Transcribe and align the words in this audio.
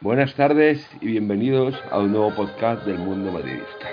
Buenas 0.00 0.32
tardes 0.36 0.88
y 1.00 1.06
bienvenidos 1.06 1.74
a 1.90 1.98
un 1.98 2.12
nuevo 2.12 2.32
podcast 2.32 2.86
del 2.86 2.98
mundo 2.98 3.32
madridista. 3.32 3.88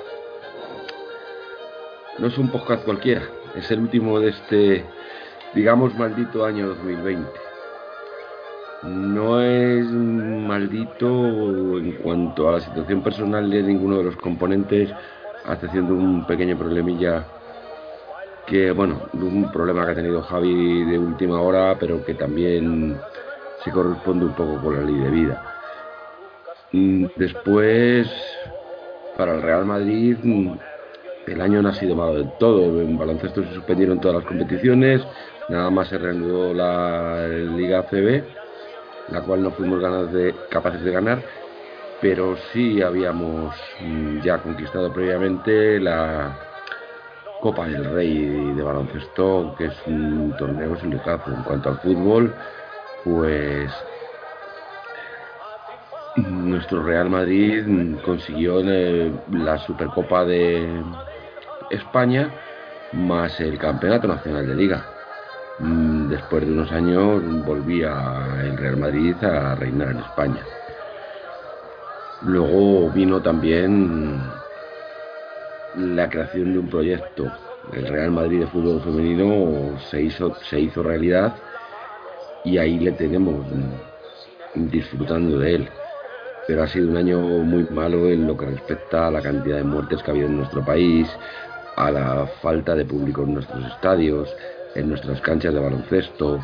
No 2.20 2.28
es 2.28 2.38
un 2.38 2.50
podcast 2.50 2.86
cualquiera, 2.86 3.24
es 3.56 3.72
el 3.72 3.80
último 3.80 4.20
de 4.20 4.30
este, 4.30 4.86
digamos, 5.56 5.96
maldito 5.96 6.46
año 6.46 6.68
2020. 6.68 7.28
No 8.84 9.42
es 9.42 9.84
maldito 9.88 11.80
en 11.80 11.94
cuanto 11.94 12.50
a 12.50 12.52
la 12.52 12.60
situación 12.60 13.02
personal 13.02 13.50
de 13.50 13.64
ninguno 13.64 13.98
de 13.98 14.04
los 14.04 14.16
componentes, 14.18 14.92
hasta 15.44 15.66
haciendo 15.66 15.96
un 15.96 16.28
pequeño 16.28 16.56
problemilla 16.56 17.26
que, 18.46 18.70
bueno, 18.70 19.10
un 19.14 19.52
problema 19.52 19.86
que 19.86 19.92
ha 19.94 19.96
tenido 19.96 20.22
Javi 20.22 20.86
de 20.86 21.00
última 21.00 21.42
hora, 21.42 21.76
pero 21.80 22.06
que 22.06 22.14
también 22.14 22.96
se 23.64 23.72
corresponde 23.72 24.26
un 24.26 24.34
poco 24.34 24.62
con 24.62 24.76
la 24.76 24.84
ley 24.84 25.00
de 25.00 25.10
vida 25.10 25.55
después, 27.16 28.08
para 29.18 29.36
el 29.36 29.42
Real 29.42 29.66
Madrid, 29.66 30.18
mm, 30.22 30.58
el 31.28 31.42
año 31.42 31.62
no 31.62 31.70
ha 31.70 31.74
sido 31.74 31.96
malo 31.96 32.16
del 32.16 32.32
todo. 32.38 32.82
En 32.82 32.98
baloncesto 32.98 33.44
se 33.44 33.54
suspendieron 33.54 34.00
todas 34.00 34.18
las 34.18 34.26
competiciones, 34.26 35.02
nada 35.50 35.70
más 35.70 35.88
se 35.88 35.98
reanudó 35.98 36.54
la 36.54 37.28
Liga 37.28 37.84
CB, 37.90 38.24
la 39.12 39.22
cual 39.22 39.44
no 39.44 39.52
fuimos 39.52 39.82
capaces 40.50 40.82
de 40.84 40.92
ganar, 40.92 41.24
pero 42.02 42.36
sí 42.52 42.82
habíamos 42.82 43.56
mm, 43.82 44.22
ya 44.22 44.38
conquistado 44.40 44.92
previamente 44.94 45.80
la 45.80 46.38
Copa 47.42 47.68
del 47.68 47.86
Rey 47.86 48.54
de 48.54 48.64
baloncesto, 48.64 49.56
que 49.58 49.66
es 49.66 49.88
un 49.88 50.36
torneo 50.38 50.76
sin. 50.78 50.94
En 50.94 51.44
cuanto 51.44 51.70
al 51.70 51.78
fútbol, 51.80 52.34
pues 53.04 53.72
nuestro 56.16 56.82
Real 56.84 57.10
Madrid 57.10 57.98
consiguió 58.04 58.62
eh, 58.66 59.12
la 59.32 59.58
Supercopa 59.58 60.24
de 60.24 60.82
España 61.70 62.32
más 62.94 63.40
el 63.42 63.58
Campeonato 63.58 64.08
Nacional 64.08 64.48
de 64.48 64.56
Liga. 64.56 64.86
Mm, 65.60 66.10
después 66.10 66.46
de 66.46 66.54
unos 66.54 66.72
años 66.72 67.22
volvía 67.46 67.94
el 68.44 68.58
Real 68.58 68.78
Madrid 68.78 69.16
a 69.24 69.56
reinar 69.56 69.92
en 69.92 70.00
España. 70.00 70.42
Luego 72.22 72.90
vino 72.92 73.22
también 73.22 74.20
la 75.76 76.10
creación 76.10 76.54
de 76.54 76.60
un 76.60 76.70
proyecto. 76.70 77.32
El 77.74 77.88
Real 77.88 78.12
Madrid 78.12 78.42
de 78.42 78.48
fútbol 78.48 78.82
femenino 78.82 79.78
se 79.90 80.04
hizo, 80.04 80.34
se 80.50 80.62
hizo 80.62 80.82
realidad 80.82 81.36
y 82.46 82.58
ahí 82.58 82.80
le 82.80 82.92
tenemos 82.94 83.46
disfrutando 84.54 85.40
de 85.40 85.56
él 85.56 85.70
pero 86.48 86.64
ha 86.64 86.68
sido 86.68 86.90
un 86.90 86.98
año 86.98 87.20
muy 87.20 87.64
malo 87.70 88.10
en 88.10 88.28
lo 88.28 88.38
que 88.38 88.46
respecta 88.46 89.08
a 89.08 89.12
la 89.12 89.22
cantidad 89.22 89.58
de 89.58 89.64
muertes 89.64 90.02
que 90.04 90.12
ha 90.12 90.14
habido 90.14 90.28
en 90.28 90.38
nuestro 90.38 90.64
país, 90.64 91.08
a 91.76 91.92
la 91.92 92.28
falta 92.42 92.76
de 92.76 92.86
público 92.86 93.24
en 93.24 93.34
nuestros 93.34 93.66
estadios, 93.66 94.34
en 94.76 94.90
nuestras 94.90 95.20
canchas 95.22 95.54
de 95.54 95.60
baloncesto, 95.60 96.40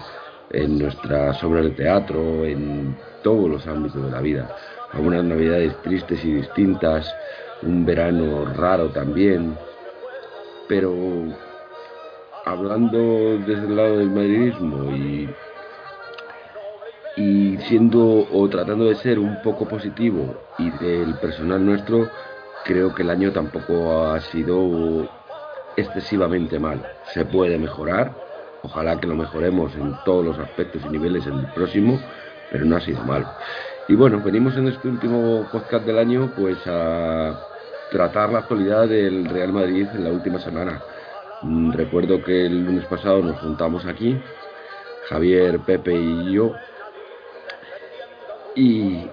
en 0.51 0.79
nuestras 0.79 1.43
obras 1.43 1.65
de 1.65 1.71
teatro, 1.71 2.45
en 2.45 2.95
todos 3.23 3.49
los 3.49 3.67
ámbitos 3.67 4.03
de 4.03 4.11
la 4.11 4.21
vida. 4.21 4.55
Algunas 4.93 5.23
navidades 5.23 5.75
tristes 5.83 6.23
y 6.25 6.33
distintas, 6.33 7.13
un 7.61 7.85
verano 7.85 8.45
raro 8.55 8.89
también, 8.89 9.55
pero 10.67 10.93
hablando 12.45 13.37
desde 13.45 13.67
el 13.67 13.75
lado 13.75 13.97
del 13.99 14.09
madridismo 14.09 14.91
y 14.91 15.29
y 17.15 17.57
siendo 17.67 18.27
o 18.31 18.49
tratando 18.49 18.85
de 18.85 18.95
ser 18.95 19.19
un 19.19 19.41
poco 19.41 19.67
positivo 19.67 20.33
y 20.57 20.69
del 20.71 21.15
personal 21.15 21.65
nuestro, 21.65 22.09
creo 22.65 22.93
que 22.93 23.03
el 23.03 23.09
año 23.09 23.31
tampoco 23.31 24.09
ha 24.11 24.19
sido 24.21 25.09
excesivamente 25.75 26.59
mal. 26.59 26.81
Se 27.13 27.25
puede 27.25 27.57
mejorar, 27.57 28.15
ojalá 28.63 28.99
que 28.99 29.07
lo 29.07 29.15
mejoremos 29.15 29.75
en 29.75 29.95
todos 30.05 30.25
los 30.25 30.39
aspectos 30.39 30.81
y 30.85 30.89
niveles 30.89 31.25
en 31.27 31.39
el 31.39 31.47
próximo, 31.53 31.99
pero 32.51 32.65
no 32.65 32.75
ha 32.75 32.81
sido 32.81 33.03
mal. 33.03 33.25
Y 33.87 33.95
bueno, 33.95 34.21
venimos 34.23 34.55
en 34.57 34.67
este 34.67 34.87
último 34.87 35.47
podcast 35.51 35.85
del 35.85 35.97
año 35.97 36.31
pues 36.35 36.57
a 36.65 37.37
tratar 37.91 38.31
la 38.31 38.39
actualidad 38.39 38.87
del 38.87 39.25
Real 39.25 39.51
Madrid 39.51 39.87
en 39.93 40.03
la 40.05 40.11
última 40.11 40.39
semana. 40.39 40.81
Mm, 41.41 41.73
recuerdo 41.73 42.23
que 42.23 42.45
el 42.45 42.63
lunes 42.63 42.85
pasado 42.85 43.21
nos 43.21 43.39
juntamos 43.39 43.85
aquí, 43.85 44.17
Javier, 45.09 45.59
Pepe 45.59 45.93
y 45.93 46.33
yo, 46.33 46.53
y 48.55 49.05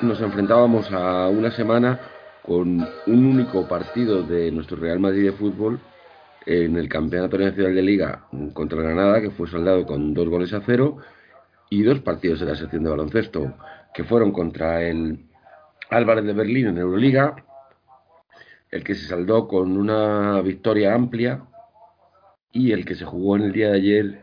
nos 0.00 0.20
enfrentábamos 0.20 0.90
a 0.92 1.28
una 1.28 1.50
semana 1.50 2.00
con 2.42 2.86
un 3.06 3.26
único 3.26 3.66
partido 3.66 4.22
de 4.22 4.50
nuestro 4.52 4.76
Real 4.76 5.00
Madrid 5.00 5.24
de 5.24 5.32
fútbol 5.32 5.80
en 6.46 6.76
el 6.76 6.88
Campeonato 6.88 7.36
Nacional 7.36 7.74
de 7.74 7.82
Liga 7.82 8.24
contra 8.54 8.80
Granada, 8.80 9.20
que 9.20 9.30
fue 9.30 9.48
soldado 9.48 9.84
con 9.84 10.14
dos 10.14 10.28
goles 10.28 10.52
a 10.52 10.62
cero, 10.64 10.98
y 11.70 11.82
dos 11.82 12.00
partidos 12.00 12.40
de 12.40 12.46
la 12.46 12.56
sección 12.56 12.84
de 12.84 12.90
baloncesto, 12.90 13.54
que 13.92 14.04
fueron 14.04 14.32
contra 14.32 14.82
el 14.82 15.26
Álvarez 15.90 16.24
de 16.24 16.32
Berlín 16.32 16.68
en 16.68 16.78
Euroliga, 16.78 17.44
el 18.70 18.84
que 18.84 18.94
se 18.94 19.06
saldó 19.06 19.48
con 19.48 19.76
una 19.76 20.40
victoria 20.40 20.94
amplia, 20.94 21.42
y 22.52 22.72
el 22.72 22.86
que 22.86 22.94
se 22.94 23.04
jugó 23.04 23.36
en 23.36 23.42
el 23.42 23.52
día 23.52 23.68
de 23.68 23.76
ayer 23.76 24.22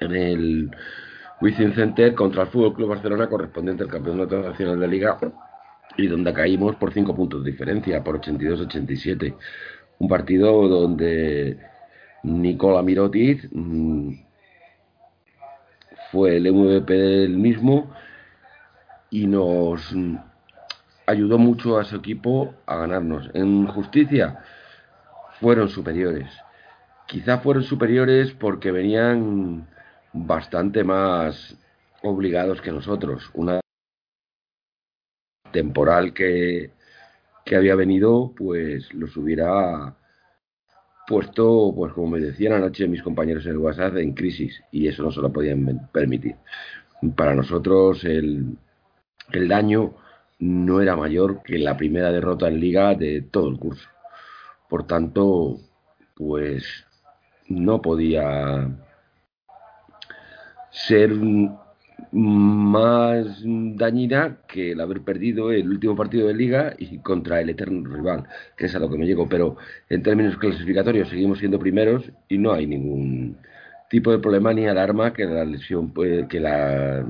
en 0.00 0.14
el 0.14 0.70
Wizzing 1.42 1.74
Center 1.74 2.14
contra 2.14 2.42
el 2.42 2.48
Fútbol 2.50 2.72
Club 2.72 2.90
Barcelona 2.90 3.28
correspondiente 3.28 3.82
al 3.82 3.88
Campeonato 3.88 4.40
Nacional 4.40 4.78
de 4.78 4.86
Liga 4.86 5.18
y 5.96 6.06
donde 6.06 6.32
caímos 6.32 6.76
por 6.76 6.92
5 6.92 7.16
puntos 7.16 7.42
de 7.42 7.50
diferencia, 7.50 8.04
por 8.04 8.20
82-87. 8.20 9.34
Un 9.98 10.08
partido 10.08 10.68
donde 10.68 11.58
Nicola 12.22 12.80
Mirotic 12.82 13.48
mm, 13.50 14.12
fue 16.12 16.36
el 16.36 16.52
MVP 16.52 16.92
del 16.94 17.36
mismo 17.36 17.92
y 19.10 19.26
nos 19.26 19.92
ayudó 21.08 21.38
mucho 21.38 21.76
a 21.76 21.82
su 21.82 21.96
equipo 21.96 22.54
a 22.66 22.76
ganarnos. 22.76 23.28
En 23.34 23.66
justicia 23.66 24.38
fueron 25.40 25.68
superiores. 25.68 26.30
Quizá 27.08 27.38
fueron 27.38 27.64
superiores 27.64 28.30
porque 28.30 28.70
venían 28.70 29.66
bastante 30.12 30.84
más 30.84 31.56
obligados 32.02 32.60
que 32.60 32.72
nosotros. 32.72 33.30
Una 33.34 33.60
temporal 35.52 36.12
que, 36.12 36.72
que 37.44 37.56
había 37.56 37.74
venido, 37.74 38.32
pues 38.36 38.92
los 38.94 39.16
hubiera 39.16 39.96
puesto, 41.06 41.72
pues 41.74 41.92
como 41.92 42.08
me 42.08 42.20
decían 42.20 42.54
anoche 42.54 42.88
mis 42.88 43.02
compañeros 43.02 43.44
en 43.46 43.52
el 43.52 43.58
WhatsApp, 43.58 43.96
en 43.96 44.14
crisis, 44.14 44.62
y 44.70 44.88
eso 44.88 45.02
no 45.02 45.10
se 45.10 45.20
lo 45.20 45.32
podían 45.32 45.88
permitir. 45.92 46.36
Para 47.16 47.34
nosotros 47.34 48.04
el, 48.04 48.56
el 49.32 49.48
daño 49.48 49.94
no 50.38 50.80
era 50.80 50.96
mayor 50.96 51.42
que 51.42 51.58
la 51.58 51.76
primera 51.76 52.10
derrota 52.10 52.48
en 52.48 52.60
liga 52.60 52.94
de 52.94 53.22
todo 53.22 53.48
el 53.48 53.58
curso. 53.58 53.88
Por 54.68 54.86
tanto, 54.86 55.58
pues 56.14 56.64
no 57.48 57.82
podía 57.82 58.68
ser 60.72 61.12
más 62.10 63.42
dañina 63.44 64.38
que 64.48 64.72
el 64.72 64.80
haber 64.80 65.02
perdido 65.02 65.52
el 65.52 65.68
último 65.68 65.94
partido 65.94 66.26
de 66.26 66.34
liga 66.34 66.74
y 66.78 66.98
contra 66.98 67.40
el 67.40 67.50
eterno 67.50 67.88
rival, 67.88 68.26
que 68.56 68.66
es 68.66 68.74
a 68.74 68.78
lo 68.78 68.90
que 68.90 68.98
me 68.98 69.06
llego. 69.06 69.28
Pero 69.28 69.56
en 69.88 70.02
términos 70.02 70.36
clasificatorios 70.38 71.08
seguimos 71.08 71.38
siendo 71.38 71.58
primeros 71.58 72.10
y 72.28 72.38
no 72.38 72.52
hay 72.52 72.66
ningún 72.66 73.36
tipo 73.90 74.10
de 74.10 74.18
problema 74.18 74.52
ni 74.54 74.66
alarma 74.66 75.12
que 75.12 75.26
la 75.26 75.44
lesión 75.44 75.92
que 76.28 76.40
la 76.40 77.06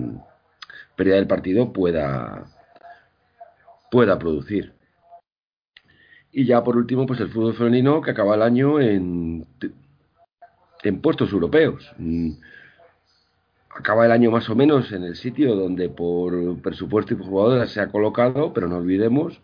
pérdida 0.97 1.17
del 1.17 1.27
partido 1.29 1.73
pueda 1.73 2.45
pueda 3.91 4.19
producir. 4.19 4.73
Y 6.33 6.47
ya 6.47 6.65
por 6.65 6.77
último, 6.77 7.07
pues 7.07 7.21
el 7.21 7.29
fútbol 7.29 7.55
femenino 7.55 8.01
que 8.01 8.11
acaba 8.11 8.35
el 8.35 8.43
año 8.43 8.81
en, 8.81 9.47
en 10.83 11.01
puestos 11.01 11.33
europeos 11.33 11.95
acaba 13.75 14.07
el 14.07 14.13
año 14.13 14.31
más 14.31 14.49
o 14.51 14.55
menos 14.55 14.93
en 14.93 15.05
el 15.05 15.17
sitio 15.17 15.55
donde 15.57 15.89
por 15.89 16.61
presupuesto 16.61 17.15
y 17.15 17.17
por 17.17 17.27
jugadoras 17.27 17.71
se 17.71 17.81
ha 17.81 17.89
colocado, 17.89 18.53
pero 18.53 18.69
no 18.69 18.77
olvidemos, 18.77 19.41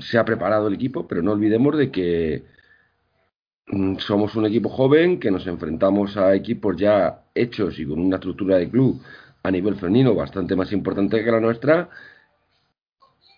se 0.00 0.18
ha 0.18 0.24
preparado 0.24 0.68
el 0.68 0.74
equipo, 0.74 1.06
pero 1.06 1.22
no 1.22 1.32
olvidemos 1.32 1.76
de 1.76 1.90
que 1.90 2.44
mm, 3.68 3.96
somos 3.98 4.34
un 4.36 4.46
equipo 4.46 4.68
joven, 4.68 5.20
que 5.20 5.30
nos 5.30 5.46
enfrentamos 5.46 6.16
a 6.16 6.34
equipos 6.34 6.76
ya 6.76 7.24
hechos 7.34 7.78
y 7.78 7.86
con 7.86 8.00
una 8.00 8.16
estructura 8.16 8.56
de 8.56 8.70
club 8.70 9.00
a 9.42 9.50
nivel 9.50 9.76
femenino 9.76 10.14
bastante 10.14 10.56
más 10.56 10.72
importante 10.72 11.22
que 11.22 11.30
la 11.30 11.40
nuestra 11.40 11.90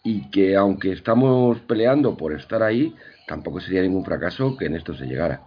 y 0.05 0.31
que 0.31 0.57
aunque 0.57 0.93
estamos 0.93 1.61
peleando 1.61 2.17
por 2.17 2.33
estar 2.33 2.63
ahí, 2.63 2.95
tampoco 3.27 3.61
sería 3.61 3.83
ningún 3.83 4.05
fracaso 4.05 4.57
que 4.57 4.67
en 4.67 4.77
esto 4.77 4.95
se 4.95 5.07
llegara. 5.07 5.43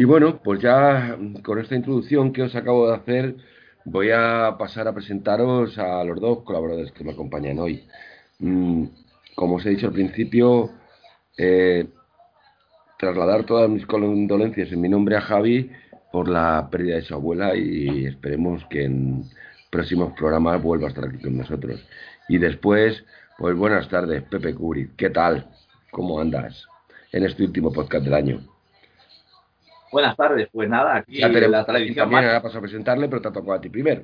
Y 0.00 0.04
bueno, 0.04 0.40
pues 0.42 0.62
ya 0.62 1.18
con 1.42 1.58
esta 1.58 1.74
introducción 1.74 2.32
que 2.32 2.40
os 2.40 2.56
acabo 2.56 2.88
de 2.88 2.94
hacer, 2.94 3.36
voy 3.84 4.08
a 4.10 4.56
pasar 4.58 4.88
a 4.88 4.94
presentaros 4.94 5.76
a 5.76 6.02
los 6.04 6.18
dos 6.18 6.42
colaboradores 6.42 6.90
que 6.92 7.04
me 7.04 7.12
acompañan 7.12 7.58
hoy. 7.58 7.84
Mm, 8.38 8.84
como 9.34 9.56
os 9.56 9.66
he 9.66 9.68
dicho 9.68 9.88
al 9.88 9.92
principio, 9.92 10.70
eh, 11.36 11.86
trasladar 12.98 13.44
todas 13.44 13.68
mis 13.68 13.84
condolencias 13.84 14.72
en 14.72 14.80
mi 14.80 14.88
nombre 14.88 15.16
a 15.16 15.20
Javi 15.20 15.70
por 16.10 16.30
la 16.30 16.68
pérdida 16.70 16.96
de 16.96 17.02
su 17.02 17.12
abuela 17.12 17.54
y 17.54 18.06
esperemos 18.06 18.64
que 18.70 18.84
en 18.84 19.24
próximos 19.68 20.14
programas 20.14 20.62
vuelva 20.62 20.86
a 20.86 20.88
estar 20.88 21.04
aquí 21.04 21.18
con 21.18 21.36
nosotros. 21.36 21.86
Y 22.26 22.38
después, 22.38 23.04
pues 23.36 23.54
buenas 23.54 23.86
tardes, 23.90 24.22
Pepe 24.22 24.54
Curi. 24.54 24.92
¿Qué 24.96 25.10
tal? 25.10 25.46
¿Cómo 25.90 26.18
andas 26.18 26.64
en 27.12 27.24
este 27.26 27.44
último 27.44 27.70
podcast 27.70 28.02
del 28.02 28.14
año? 28.14 28.59
Buenas 29.92 30.16
tardes, 30.16 30.48
pues 30.52 30.68
nada, 30.68 30.96
aquí 30.96 31.18
ya 31.18 31.28
la 31.28 31.64
televisión 31.64 31.96
también 31.96 32.24
ahora 32.24 32.42
paso 32.42 32.58
a 32.58 32.60
presentarle, 32.60 33.08
pero 33.08 33.20
te 33.22 33.30
tocado 33.30 33.54
a 33.54 33.60
ti 33.60 33.68
primero. 33.68 34.02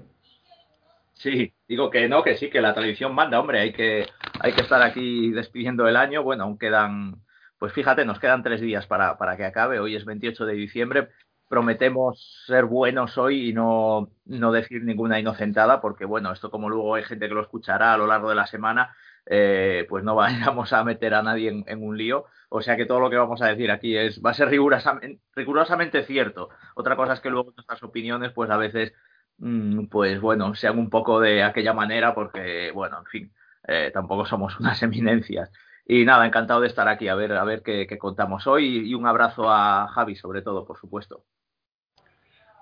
Sí, 1.13 1.55
digo 1.67 1.91
que 1.91 2.09
no, 2.09 2.23
que 2.23 2.37
sí, 2.37 2.51
que 2.51 2.61
la 2.61 2.75
televisión 2.75 3.15
manda, 3.15 3.41
hombre, 3.41 3.61
hay 3.61 3.73
que, 3.73 4.07
hay 4.41 4.53
que 4.53 4.61
estar 4.61 4.83
aquí 4.83 5.31
despidiendo 5.31 5.89
el 5.89 5.97
año. 5.97 6.23
Bueno, 6.23 6.45
aún 6.45 6.59
quedan, 6.59 7.23
pues 7.59 7.73
fíjate, 7.73 8.05
nos 8.05 8.19
quedan 8.19 8.43
tres 8.43 8.61
días 8.61 8.87
para, 8.87 9.17
para 9.17 9.37
que 9.37 9.45
acabe. 9.45 9.79
Hoy 9.79 9.97
es 9.97 10.05
28 10.05 10.45
de 10.45 10.55
diciembre. 10.55 11.09
Prometemos 11.49 12.45
ser 12.47 12.67
buenos 12.67 13.17
hoy 13.17 13.49
y 13.49 13.53
no, 13.55 14.11
no 14.27 14.53
decir 14.53 14.85
ninguna 14.85 15.19
inocentada, 15.19 15.81
porque 15.81 16.05
bueno, 16.05 16.33
esto 16.33 16.51
como 16.51 16.69
luego 16.69 16.97
hay 16.97 17.05
gente 17.05 17.29
que 17.29 17.35
lo 17.35 17.43
escuchará 17.43 17.95
a 17.95 17.97
lo 17.97 18.07
largo 18.07 18.29
de 18.29 18.35
la 18.35 18.47
semana, 18.47 18.95
eh, 19.27 19.87
pues 19.89 20.05
no 20.05 20.15
vayamos 20.15 20.73
a 20.73 20.85
meter 20.85 21.15
a 21.15 21.23
nadie 21.23 21.65
en, 21.67 21.83
un 21.83 21.97
lío. 21.97 22.27
O 22.49 22.63
sea 22.63 22.77
que 22.77 22.87
todo 22.87 23.01
lo 23.01 23.11
que 23.11 23.17
vamos 23.17 23.43
a 23.43 23.47
decir 23.47 23.71
aquí 23.71 23.97
es 23.97 24.23
va 24.25 24.31
a 24.31 24.35
ser 24.35 24.49
rigurosamente, 24.49 26.05
cierto. 26.05 26.49
Otra 26.75 26.97
cosa 26.97 27.15
es 27.15 27.21
que 27.21 27.31
luego 27.31 27.53
nuestras 27.57 27.83
opiniones, 27.83 28.33
pues 28.33 28.51
a 28.51 28.57
veces, 28.57 28.93
mm, 29.39 29.87
pues 29.87 30.21
bueno, 30.21 30.55
sean 30.55 30.79
un 30.79 30.91
poco 30.91 31.21
de 31.21 31.43
aquella 31.43 31.73
manera, 31.73 32.15
porque 32.15 32.71
bueno, 32.73 32.99
en 32.99 33.07
fin, 33.07 33.33
eh, 33.67 33.91
tampoco 33.93 34.27
somos 34.27 34.59
unas 34.61 34.83
eminencias. 34.83 35.51
Y 35.89 36.05
nada, 36.05 36.27
encantado 36.27 36.61
de 36.61 36.69
estar 36.69 36.89
aquí 36.89 37.09
a 37.09 37.15
ver, 37.15 37.33
a 37.33 37.45
ver 37.45 37.63
qué 37.63 37.99
contamos 37.99 38.47
hoy 38.47 38.91
y 38.91 38.95
un 38.95 39.07
abrazo 39.07 39.51
a 39.51 39.89
Javi, 39.89 40.17
sobre 40.17 40.43
todo, 40.43 40.67
por 40.67 40.79
supuesto. 40.79 41.25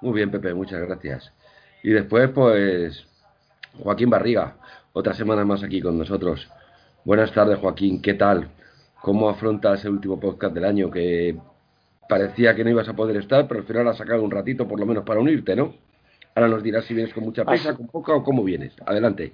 Muy 0.02 0.12
bien, 0.12 0.30
Pepe, 0.30 0.52
muchas 0.52 0.80
gracias. 0.86 1.32
Y 1.82 1.90
después, 1.90 2.28
pues, 2.28 3.06
Joaquín 3.78 4.10
Barriga, 4.10 4.56
otra 4.94 5.12
semana 5.12 5.44
más 5.44 5.62
aquí 5.62 5.80
con 5.80 5.98
nosotros. 5.98 6.48
Buenas 7.04 7.32
tardes, 7.32 7.58
Joaquín, 7.58 8.00
¿qué 8.00 8.14
tal? 8.14 8.48
¿Cómo 9.02 9.28
afrontas 9.28 9.84
el 9.84 9.90
último 9.90 10.18
podcast 10.18 10.54
del 10.54 10.64
año 10.64 10.90
que 10.90 11.36
parecía 12.08 12.54
que 12.54 12.62
no 12.62 12.70
ibas 12.70 12.88
a 12.88 12.94
poder 12.94 13.16
estar, 13.16 13.46
pero 13.48 13.60
al 13.60 13.66
final 13.66 13.88
has 13.88 13.98
sacado 13.98 14.22
un 14.22 14.30
ratito 14.30 14.68
por 14.68 14.78
lo 14.78 14.86
menos 14.86 15.04
para 15.04 15.20
unirte, 15.20 15.56
¿no? 15.56 15.74
Ahora 16.34 16.48
nos 16.48 16.62
dirás 16.62 16.84
si 16.84 16.94
vienes 16.94 17.12
con 17.12 17.24
mucha 17.24 17.44
prisa, 17.44 17.76
con 17.76 17.88
poca 17.88 18.14
o 18.14 18.22
cómo 18.22 18.44
vienes. 18.44 18.74
Adelante. 18.86 19.32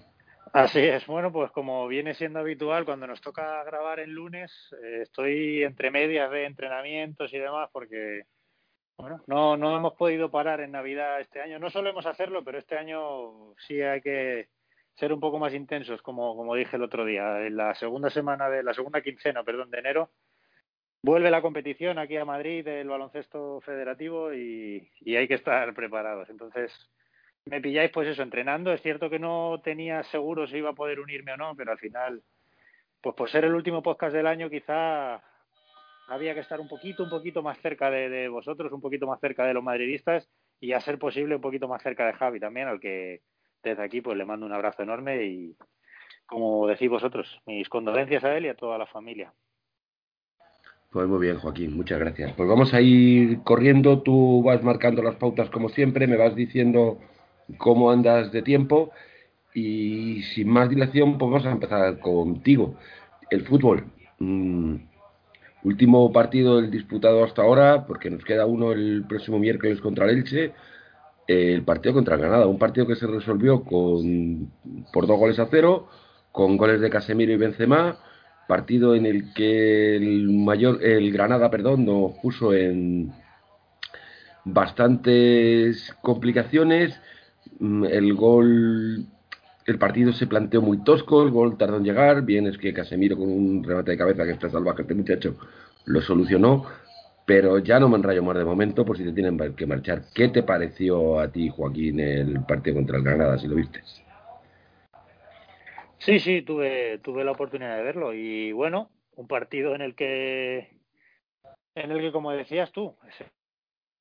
Así 0.52 0.80
es, 0.80 1.06
bueno, 1.06 1.30
pues 1.30 1.50
como 1.52 1.86
viene 1.86 2.14
siendo 2.14 2.38
habitual, 2.38 2.86
cuando 2.86 3.06
nos 3.06 3.20
toca 3.20 3.62
grabar 3.64 4.00
el 4.00 4.10
lunes, 4.10 4.50
eh, 4.82 5.02
estoy 5.02 5.62
entre 5.62 5.90
medias 5.90 6.30
de 6.30 6.46
entrenamientos 6.46 7.32
y 7.34 7.38
demás, 7.38 7.68
porque, 7.70 8.22
bueno, 8.96 9.22
no, 9.26 9.58
no 9.58 9.76
hemos 9.76 9.92
podido 9.92 10.30
parar 10.30 10.60
en 10.62 10.72
Navidad 10.72 11.20
este 11.20 11.42
año. 11.42 11.58
No 11.58 11.68
solemos 11.68 12.06
hacerlo, 12.06 12.42
pero 12.42 12.58
este 12.58 12.78
año 12.78 13.54
sí 13.58 13.80
hay 13.82 14.00
que 14.00 14.48
ser 15.00 15.14
un 15.14 15.20
poco 15.20 15.38
más 15.38 15.54
intensos, 15.54 16.02
como, 16.02 16.36
como 16.36 16.54
dije 16.54 16.76
el 16.76 16.82
otro 16.82 17.06
día. 17.06 17.46
En 17.46 17.56
la 17.56 17.74
segunda 17.74 18.10
semana 18.10 18.50
de 18.50 18.62
la 18.62 18.74
segunda 18.74 19.00
quincena, 19.00 19.42
perdón, 19.42 19.70
de 19.70 19.78
enero, 19.78 20.10
vuelve 21.02 21.30
la 21.30 21.40
competición 21.40 21.98
aquí 21.98 22.18
a 22.18 22.26
Madrid 22.26 22.64
del 22.64 22.88
baloncesto 22.88 23.62
federativo 23.62 24.34
y, 24.34 24.90
hay 25.06 25.26
que 25.26 25.34
estar 25.34 25.72
preparados. 25.74 26.28
Entonces, 26.28 26.70
me 27.46 27.62
pilláis 27.62 27.90
pues 27.90 28.08
eso, 28.08 28.22
entrenando. 28.22 28.72
Es 28.72 28.82
cierto 28.82 29.08
que 29.08 29.18
no 29.18 29.62
tenía 29.64 30.02
seguro 30.04 30.46
si 30.46 30.58
iba 30.58 30.70
a 30.70 30.74
poder 30.74 31.00
unirme 31.00 31.32
o 31.32 31.38
no, 31.38 31.56
pero 31.56 31.72
al 31.72 31.78
final, 31.78 32.22
pues 33.00 33.16
por 33.16 33.30
ser 33.30 33.46
el 33.46 33.54
último 33.54 33.82
podcast 33.82 34.14
del 34.14 34.26
año, 34.26 34.50
quizá 34.50 35.22
había 36.08 36.34
que 36.34 36.40
estar 36.40 36.60
un 36.60 36.68
poquito, 36.68 37.04
un 37.04 37.10
poquito 37.10 37.42
más 37.42 37.58
cerca 37.60 37.90
de, 37.90 38.10
de 38.10 38.28
vosotros, 38.28 38.70
un 38.70 38.82
poquito 38.82 39.06
más 39.06 39.18
cerca 39.20 39.46
de 39.46 39.54
los 39.54 39.64
madridistas 39.64 40.28
y 40.60 40.72
a 40.72 40.80
ser 40.80 40.98
posible 40.98 41.36
un 41.36 41.40
poquito 41.40 41.68
más 41.68 41.82
cerca 41.82 42.06
de 42.06 42.12
Javi 42.12 42.38
también, 42.38 42.68
al 42.68 42.80
que 42.80 43.22
desde 43.62 43.82
aquí 43.82 44.00
pues 44.00 44.16
le 44.16 44.24
mando 44.24 44.46
un 44.46 44.52
abrazo 44.52 44.82
enorme 44.82 45.24
y 45.24 45.56
como 46.26 46.66
decís 46.66 46.88
vosotros, 46.88 47.40
mis 47.46 47.68
condolencias 47.68 48.22
a 48.24 48.36
él 48.36 48.46
y 48.46 48.48
a 48.48 48.54
toda 48.54 48.78
la 48.78 48.86
familia. 48.86 49.32
Pues 50.90 51.06
muy 51.06 51.20
bien, 51.20 51.38
Joaquín, 51.38 51.76
muchas 51.76 52.00
gracias. 52.00 52.32
Pues 52.32 52.48
vamos 52.48 52.74
a 52.74 52.80
ir 52.80 53.42
corriendo, 53.42 54.02
tú 54.02 54.42
vas 54.42 54.62
marcando 54.62 55.02
las 55.02 55.16
pautas 55.16 55.50
como 55.50 55.68
siempre, 55.68 56.06
me 56.06 56.16
vas 56.16 56.34
diciendo 56.34 56.98
cómo 57.58 57.90
andas 57.90 58.32
de 58.32 58.42
tiempo 58.42 58.90
y 59.54 60.22
sin 60.34 60.48
más 60.48 60.68
dilación, 60.68 61.18
pues 61.18 61.30
vamos 61.30 61.46
a 61.46 61.52
empezar 61.52 61.98
contigo. 62.00 62.76
El 63.30 63.46
fútbol. 63.46 63.84
Mm, 64.18 64.76
último 65.62 66.12
partido 66.12 66.60
disputado 66.62 67.24
hasta 67.24 67.42
ahora, 67.42 67.86
porque 67.86 68.10
nos 68.10 68.24
queda 68.24 68.46
uno 68.46 68.72
el 68.72 69.04
próximo 69.08 69.38
miércoles 69.38 69.80
contra 69.80 70.06
el 70.06 70.18
Elche 70.18 70.52
el 71.26 71.62
partido 71.62 71.94
contra 71.94 72.16
Granada, 72.16 72.46
un 72.46 72.58
partido 72.58 72.86
que 72.86 72.96
se 72.96 73.06
resolvió 73.06 73.62
con, 73.62 74.50
por 74.92 75.06
dos 75.06 75.18
goles 75.18 75.38
a 75.38 75.48
cero, 75.50 75.88
con 76.32 76.56
goles 76.56 76.80
de 76.80 76.90
Casemiro 76.90 77.32
y 77.32 77.36
Benzema, 77.36 77.98
partido 78.48 78.94
en 78.94 79.06
el 79.06 79.32
que 79.32 79.96
el 79.96 80.28
mayor, 80.30 80.82
el 80.82 81.12
Granada, 81.12 81.50
perdón, 81.50 81.84
nos 81.84 82.12
puso 82.20 82.52
en 82.52 83.12
bastantes 84.44 85.94
complicaciones, 86.02 87.00
mm, 87.58 87.84
el 87.84 88.14
gol, 88.14 89.06
el 89.66 89.78
partido 89.78 90.12
se 90.12 90.26
planteó 90.26 90.62
muy 90.62 90.82
tosco, 90.82 91.22
el 91.22 91.30
gol 91.30 91.56
tardó 91.58 91.76
en 91.76 91.84
llegar, 91.84 92.22
bien 92.22 92.46
es 92.46 92.58
que 92.58 92.72
Casemiro 92.72 93.16
con 93.16 93.30
un 93.30 93.62
remate 93.62 93.92
de 93.92 93.98
cabeza 93.98 94.24
que 94.24 94.32
está 94.32 94.50
salvaje 94.50 94.82
este 94.82 94.94
muchacho 94.94 95.36
lo 95.84 96.00
solucionó, 96.00 96.66
pero 97.30 97.60
ya 97.60 97.78
no 97.78 97.88
me 97.88 97.94
enrayo 97.94 98.24
más 98.24 98.36
de 98.36 98.44
momento 98.44 98.84
por 98.84 98.96
si 98.96 99.04
te 99.04 99.12
tienen 99.12 99.54
que 99.54 99.64
marchar. 99.64 100.02
¿Qué 100.12 100.30
te 100.30 100.42
pareció 100.42 101.20
a 101.20 101.30
ti, 101.30 101.48
Joaquín, 101.48 102.00
el 102.00 102.44
partido 102.44 102.74
contra 102.74 102.96
el 102.96 103.04
Granada, 103.04 103.38
si 103.38 103.46
lo 103.46 103.54
viste? 103.54 103.80
Sí, 105.98 106.18
sí, 106.18 106.42
tuve, 106.42 106.98
tuve 106.98 107.22
la 107.22 107.30
oportunidad 107.30 107.76
de 107.76 107.84
verlo 107.84 108.12
y 108.14 108.50
bueno, 108.50 108.90
un 109.14 109.28
partido 109.28 109.76
en 109.76 109.80
el 109.80 109.94
que, 109.94 110.70
en 111.76 111.92
el 111.92 112.00
que 112.00 112.10
como 112.10 112.32
decías 112.32 112.72
tú, 112.72 112.96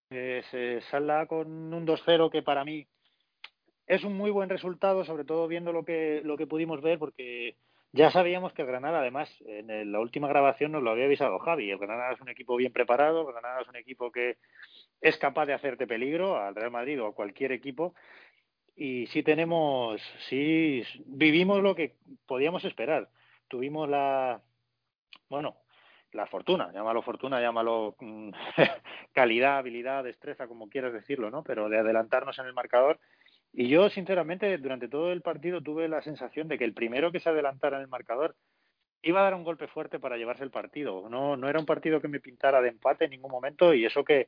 se, 0.09 0.41
se 0.49 0.81
salda 0.89 1.27
con 1.27 1.71
un 1.71 1.85
2-0 1.85 2.31
que 2.31 2.41
para 2.41 2.65
mí 2.65 2.87
es 3.85 4.03
un 4.03 4.17
muy 4.17 4.31
buen 4.31 4.49
resultado, 4.49 5.05
sobre 5.05 5.23
todo 5.23 5.47
viendo 5.47 5.71
lo 5.71 5.85
que, 5.85 6.21
lo 6.23 6.35
que 6.35 6.47
pudimos 6.47 6.81
ver, 6.81 6.97
porque 6.97 7.57
ya 7.91 8.11
sabíamos 8.11 8.53
que 8.53 8.61
el 8.61 8.67
Granada, 8.67 8.99
además, 8.99 9.29
en 9.45 9.91
la 9.91 9.99
última 9.99 10.27
grabación 10.27 10.71
nos 10.71 10.83
lo 10.83 10.91
había 10.91 11.05
avisado 11.05 11.39
Javi. 11.39 11.71
El 11.71 11.79
Granada 11.79 12.13
es 12.13 12.21
un 12.21 12.29
equipo 12.29 12.55
bien 12.55 12.71
preparado, 12.71 13.21
el 13.21 13.33
Granada 13.33 13.61
es 13.61 13.67
un 13.67 13.75
equipo 13.75 14.11
que 14.11 14.37
es 15.01 15.17
capaz 15.17 15.47
de 15.47 15.53
hacerte 15.53 15.87
peligro 15.87 16.37
al 16.37 16.55
Real 16.55 16.71
Madrid 16.71 17.01
o 17.01 17.07
a 17.07 17.15
cualquier 17.15 17.51
equipo. 17.51 17.95
Y 18.75 19.07
sí 19.07 19.23
tenemos, 19.23 20.01
sí 20.29 20.83
vivimos 21.05 21.61
lo 21.61 21.75
que 21.75 21.95
podíamos 22.27 22.63
esperar. 22.63 23.09
Tuvimos 23.47 23.89
la, 23.89 24.41
bueno, 25.27 25.57
la 26.11 26.27
fortuna, 26.27 26.71
llámalo 26.71 27.01
fortuna, 27.01 27.41
llámalo 27.41 27.95
mm, 27.99 28.29
calidad, 29.13 29.57
habilidad, 29.57 30.03
destreza, 30.03 30.47
como 30.47 30.69
quieras 30.69 30.93
decirlo, 30.93 31.29
¿no? 31.29 31.43
Pero 31.43 31.69
de 31.69 31.79
adelantarnos 31.79 32.37
en 32.39 32.45
el 32.45 32.53
marcador 32.53 32.99
y 33.53 33.67
yo, 33.67 33.89
sinceramente, 33.89 34.57
durante 34.57 34.87
todo 34.87 35.11
el 35.11 35.21
partido 35.21 35.61
tuve 35.61 35.87
la 35.87 36.01
sensación 36.01 36.47
de 36.47 36.57
que 36.57 36.65
el 36.65 36.73
primero 36.73 37.11
que 37.11 37.19
se 37.19 37.29
adelantara 37.29 37.77
en 37.77 37.83
el 37.83 37.89
marcador 37.89 38.35
iba 39.01 39.21
a 39.21 39.23
dar 39.23 39.33
un 39.33 39.43
golpe 39.43 39.67
fuerte 39.67 39.99
para 39.99 40.17
llevarse 40.17 40.43
el 40.43 40.51
partido. 40.51 41.09
No, 41.09 41.37
no 41.37 41.49
era 41.49 41.59
un 41.59 41.65
partido 41.65 42.01
que 42.01 42.07
me 42.07 42.19
pintara 42.19 42.61
de 42.61 42.69
empate 42.69 43.05
en 43.05 43.11
ningún 43.11 43.31
momento 43.31 43.73
y 43.73 43.85
eso 43.85 44.03
que 44.03 44.27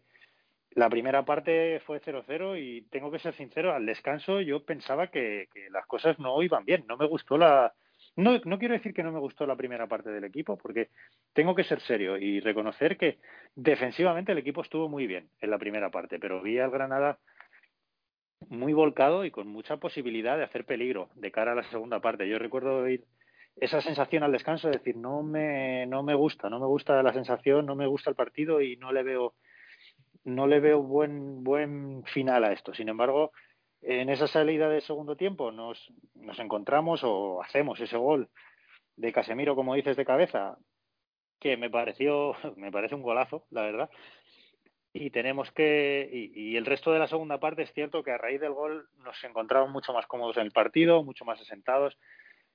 la 0.72 0.90
primera 0.90 1.24
parte 1.24 1.82
fue 1.86 2.02
0-0 2.02 2.58
y 2.58 2.84
tengo 2.84 3.12
que 3.12 3.20
ser 3.20 3.34
sincero, 3.36 3.74
al 3.74 3.86
descanso 3.86 4.40
yo 4.40 4.64
pensaba 4.64 5.08
que, 5.08 5.50
que, 5.54 5.70
las 5.70 5.86
cosas 5.86 6.18
no 6.18 6.42
iban 6.42 6.66
bien. 6.66 6.86
No 6.88 6.98
me 6.98 7.08
gustó 7.08 7.38
la... 7.38 7.74
No, 8.16 8.40
no 8.46 8.58
quiero 8.58 8.74
decir 8.74 8.94
que 8.94 9.04
no 9.04 9.12
me 9.12 9.20
gustó 9.20 9.46
la 9.46 9.56
primera 9.56 9.88
parte 9.88 10.10
del 10.10 10.24
equipo, 10.24 10.58
porque 10.58 10.90
tengo 11.34 11.56
que 11.56 11.64
ser 11.64 11.80
serio 11.82 12.18
y 12.18 12.40
reconocer 12.40 12.98
que 12.98 13.20
defensivamente 13.56 14.32
el 14.32 14.40
equipo 14.40 14.62
estuvo 14.62 14.90
muy 14.90 15.08
bien 15.08 15.30
en 15.40 15.52
la 15.52 15.58
primera 15.58 15.92
parte, 15.92 16.20
pero 16.20 16.42
vi 16.42 16.58
al 16.58 16.72
Granada 16.72 17.20
muy 18.50 18.74
volcado 18.74 19.26
y 19.26 19.32
con 19.32 19.48
mucha 19.48 19.78
posibilidad 19.78 20.38
de 20.38 20.44
hacer 20.44 20.66
peligro 20.66 21.10
de 21.16 21.32
cara 21.32 21.54
a 21.54 21.56
la 21.56 21.64
segunda 21.64 22.00
parte. 22.00 22.28
Yo 22.28 22.40
recuerdo 22.40 22.78
oír 22.78 23.06
esa 23.56 23.82
sensación 23.82 24.24
al 24.24 24.32
descanso 24.32 24.70
de 24.70 24.78
decir 24.78 24.96
no 24.96 25.24
me 25.24 25.86
no 25.88 26.04
me 26.04 26.16
gusta, 26.16 26.50
no 26.50 26.60
me 26.60 26.66
gusta 26.66 27.02
la 27.04 27.14
sensación, 27.14 27.66
no 27.66 27.76
me 27.76 27.88
gusta 27.88 28.10
el 28.10 28.16
partido 28.16 28.62
y 28.62 28.78
no 28.78 28.92
le 28.92 29.04
veo 29.04 29.34
no 30.24 30.48
le 30.48 30.60
veo 30.60 30.82
buen 30.82 31.44
buen 31.44 32.04
final 32.06 32.44
a 32.44 32.54
esto. 32.54 32.74
Sin 32.74 32.90
embargo, 32.90 33.32
en 33.82 34.10
esa 34.10 34.28
salida 34.28 34.70
de 34.70 34.82
segundo 34.82 35.16
tiempo 35.16 35.52
nos, 35.52 35.92
nos 36.16 36.40
encontramos 36.40 37.02
o 37.04 37.42
hacemos 37.42 37.80
ese 37.80 37.98
gol 37.98 38.30
de 38.96 39.12
Casemiro, 39.12 39.56
como 39.56 39.76
dices, 39.76 39.98
de 39.98 40.06
cabeza, 40.06 40.58
que 41.40 41.58
me 41.58 41.70
pareció, 41.70 42.34
me 42.56 42.72
parece 42.72 42.96
un 42.96 43.02
golazo, 43.02 43.46
la 43.50 43.64
verdad. 43.64 43.90
Y 44.94 45.10
tenemos 45.10 45.52
que 45.52 46.10
y, 46.12 46.58
el 46.58 46.66
resto 46.66 46.92
de 46.92 47.00
la 47.00 47.08
segunda 47.08 47.40
parte 47.40 47.64
es 47.64 47.74
cierto 47.74 48.04
que 48.04 48.12
a 48.12 48.18
raíz 48.18 48.42
del 48.42 48.54
gol 48.54 48.90
nos 49.04 49.24
encontramos 49.24 49.70
mucho 49.70 49.94
más 49.94 50.06
cómodos 50.08 50.38
en 50.38 50.44
el 50.44 50.52
partido, 50.52 51.04
mucho 51.04 51.26
más 51.26 51.40
asentados 51.40 51.98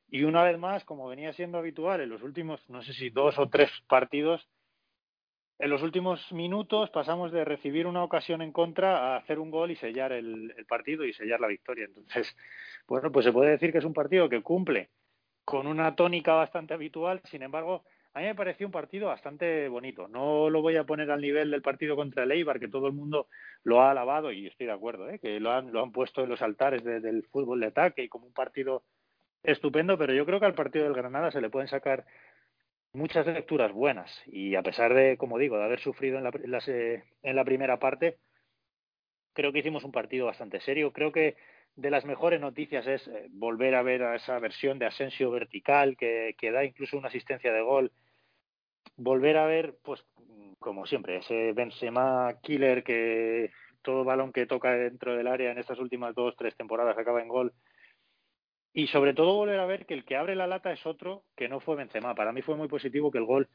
y 0.09 0.23
una 0.23 0.45
vez 0.45 0.59
más, 0.59 0.85
como 0.85 1.09
venía 1.09 1.33
siendo 1.33 1.59
habitual 1.59 2.01
en 2.01 2.11
los 2.11 2.23
últimos, 2.23 2.69
no 2.69 2.83
sé 2.83 2.93
si 2.93 3.11
dos 3.11 3.39
o 3.39 3.49
tres 3.49 3.71
partidos, 3.89 4.49
en 5.59 5.71
los 5.71 5.83
últimos 5.83 6.31
minutos 6.33 6.91
pasamos 6.91 7.33
de 7.33 7.45
recibir 7.45 7.87
una 7.87 8.05
ocasión 8.05 8.43
en 8.43 8.53
contra 8.53 9.15
a 9.15 9.17
hacer 9.17 9.39
un 9.39 9.51
gol 9.51 9.71
y 9.71 9.77
sellar 9.77 10.13
el, 10.13 10.55
el 10.57 10.67
partido 10.67 11.05
y 11.05 11.15
sellar 11.15 11.41
la 11.41 11.49
victoria. 11.49 11.87
Entonces, 11.87 12.37
bueno, 12.87 13.11
pues 13.11 13.25
se 13.25 13.33
puede 13.33 13.53
decir 13.53 13.73
que 13.73 13.79
es 13.79 13.85
un 13.85 13.95
partido 13.95 14.29
que 14.29 14.43
cumple 14.43 14.91
con 15.45 15.67
una 15.67 15.95
tónica 15.97 16.35
bastante 16.35 16.75
habitual, 16.75 17.23
sin 17.25 17.43
embargo, 17.43 17.85
a 18.17 18.21
mí 18.21 18.25
me 18.25 18.35
pareció 18.35 18.67
un 18.67 18.73
partido 18.73 19.09
bastante 19.09 19.69
bonito. 19.69 20.09
No 20.09 20.49
lo 20.49 20.63
voy 20.63 20.77
a 20.77 20.85
poner 20.85 21.11
al 21.11 21.21
nivel 21.21 21.51
del 21.51 21.61
partido 21.61 21.97
contra 21.97 22.23
el 22.23 22.33
Eibar, 22.33 22.59
que 22.59 22.67
todo 22.67 22.87
el 22.87 22.95
mundo 22.95 23.29
lo 23.63 23.83
ha 23.83 23.91
alabado 23.91 24.33
y 24.33 24.47
estoy 24.47 24.69
de 24.69 24.73
acuerdo, 24.73 25.11
¿eh? 25.11 25.19
que 25.19 25.39
lo 25.39 25.53
han, 25.53 25.71
lo 25.71 25.83
han 25.83 25.93
puesto 25.93 26.23
en 26.23 26.31
los 26.31 26.41
altares 26.41 26.83
del 26.83 27.25
fútbol 27.25 27.61
de 27.61 27.67
ataque 27.67 28.05
y 28.05 28.09
como 28.09 28.27
un 28.27 28.33
partido 28.33 28.85
estupendo, 29.43 29.99
pero 29.99 30.15
yo 30.15 30.25
creo 30.25 30.41
que 30.41 30.47
al 30.47 30.55
partido 30.55 30.87
del 30.87 30.95
Granada 30.95 31.31
se 31.31 31.43
le 31.43 31.51
pueden 31.51 31.69
sacar 31.69 32.07
muchas 32.95 33.27
lecturas 33.27 33.71
buenas 33.73 34.11
y 34.25 34.55
a 34.55 34.63
pesar 34.63 34.95
de, 34.95 35.19
como 35.19 35.37
digo, 35.37 35.59
de 35.59 35.65
haber 35.65 35.81
sufrido 35.81 36.17
en 36.17 36.25
la, 36.25 36.31
en 37.23 37.37
la 37.37 37.45
primera 37.45 37.79
parte, 37.79 38.17
creo 39.35 39.53
que 39.53 39.59
hicimos 39.59 39.85
un 39.85 39.93
partido 39.93 40.25
bastante 40.25 40.61
serio. 40.61 40.91
Creo 40.91 41.13
que 41.13 41.37
de 41.75 41.91
las 41.91 42.07
mejores 42.07 42.41
noticias 42.41 42.87
es 42.87 43.07
eh, 43.09 43.27
volver 43.29 43.75
a 43.75 43.83
ver 43.83 44.05
a 44.05 44.17
esa 44.17 44.39
versión 44.39 44.79
de 44.79 44.87
Asensio 44.87 45.31
vertical 45.31 45.99
que, 45.99 46.35
que 46.39 46.51
da 46.51 46.65
incluso 46.65 46.97
una 46.97 47.09
asistencia 47.09 47.53
de 47.53 47.61
gol 47.61 47.93
volver 48.97 49.37
a 49.37 49.47
ver, 49.47 49.77
pues, 49.83 50.05
como 50.59 50.87
siempre, 50.87 51.19
ese 51.19 51.53
Benzema 51.53 52.35
killer 52.43 52.83
que 52.83 53.51
todo 53.83 54.05
balón 54.05 54.33
que 54.33 54.47
toca 54.47 54.73
dentro 54.73 55.17
del 55.17 55.29
área 55.29 55.53
en 55.53 55.59
estas 55.59 55.79
últimas 55.79 56.15
dos, 56.15 56.35
tres 56.37 56.57
temporadas 56.57 56.99
acaba 56.99 57.23
en 57.23 57.29
gol. 57.29 57.53
Y 58.73 58.89
sobre 58.89 59.15
todo 59.15 59.37
volver 59.37 59.61
a 59.61 59.67
ver 59.67 59.87
que 59.87 59.95
el 59.95 60.05
que 60.05 60.17
abre 60.17 60.35
la 60.35 60.47
lata 60.47 60.73
es 60.73 60.85
otro 60.85 61.25
que 61.37 61.49
no 61.49 61.61
fue 61.61 61.77
Benzema. 61.77 62.15
Para 62.15 62.33
mí 62.33 62.43
fue 62.43 62.57
muy 62.57 62.69
positivo 62.69 63.11
que 63.11 63.19
el 63.19 63.25
gol 63.25 63.49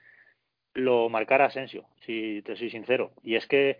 lo 0.73 1.09
marcara 1.09 1.45
Asensio, 1.45 1.85
si 2.05 2.41
te 2.43 2.55
soy 2.55 2.69
sincero. 2.69 3.11
Y 3.21 3.35
es 3.35 3.45
que 3.45 3.77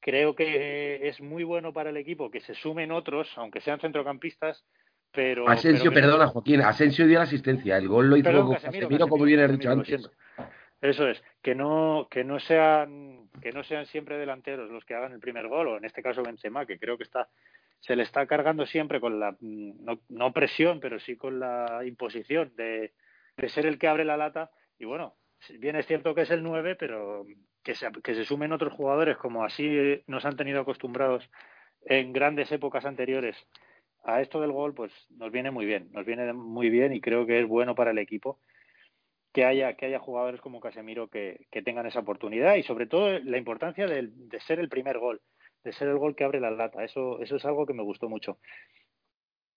creo 0.00 0.34
que 0.34 1.08
es 1.08 1.20
muy 1.20 1.44
bueno 1.44 1.72
para 1.72 1.90
el 1.90 1.96
equipo 1.96 2.30
que 2.30 2.40
se 2.40 2.54
sumen 2.54 2.92
otros, 2.92 3.32
aunque 3.36 3.60
sean 3.60 3.80
centrocampistas, 3.80 4.64
pero, 5.14 5.48
Asensio, 5.48 5.92
perdona, 5.92 6.26
Joaquín. 6.26 6.60
Asensio 6.60 7.06
dio 7.06 7.18
la 7.18 7.24
asistencia. 7.24 7.76
El 7.76 7.88
gol 7.88 8.10
lo 8.10 8.16
hizo 8.16 8.50
Casemiro, 8.50 9.08
como 9.08 9.24
bien 9.24 9.50
dicho 9.52 9.70
antes. 9.70 10.10
Eso 10.80 11.08
es, 11.08 11.22
que 11.40 11.54
no, 11.54 12.08
que 12.10 12.24
no 12.24 12.38
sean, 12.40 13.30
que 13.40 13.52
no 13.52 13.62
sean 13.62 13.86
siempre 13.86 14.18
delanteros 14.18 14.70
los 14.70 14.84
que 14.84 14.94
hagan 14.94 15.12
el 15.12 15.20
primer 15.20 15.48
gol, 15.48 15.68
o 15.68 15.76
en 15.78 15.84
este 15.86 16.02
caso 16.02 16.22
Benzema, 16.22 16.66
que 16.66 16.78
creo 16.78 16.98
que 16.98 17.04
está, 17.04 17.28
se 17.80 17.96
le 17.96 18.02
está 18.02 18.26
cargando 18.26 18.66
siempre 18.66 19.00
con 19.00 19.18
la, 19.18 19.34
no, 19.40 20.00
no 20.10 20.32
presión, 20.32 20.80
pero 20.80 20.98
sí 20.98 21.16
con 21.16 21.40
la 21.40 21.82
imposición 21.86 22.52
de, 22.56 22.92
de 23.36 23.48
ser 23.48 23.64
el 23.64 23.78
que 23.78 23.88
abre 23.88 24.04
la 24.04 24.18
lata. 24.18 24.50
Y 24.78 24.84
bueno, 24.84 25.14
bien 25.58 25.76
es 25.76 25.86
cierto 25.86 26.14
que 26.14 26.22
es 26.22 26.30
el 26.30 26.42
9, 26.42 26.74
pero 26.74 27.24
que 27.62 27.74
se, 27.74 27.90
que 28.02 28.14
se 28.14 28.26
sumen 28.26 28.52
otros 28.52 28.74
jugadores, 28.74 29.16
como 29.16 29.44
así 29.44 30.02
nos 30.06 30.26
han 30.26 30.36
tenido 30.36 30.60
acostumbrados 30.60 31.30
en 31.86 32.12
grandes 32.12 32.52
épocas 32.52 32.84
anteriores 32.84 33.36
a 34.04 34.20
esto 34.20 34.40
del 34.40 34.52
gol, 34.52 34.74
pues 34.74 34.92
nos 35.10 35.32
viene 35.32 35.50
muy 35.50 35.64
bien, 35.64 35.90
nos 35.92 36.04
viene 36.04 36.32
muy 36.32 36.68
bien 36.70 36.92
y 36.92 37.00
creo 37.00 37.26
que 37.26 37.40
es 37.40 37.48
bueno 37.48 37.74
para 37.74 37.90
el 37.90 37.98
equipo 37.98 38.38
que 39.34 39.44
haya, 39.44 39.74
que 39.74 39.86
haya 39.86 39.98
jugadores 39.98 40.40
como 40.40 40.60
Casemiro 40.60 41.08
que, 41.08 41.46
que 41.50 41.60
tengan 41.62 41.86
esa 41.86 41.98
oportunidad 41.98 42.54
y 42.54 42.62
sobre 42.62 42.86
todo 42.86 43.18
la 43.18 43.36
importancia 43.36 43.86
de, 43.86 44.08
de, 44.12 44.40
ser 44.40 44.60
el 44.60 44.68
primer 44.68 44.98
gol, 44.98 45.20
de 45.64 45.72
ser 45.72 45.88
el 45.88 45.98
gol 45.98 46.14
que 46.14 46.22
abre 46.22 46.38
la 46.38 46.52
lata. 46.52 46.84
Eso, 46.84 47.20
eso 47.20 47.36
es 47.36 47.44
algo 47.44 47.66
que 47.66 47.74
me 47.74 47.82
gustó 47.82 48.08
mucho. 48.08 48.38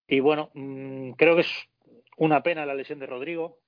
Y 0.08 0.20
bueno, 0.20 0.50
mmm, 0.56 1.12
creo 1.12 1.36
que 1.36 1.42
es 1.42 1.70
una 2.18 2.42
pena 2.42 2.66
la 2.66 2.74
lesión 2.74 2.98
de 2.98 3.06
Rodrigo. 3.06 3.60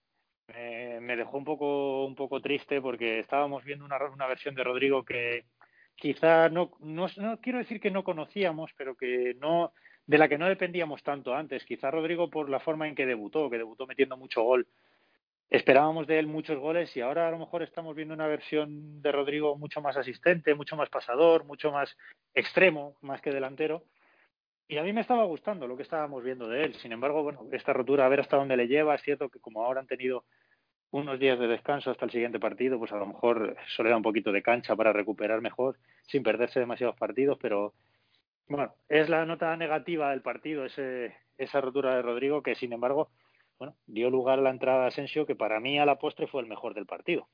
Eh, 0.48 0.98
me 1.00 1.16
dejó 1.16 1.38
un 1.38 1.46
poco, 1.46 2.06
un 2.06 2.16
poco 2.16 2.42
triste 2.42 2.82
porque 2.82 3.20
estábamos 3.20 3.64
viendo 3.64 3.86
una, 3.86 3.98
una 4.12 4.26
versión 4.26 4.56
de 4.56 4.64
Rodrigo 4.64 5.06
que 5.06 5.46
quizá 5.96 6.50
no, 6.50 6.72
no, 6.80 7.06
no 7.18 7.40
quiero 7.40 7.60
decir 7.60 7.80
que 7.80 7.92
no 7.92 8.04
conocíamos, 8.04 8.72
pero 8.76 8.96
que 8.96 9.36
no, 9.40 9.74
de 10.10 10.18
la 10.18 10.28
que 10.28 10.40
no 10.40 10.48
dependíamos 10.48 11.04
tanto 11.04 11.36
antes. 11.36 11.64
Quizá 11.66 11.92
Rodrigo 11.92 12.32
por 12.32 12.50
la 12.50 12.60
forma 12.60 12.88
en 12.88 12.96
que 12.96 13.06
debutó, 13.06 13.48
que 13.48 13.60
debutó 13.60 13.86
metiendo 13.86 14.18
mucho 14.18 14.42
gol. 14.42 14.66
Esperábamos 15.52 16.08
de 16.08 16.18
él 16.18 16.26
muchos 16.26 16.58
goles 16.58 16.98
y 16.98 17.02
ahora 17.02 17.28
a 17.28 17.32
lo 17.32 17.38
mejor 17.38 17.62
estamos 17.62 17.96
viendo 17.96 18.16
una 18.16 18.26
versión 18.26 19.04
de 19.04 19.12
Rodrigo 19.12 19.56
mucho 19.56 19.82
más 19.82 19.98
asistente, 19.98 20.56
mucho 20.56 20.76
más 20.76 20.90
pasador, 20.90 21.46
mucho 21.46 21.72
más 21.72 21.96
extremo, 22.34 22.98
más 23.02 23.22
que 23.22 23.30
delantero. 23.30 23.84
Y 24.68 24.78
a 24.78 24.84
mí 24.84 24.94
me 24.94 25.02
estaba 25.02 25.26
gustando 25.26 25.68
lo 25.68 25.78
que 25.78 25.84
estábamos 25.84 26.24
viendo 26.24 26.48
de 26.48 26.64
él. 26.64 26.74
Sin 26.74 26.92
embargo, 26.92 27.22
bueno, 27.22 27.46
esta 27.52 27.72
rotura, 27.72 28.08
a 28.08 28.10
ver 28.10 28.22
hasta 28.22 28.38
dónde 28.38 28.58
le 28.58 28.68
lleva. 28.68 28.96
Es 28.96 29.04
cierto 29.04 29.30
que 29.30 29.40
como 29.40 29.64
ahora 29.64 29.80
han 29.80 29.88
tenido 29.88 30.26
unos 30.90 31.20
días 31.20 31.38
de 31.38 31.48
descanso 31.48 31.92
hasta 31.92 32.06
el 32.06 32.12
siguiente 32.12 32.40
partido, 32.40 32.80
pues 32.80 32.92
a 32.92 32.98
lo 32.98 33.06
mejor 33.06 33.56
eso 33.64 33.84
le 33.84 33.92
da 33.92 33.98
un 33.98 34.02
poquito 34.02 34.32
de 34.32 34.42
cancha 34.42 34.76
para 34.76 34.92
recuperar 34.92 35.40
mejor, 35.40 35.78
sin 36.08 36.24
perderse 36.24 36.60
demasiados 36.60 36.96
partidos, 36.96 37.38
pero 37.40 37.76
bueno, 38.50 38.74
es 38.90 39.10
la 39.10 39.26
nota 39.26 39.56
negativa 39.56 40.10
del 40.10 40.22
partido, 40.22 40.66
ese, 40.66 41.16
esa 41.38 41.62
rotura 41.62 41.96
de 41.96 42.02
Rodrigo, 42.02 42.42
que 42.42 42.56
sin 42.56 42.74
embargo, 42.74 43.10
bueno, 43.60 43.76
dio 43.86 44.10
lugar 44.10 44.40
a 44.40 44.42
la 44.42 44.50
entrada 44.50 44.82
de 44.82 44.88
Asensio, 44.88 45.26
que 45.26 45.36
para 45.36 45.60
mí 45.60 45.80
a 45.80 45.86
la 45.86 46.00
postre 46.00 46.28
fue 46.28 46.42
el 46.42 46.48
mejor 46.48 46.74
del 46.74 46.86
partido. 46.86 47.28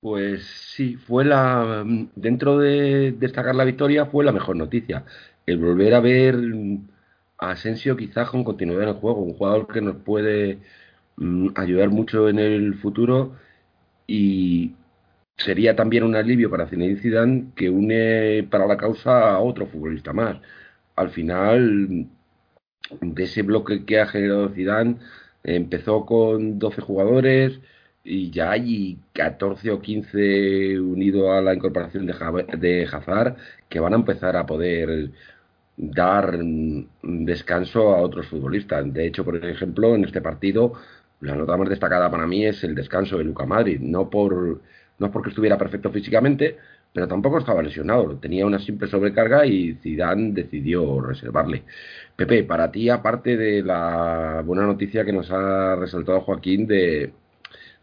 Pues 0.00 0.46
sí, 0.74 0.96
fue 0.96 1.24
la. 1.26 1.84
Dentro 2.14 2.58
de 2.58 3.12
destacar 3.12 3.54
la 3.54 3.64
victoria, 3.64 4.06
fue 4.06 4.24
la 4.24 4.32
mejor 4.32 4.56
noticia. 4.56 5.04
El 5.44 5.58
volver 5.58 5.94
a 5.94 6.00
ver 6.00 6.36
a 7.38 7.50
Asensio 7.50 7.96
quizás 7.96 8.30
con 8.30 8.44
continuidad 8.44 8.84
en 8.84 8.88
el 8.90 8.94
juego, 8.94 9.20
un 9.20 9.34
jugador 9.34 9.66
que 9.66 9.82
nos 9.82 9.96
puede 9.96 10.60
mm, 11.16 11.48
ayudar 11.56 11.90
mucho 11.90 12.28
en 12.30 12.38
el 12.38 12.74
futuro 12.74 13.36
y 14.06 14.74
sería 15.44 15.76
también 15.76 16.04
un 16.04 16.16
alivio 16.16 16.50
para 16.50 16.66
Zinedine 16.66 17.00
Zidane 17.00 17.46
que 17.56 17.70
une 17.70 18.46
para 18.50 18.66
la 18.66 18.76
causa 18.76 19.30
a 19.32 19.40
otro 19.40 19.66
futbolista 19.66 20.12
más. 20.12 20.38
Al 20.96 21.10
final, 21.10 22.06
de 23.00 23.24
ese 23.24 23.42
bloque 23.42 23.84
que 23.84 24.00
ha 24.00 24.06
generado 24.06 24.50
Zidane, 24.50 24.96
empezó 25.44 26.04
con 26.06 26.58
12 26.58 26.82
jugadores 26.82 27.60
y 28.04 28.30
ya 28.30 28.52
hay 28.52 28.98
14 29.12 29.70
o 29.70 29.80
15 29.80 30.80
unidos 30.80 31.30
a 31.30 31.40
la 31.42 31.54
incorporación 31.54 32.06
de, 32.06 32.14
de 32.58 32.88
Hazard 32.90 33.36
que 33.68 33.80
van 33.80 33.92
a 33.94 33.96
empezar 33.96 34.36
a 34.36 34.46
poder 34.46 35.10
dar 35.76 36.38
descanso 37.02 37.94
a 37.94 38.00
otros 38.02 38.26
futbolistas. 38.26 38.92
De 38.92 39.06
hecho, 39.06 39.24
por 39.24 39.36
ejemplo, 39.44 39.94
en 39.94 40.04
este 40.04 40.20
partido, 40.20 40.74
la 41.20 41.34
nota 41.34 41.56
más 41.56 41.68
destacada 41.68 42.10
para 42.10 42.26
mí 42.26 42.44
es 42.46 42.62
el 42.64 42.74
descanso 42.74 43.18
de 43.18 43.24
Luca 43.24 43.46
Madrid, 43.46 43.80
no 43.80 44.10
por 44.10 44.60
no 45.00 45.06
es 45.06 45.12
porque 45.12 45.30
estuviera 45.30 45.58
perfecto 45.58 45.90
físicamente, 45.90 46.58
pero 46.92 47.08
tampoco 47.08 47.38
estaba 47.38 47.62
lesionado. 47.62 48.16
Tenía 48.18 48.46
una 48.46 48.58
simple 48.58 48.86
sobrecarga 48.86 49.46
y 49.46 49.74
Zidane 49.76 50.32
decidió 50.32 51.00
reservarle. 51.00 51.64
Pepe, 52.14 52.44
para 52.44 52.70
ti, 52.70 52.90
aparte 52.90 53.36
de 53.36 53.62
la 53.62 54.42
buena 54.44 54.66
noticia 54.66 55.04
que 55.04 55.12
nos 55.12 55.30
ha 55.30 55.74
resaltado 55.76 56.20
Joaquín 56.20 56.66
de, 56.66 57.14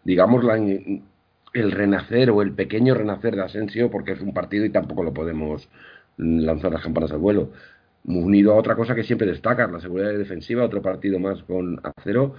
digamos, 0.04 0.44
la, 0.44 0.58
el 0.58 1.72
renacer 1.72 2.30
o 2.30 2.44
el 2.44 2.54
pequeño 2.54 2.94
renacer 2.94 3.36
de 3.36 3.44
Asensio, 3.44 3.90
porque 3.90 4.12
es 4.12 4.22
un 4.22 4.34
partido 4.34 4.66
y 4.66 4.70
tampoco 4.70 5.04
lo 5.04 5.14
podemos 5.14 5.68
lanzar 6.18 6.72
las 6.72 6.84
campanas 6.84 7.12
al 7.12 7.20
vuelo. 7.20 7.52
Unido 8.06 8.54
a 8.54 8.58
otra 8.58 8.76
cosa 8.76 8.94
que 8.94 9.04
siempre 9.04 9.28
destacas, 9.28 9.72
la 9.72 9.80
seguridad 9.80 10.14
defensiva, 10.14 10.64
otro 10.64 10.84
partido 10.84 11.20
más 11.20 11.42
con 11.44 11.82
acero 11.84 12.36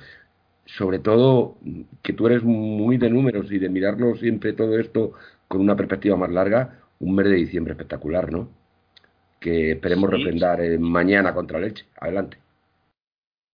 sobre 0.76 0.98
todo 0.98 1.56
que 2.02 2.12
tú 2.12 2.26
eres 2.26 2.42
muy 2.42 2.98
de 2.98 3.08
números 3.08 3.50
y 3.50 3.58
de 3.58 3.68
mirarlo 3.68 4.14
siempre 4.16 4.52
todo 4.52 4.78
esto 4.78 5.12
con 5.48 5.60
una 5.62 5.76
perspectiva 5.76 6.16
más 6.16 6.30
larga, 6.30 6.80
un 7.00 7.14
mes 7.14 7.26
de 7.26 7.36
diciembre 7.36 7.72
espectacular, 7.72 8.30
¿no? 8.30 8.48
Que 9.40 9.72
esperemos 9.72 10.10
reprendar 10.10 10.60
mañana 10.78 11.32
contra 11.32 11.58
Leche. 11.58 11.86
Adelante. 11.98 12.38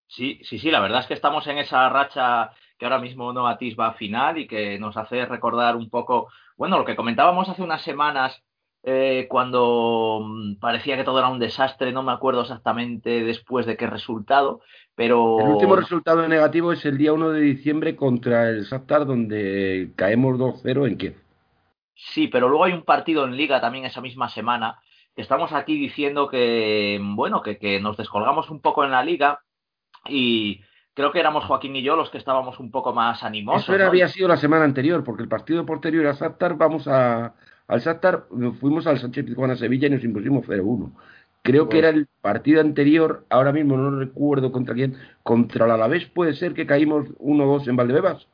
Sí, 0.09 0.41
sí, 0.43 0.59
sí, 0.59 0.71
la 0.71 0.81
verdad 0.81 1.01
es 1.01 1.07
que 1.07 1.15
estamos 1.15 1.47
en 1.47 1.59
esa 1.59 1.89
racha 1.89 2.51
que 2.79 2.85
ahora 2.85 2.99
mismo 2.99 3.33
no 3.33 3.47
atisba 3.47 3.95
final 3.95 4.39
y 4.39 4.47
que 4.47 4.79
nos 4.79 4.97
hace 4.97 5.25
recordar 5.27 5.77
un 5.77 5.89
poco, 5.91 6.29
bueno, 6.57 6.79
lo 6.79 6.85
que 6.85 6.97
comentábamos 6.97 7.49
hace 7.49 7.63
unas 7.63 7.83
semanas 7.83 8.43
eh, 8.87 9.27
cuando 9.31 10.21
mm, 10.23 10.57
parecía 10.57 10.97
que 10.97 11.05
todo 11.05 11.19
era 11.19 11.29
un 11.29 11.39
desastre, 11.39 11.91
no 11.91 12.03
me 12.03 12.13
acuerdo 12.13 12.43
exactamente 12.43 13.25
después 13.25 13.65
de 13.65 13.79
qué 13.79 13.87
resultado, 13.87 14.61
pero... 14.95 15.41
El 15.41 15.49
último 15.49 15.75
resultado 15.75 16.29
negativo 16.29 16.71
es 16.71 16.85
el 16.85 16.99
día 16.99 17.15
1 17.15 17.31
de 17.31 17.41
diciembre 17.41 17.97
contra 17.97 18.51
el 18.51 18.65
Shakhtar, 18.65 19.07
donde 19.07 19.93
caemos 19.97 20.39
2-0 20.39 20.87
en 20.87 20.99
Kiev. 20.99 21.17
Sí, 21.95 22.29
pero 22.29 22.51
luego 22.51 22.65
hay 22.65 22.75
un 22.75 22.85
partido 22.85 23.25
en 23.25 23.39
Liga 23.39 23.59
también 23.59 23.87
esa 23.87 24.03
misma 24.03 24.29
semana, 24.29 24.79
que 25.17 25.23
estamos 25.23 25.53
aquí 25.53 25.79
diciendo 25.79 26.29
que, 26.29 27.01
bueno, 27.03 27.41
que, 27.41 27.57
que 27.57 27.81
nos 27.81 27.97
descolgamos 27.97 28.51
un 28.51 28.61
poco 28.61 28.85
en 28.85 28.91
la 28.91 29.03
Liga 29.03 29.41
y 30.07 30.61
creo 30.93 31.11
que 31.11 31.21
éramos 31.21 31.45
Joaquín 31.45 31.75
y 31.75 31.83
yo 31.83 31.97
los 31.97 32.11
que 32.11 32.19
estábamos 32.19 32.61
un 32.61 32.71
poco 32.71 32.93
más 32.93 33.23
animosos. 33.23 33.63
Eso 33.63 33.75
era, 33.75 33.87
había 33.87 34.09
sido 34.09 34.29
la 34.29 34.37
semana 34.37 34.65
anterior, 34.65 35.03
porque 35.03 35.23
el 35.23 35.29
partido 35.31 35.65
posterior 35.65 36.07
a 36.07 36.13
Shakhtar 36.13 36.59
vamos 36.59 36.87
a, 36.87 37.35
al 37.67 37.81
Shakhtar, 37.81 38.27
fuimos 38.61 38.87
al 38.87 38.99
Sánchez 38.99 39.25
Pizjuán 39.25 39.51
a 39.51 39.57
Sevilla 39.57 39.89
y 39.89 39.91
nos 39.91 40.05
impusimos 40.05 40.47
0-1. 40.47 40.93
Creo 41.43 41.69
que 41.69 41.79
era 41.79 41.91
el 41.91 42.07
partido 42.23 42.63
anterior, 42.63 43.27
ahora 43.29 43.53
mismo 43.53 43.77
no 43.77 43.99
recuerdo 43.99 44.51
contra 44.51 44.75
quién, 44.75 44.97
contra 45.23 45.67
el 45.67 45.73
Alavés 45.73 46.07
puede 46.07 46.33
ser 46.33 46.55
que 46.55 46.67
caímos 46.67 47.09
1-2 47.19 47.69
en 47.69 47.77
Valdebebas. 47.77 48.27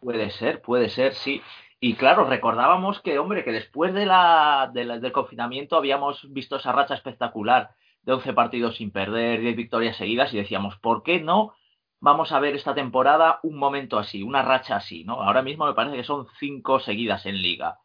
Puede 0.00 0.30
ser, 0.30 0.60
puede 0.60 0.90
ser, 0.90 1.14
sí. 1.14 1.40
Y 1.80 1.94
claro, 1.94 2.24
recordábamos 2.24 3.00
que, 3.00 3.18
hombre, 3.18 3.44
que 3.44 3.52
después 3.52 3.94
de 3.94 4.04
la, 4.04 4.70
del 4.72 5.12
confinamiento 5.12 5.76
habíamos 5.76 6.26
visto 6.32 6.56
esa 6.56 6.72
racha 6.72 6.94
espectacular 6.94 7.70
de 8.02 8.12
11 8.12 8.32
partidos 8.32 8.76
sin 8.76 8.90
perder, 8.90 9.40
10 9.40 9.56
victorias 9.56 9.96
seguidas 9.96 10.32
y 10.34 10.38
decíamos, 10.38 10.76
¿por 10.76 11.02
qué 11.02 11.20
no 11.20 11.54
vamos 12.00 12.32
a 12.32 12.40
ver 12.40 12.54
esta 12.54 12.74
temporada 12.74 13.40
un 13.42 13.56
momento 13.56 13.98
así, 13.98 14.22
una 14.22 14.42
racha 14.42 14.76
así? 14.76 15.04
¿no? 15.04 15.22
Ahora 15.22 15.42
mismo 15.42 15.66
me 15.66 15.74
parece 15.74 15.96
que 15.96 16.04
son 16.04 16.26
5 16.38 16.80
seguidas 16.80 17.26
en 17.26 17.40
liga. 17.40 17.78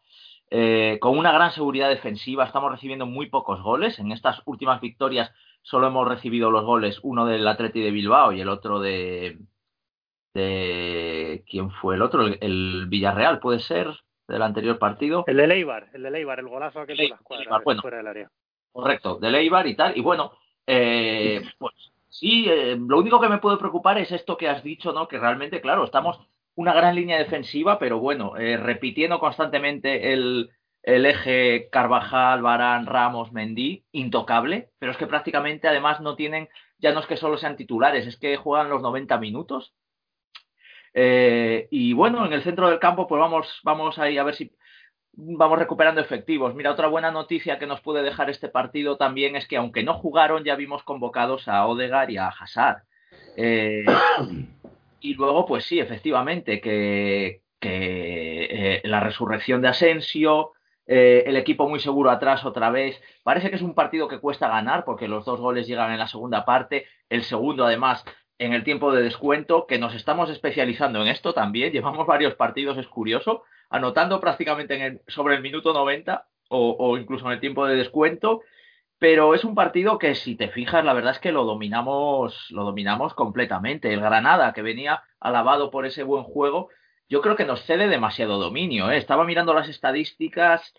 Eh, 0.56 1.00
con 1.00 1.18
una 1.18 1.32
gran 1.32 1.52
seguridad 1.52 1.90
defensiva, 1.90 2.46
estamos 2.46 2.72
recibiendo 2.72 3.08
muy 3.08 3.26
pocos 3.26 3.64
goles. 3.64 3.98
En 3.98 4.12
estas 4.12 4.40
últimas 4.46 4.80
victorias 4.82 5.32
solo 5.64 5.88
hemos 5.88 6.08
recibido 6.08 6.52
los 6.52 6.64
goles, 6.64 7.00
uno 7.02 7.26
del 7.26 7.48
Atleti 7.48 7.82
de 7.82 7.90
Bilbao 7.90 8.32
y 8.32 8.40
el 8.40 8.50
otro 8.50 8.80
de, 8.80 9.40
de 10.36 11.44
quién 11.50 11.72
fue 11.72 11.96
el 11.96 12.04
otro, 12.04 12.28
el, 12.28 12.86
Villarreal, 12.88 13.40
puede 13.40 13.58
ser 13.58 13.88
del 14.28 14.44
anterior 14.44 14.78
partido. 14.78 15.24
El 15.26 15.38
de 15.38 15.48
Leibar, 15.48 15.88
el 15.92 16.04
de 16.04 16.12
Leibar, 16.12 16.40
el 16.40 16.48
golazo 16.48 16.82
aquel 16.82 16.98
de 16.98 17.10
la 17.10 17.16
escuadra, 17.16 17.62
bueno, 17.66 17.82
fuera 17.82 17.98
del 17.98 18.08
área. 18.08 18.32
Correcto, 18.72 19.18
de 19.18 19.32
Leibar 19.32 19.66
y 19.66 19.76
tal. 19.76 19.98
Y 19.98 20.02
bueno, 20.02 20.34
eh, 20.68 21.42
pues 21.58 21.74
sí, 22.10 22.46
eh, 22.48 22.78
lo 22.80 23.00
único 23.00 23.20
que 23.20 23.28
me 23.28 23.40
puede 23.40 23.58
preocupar 23.58 23.98
es 23.98 24.12
esto 24.12 24.38
que 24.38 24.50
has 24.50 24.64
dicho, 24.64 24.94
¿no? 24.94 25.08
Que 25.08 25.18
realmente, 25.18 25.62
claro, 25.62 25.84
estamos 25.84 26.20
una 26.56 26.74
gran 26.74 26.96
línea 26.96 27.18
defensiva, 27.18 27.80
pero 27.80 28.00
bueno, 28.00 28.38
eh, 28.38 28.58
repitiendo 28.58 29.20
constantemente 29.20 30.14
el, 30.14 30.52
el 30.84 31.06
eje 31.06 31.70
Carvajal, 31.72 32.42
Barán, 32.42 32.86
Ramos, 32.86 33.32
Mendy, 33.32 33.86
intocable, 33.92 34.70
pero 34.80 34.92
es 34.92 34.98
que 34.98 35.08
prácticamente 35.08 35.68
además 35.68 36.02
no 36.02 36.16
tienen, 36.16 36.50
ya 36.78 36.94
no 36.94 37.00
es 37.00 37.08
que 37.08 37.18
solo 37.18 37.38
sean 37.38 37.56
titulares, 37.56 38.06
es 38.06 38.18
que 38.18 38.38
juegan 38.38 38.70
los 38.70 38.82
90 38.82 39.18
minutos 39.18 39.74
eh, 40.94 41.68
y 41.72 41.94
bueno, 41.94 42.26
en 42.26 42.34
el 42.34 42.44
centro 42.44 42.70
del 42.70 42.80
campo, 42.80 43.08
pues 43.08 43.20
vamos, 43.20 43.60
vamos 43.64 43.98
ahí 43.98 44.18
a 44.18 44.24
ver 44.24 44.36
si 44.36 44.56
vamos 45.14 45.60
recuperando 45.60 46.02
efectivos. 46.02 46.56
Mira, 46.56 46.72
otra 46.72 46.88
buena 46.88 47.12
noticia 47.12 47.60
que 47.60 47.68
nos 47.68 47.82
puede 47.82 48.04
dejar 48.04 48.30
este 48.30 48.50
partido 48.50 48.98
también 48.98 49.36
es 49.36 49.48
que 49.48 49.58
aunque 49.58 49.84
no 49.84 49.96
jugaron, 49.96 50.44
ya 50.44 50.56
vimos 50.56 50.84
convocados 50.84 51.48
a 51.48 51.66
Odegar 51.68 52.12
y 52.12 52.18
a 52.18 52.28
Hazard. 52.28 52.84
Eh, 53.38 53.86
y 55.04 55.14
luego, 55.16 55.46
pues 55.46 55.66
sí, 55.66 55.80
efectivamente, 55.80 56.62
que, 56.62 57.42
que 57.60 58.78
eh, 58.78 58.82
la 58.86 59.00
resurrección 59.00 59.62
de 59.62 59.68
Asensio, 59.68 60.54
el 60.86 61.38
equipo 61.38 61.70
muy 61.70 61.80
seguro 61.80 62.10
atrás 62.12 62.44
otra 62.46 62.70
vez. 62.70 63.02
Parece 63.24 63.50
que 63.50 63.56
es 63.56 63.62
un 63.62 63.74
partido 63.74 64.08
que 64.08 64.20
cuesta 64.20 64.50
ganar 64.50 64.84
porque 64.84 65.08
los 65.08 65.24
dos 65.24 65.40
goles 65.40 65.66
llegan 65.68 65.92
en 65.92 66.00
la 66.00 66.08
segunda 66.08 66.44
parte. 66.46 66.88
El 67.10 67.24
segundo, 67.24 67.66
además, 67.66 68.04
en 68.38 68.54
el 68.54 68.64
tiempo 68.64 68.94
de 68.94 69.04
descuento, 69.04 69.66
que 69.68 69.80
nos 69.80 69.96
estamos 69.96 70.30
especializando 70.30 71.02
en 71.02 71.08
esto 71.08 71.34
también. 71.34 71.72
Llevamos 71.74 72.06
varios 72.06 72.36
partidos, 72.36 72.78
es 72.78 72.88
curioso, 72.88 73.44
anotando 73.70 74.20
prácticamente 74.20 75.02
sobre 75.08 75.36
el 75.36 75.42
minuto 75.42 75.74
90 75.74 76.28
o, 76.50 76.98
incluso 77.00 77.26
en 77.26 77.32
el 77.34 77.40
tiempo 77.40 77.66
de 77.66 77.76
descuento. 77.76 78.42
Pero 79.00 79.34
es 79.34 79.44
un 79.44 79.56
partido 79.56 79.98
que, 80.00 80.16
si 80.16 80.36
te 80.36 80.48
fijas, 80.48 80.86
la 80.86 80.94
verdad 80.94 81.12
es 81.12 81.20
que 81.20 81.32
lo 81.32 81.44
dominamos, 81.44 82.48
lo 82.52 82.64
dominamos 82.64 83.14
completamente. 83.14 83.94
El 83.94 84.00
Granada, 84.00 84.54
que 84.54 84.62
venía 84.62 85.04
alabado 85.20 85.72
por 85.72 85.86
ese 85.86 86.04
buen 86.04 86.24
juego, 86.24 86.70
yo 87.10 87.22
creo 87.22 87.36
que 87.36 87.46
nos 87.46 87.64
cede 87.64 87.88
demasiado 87.88 88.40
dominio. 88.40 88.90
¿eh? 88.90 88.98
Estaba 88.98 89.26
mirando 89.26 89.54
las 89.54 89.68
estadísticas 89.68 90.74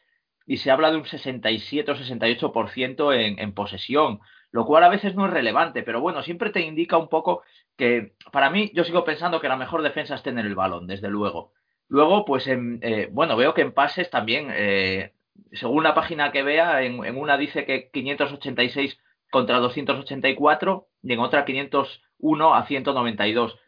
y 0.47 0.59
se 0.59 0.71
habla 0.71 0.91
de 0.91 0.99
un 0.99 1.07
67 1.07 1.91
o 1.91 1.95
68% 1.95 3.15
en, 3.15 3.39
en 3.39 3.53
posesión 3.55 4.21
lo 4.55 4.67
cual 4.67 4.85
a 4.85 4.89
veces 4.89 5.17
no 5.17 5.27
es 5.27 5.33
relevante, 5.33 5.83
pero 5.83 6.01
bueno, 6.01 6.23
siempre 6.23 6.51
te 6.51 6.61
indica 6.61 6.97
un 6.97 7.09
poco 7.09 7.43
que 7.77 8.15
para 8.31 8.51
mí 8.51 8.71
yo 8.73 8.85
sigo 8.85 9.03
pensando 9.05 9.41
que 9.41 9.49
la 9.49 9.57
mejor 9.57 9.83
defensa 9.83 10.15
es 10.15 10.23
tener 10.23 10.47
el 10.47 10.55
balón, 10.55 10.87
desde 10.87 11.09
luego. 11.09 11.53
Luego, 11.89 12.25
pues, 12.25 12.47
eh, 12.47 13.09
bueno, 13.11 13.37
veo 13.37 13.53
que 13.53 13.63
en 13.63 13.73
pases 13.73 14.11
también, 14.11 14.47
eh, 14.53 15.13
según 15.53 15.85
la 15.85 15.95
página 15.95 16.33
que 16.33 16.43
vea, 16.43 16.83
en, 16.83 16.99
una 17.17 17.37
dice 17.37 17.65
que 17.65 17.91
586 17.91 18.99
contra 19.31 19.59
284 19.59 20.89
y 21.03 21.13
en 21.13 21.21
otra 21.21 21.45
501 21.45 22.55
a 22.55 22.67
192. 22.67 23.59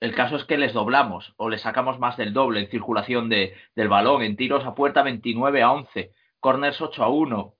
El 0.00 0.14
caso 0.14 0.36
es 0.36 0.44
que 0.44 0.56
les 0.56 0.72
doblamos 0.72 1.34
o 1.36 1.50
les 1.50 1.62
sacamos 1.62 1.98
más 1.98 2.16
del 2.16 2.32
doble 2.32 2.60
en 2.60 2.70
circulación 2.70 3.28
de, 3.28 3.54
del 3.76 3.88
balón, 3.88 4.22
en 4.22 4.36
tiros 4.36 4.64
a 4.64 4.74
puerta 4.74 5.02
29 5.02 5.62
a 5.62 5.72
11, 5.72 6.12
corners 6.40 6.80
8 6.80 7.04
a 7.04 7.08
1, 7.08 7.54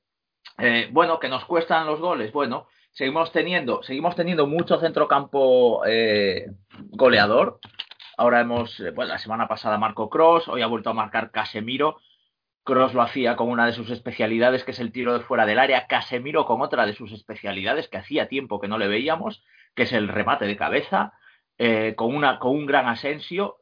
eh, 0.59 0.88
bueno, 0.92 1.18
que 1.20 1.29
nos 1.29 1.44
cuestan 1.44 1.87
los 1.87 2.01
goles. 2.01 2.33
Bueno, 2.33 2.66
seguimos 2.92 3.33
teniendo, 3.33 3.83
seguimos 3.83 4.14
teniendo 4.16 4.46
mucho 4.46 4.79
centrocampo 4.81 5.83
eh, 5.87 6.46
goleador. 6.90 7.61
Ahora 8.16 8.40
hemos, 8.40 8.79
eh, 8.81 8.90
bueno, 8.90 9.12
la 9.12 9.18
semana 9.18 9.49
pasada 9.49 9.79
marcó 9.79 10.11
Cross, 10.11 10.49
hoy 10.49 10.62
ha 10.62 10.66
vuelto 10.66 10.90
a 10.90 10.94
marcar 10.94 11.31
Casemiro. 11.31 11.99
Cross 12.64 12.94
lo 12.94 13.03
hacía 13.03 13.37
con 13.37 13.49
una 13.49 13.66
de 13.66 13.73
sus 13.73 13.90
especialidades, 13.90 14.64
que 14.64 14.73
es 14.73 14.81
el 14.81 14.92
tiro 14.92 15.14
de 15.14 15.25
fuera 15.25 15.46
del 15.46 15.59
área. 15.59 15.87
Casemiro 15.87 16.44
con 16.44 16.61
otra 16.61 16.87
de 16.87 16.92
sus 16.92 17.12
especialidades, 17.12 17.88
que 17.88 17.99
hacía 17.99 18.29
tiempo 18.29 18.61
que 18.61 18.68
no 18.68 18.79
le 18.79 18.88
veíamos, 18.88 19.42
que 19.75 19.85
es 19.85 19.92
el 19.92 20.09
remate 20.09 20.46
de 20.46 20.57
cabeza, 20.57 21.14
con, 21.96 22.14
una, 22.14 22.38
con 22.38 22.53
un 22.53 22.66
gran 22.66 22.87
Asensio, 22.87 23.57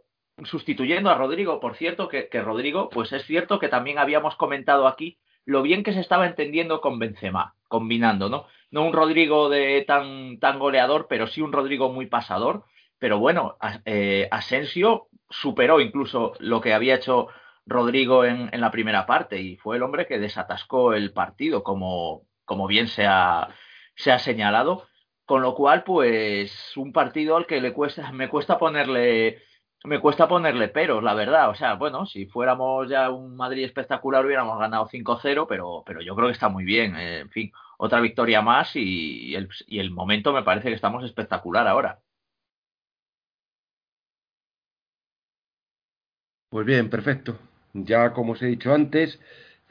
sustituyendo 0.45 1.11
a 1.11 1.15
Rodrigo. 1.15 1.61
Por 1.61 1.77
cierto, 1.77 2.09
que, 2.09 2.29
que 2.29 2.43
Rodrigo, 2.43 2.91
pues 2.91 3.13
es 3.13 3.25
cierto 3.25 3.59
que 3.59 3.69
también 3.69 3.99
habíamos 3.99 4.37
comentado 4.37 4.87
aquí 4.87 5.19
lo 5.45 5.63
bien 5.63 5.83
que 5.83 5.95
se 5.95 6.01
estaba 6.01 6.27
entendiendo 6.27 6.83
con 6.83 6.99
Benzema, 6.99 7.55
combinando, 7.69 8.29
¿no? 8.29 8.47
No 8.71 8.85
un 8.85 8.93
Rodrigo 8.93 9.49
de 9.49 9.83
tan, 9.87 10.39
tan 10.41 10.59
goleador, 10.59 11.07
pero 11.09 11.27
sí 11.27 11.41
un 11.41 11.53
Rodrigo 11.53 11.91
muy 11.91 12.05
pasador. 12.05 12.65
Pero 12.99 13.19
bueno, 13.19 13.57
eh, 13.87 14.29
Asensio 14.31 15.09
superó 15.31 15.81
incluso 15.81 16.35
lo 16.39 16.61
que 16.61 16.75
había 16.75 16.97
hecho 16.97 17.29
Rodrigo 17.69 18.25
en, 18.25 18.49
en, 18.53 18.61
la 18.61 18.71
primera 18.71 19.07
parte 19.07 19.41
y 19.41 19.57
fue 19.57 19.77
el 19.77 19.83
hombre 19.83 20.07
que 20.07 20.19
desatascó 20.19 20.95
el 20.95 21.13
partido, 21.13 21.63
como, 21.63 22.27
como 22.45 22.67
bien 22.67 22.89
se 22.89 23.07
ha, 23.07 23.49
se 23.97 24.13
ha 24.13 24.19
señalado. 24.19 24.89
Con 25.27 25.43
lo 25.43 25.55
cual, 25.55 25.85
pues, 25.85 26.77
un 26.77 26.93
partido 26.93 27.37
al 27.37 27.47
que 27.47 27.61
le 27.61 27.75
cuesta, 27.75 28.13
me 28.13 28.29
cuesta 28.31 28.59
ponerle 28.59 29.43
me 29.85 30.01
cuesta 30.01 30.29
ponerle 30.29 30.69
peros, 30.69 31.03
la 31.03 31.15
verdad. 31.15 31.51
O 31.51 31.55
sea, 31.55 31.75
bueno, 31.75 32.07
si 32.07 32.27
fuéramos 32.27 32.89
ya 32.89 33.11
un 33.11 33.37
Madrid 33.37 33.65
espectacular 33.65 34.25
hubiéramos 34.27 34.59
ganado 34.59 34.87
5-0, 34.89 35.47
pero, 35.49 35.83
pero 35.87 36.01
yo 36.03 36.15
creo 36.17 36.29
que 36.29 36.33
está 36.33 36.49
muy 36.49 36.65
bien. 36.65 36.97
Eh, 36.97 37.21
en 37.21 37.31
fin, 37.31 37.53
otra 37.79 38.01
victoria 38.01 38.43
más 38.43 38.75
y 38.77 39.35
el, 39.35 39.49
y 39.67 39.79
el 39.79 39.91
momento 39.91 40.33
me 40.33 40.43
parece 40.43 40.69
que 40.69 40.75
estamos 40.75 41.05
espectacular 41.05 41.67
ahora. 41.69 42.01
Pues 46.51 46.67
bien, 46.67 46.91
perfecto. 46.91 47.39
Ya 47.85 48.12
como 48.12 48.33
os 48.33 48.43
he 48.43 48.47
dicho 48.47 48.73
antes, 48.73 49.19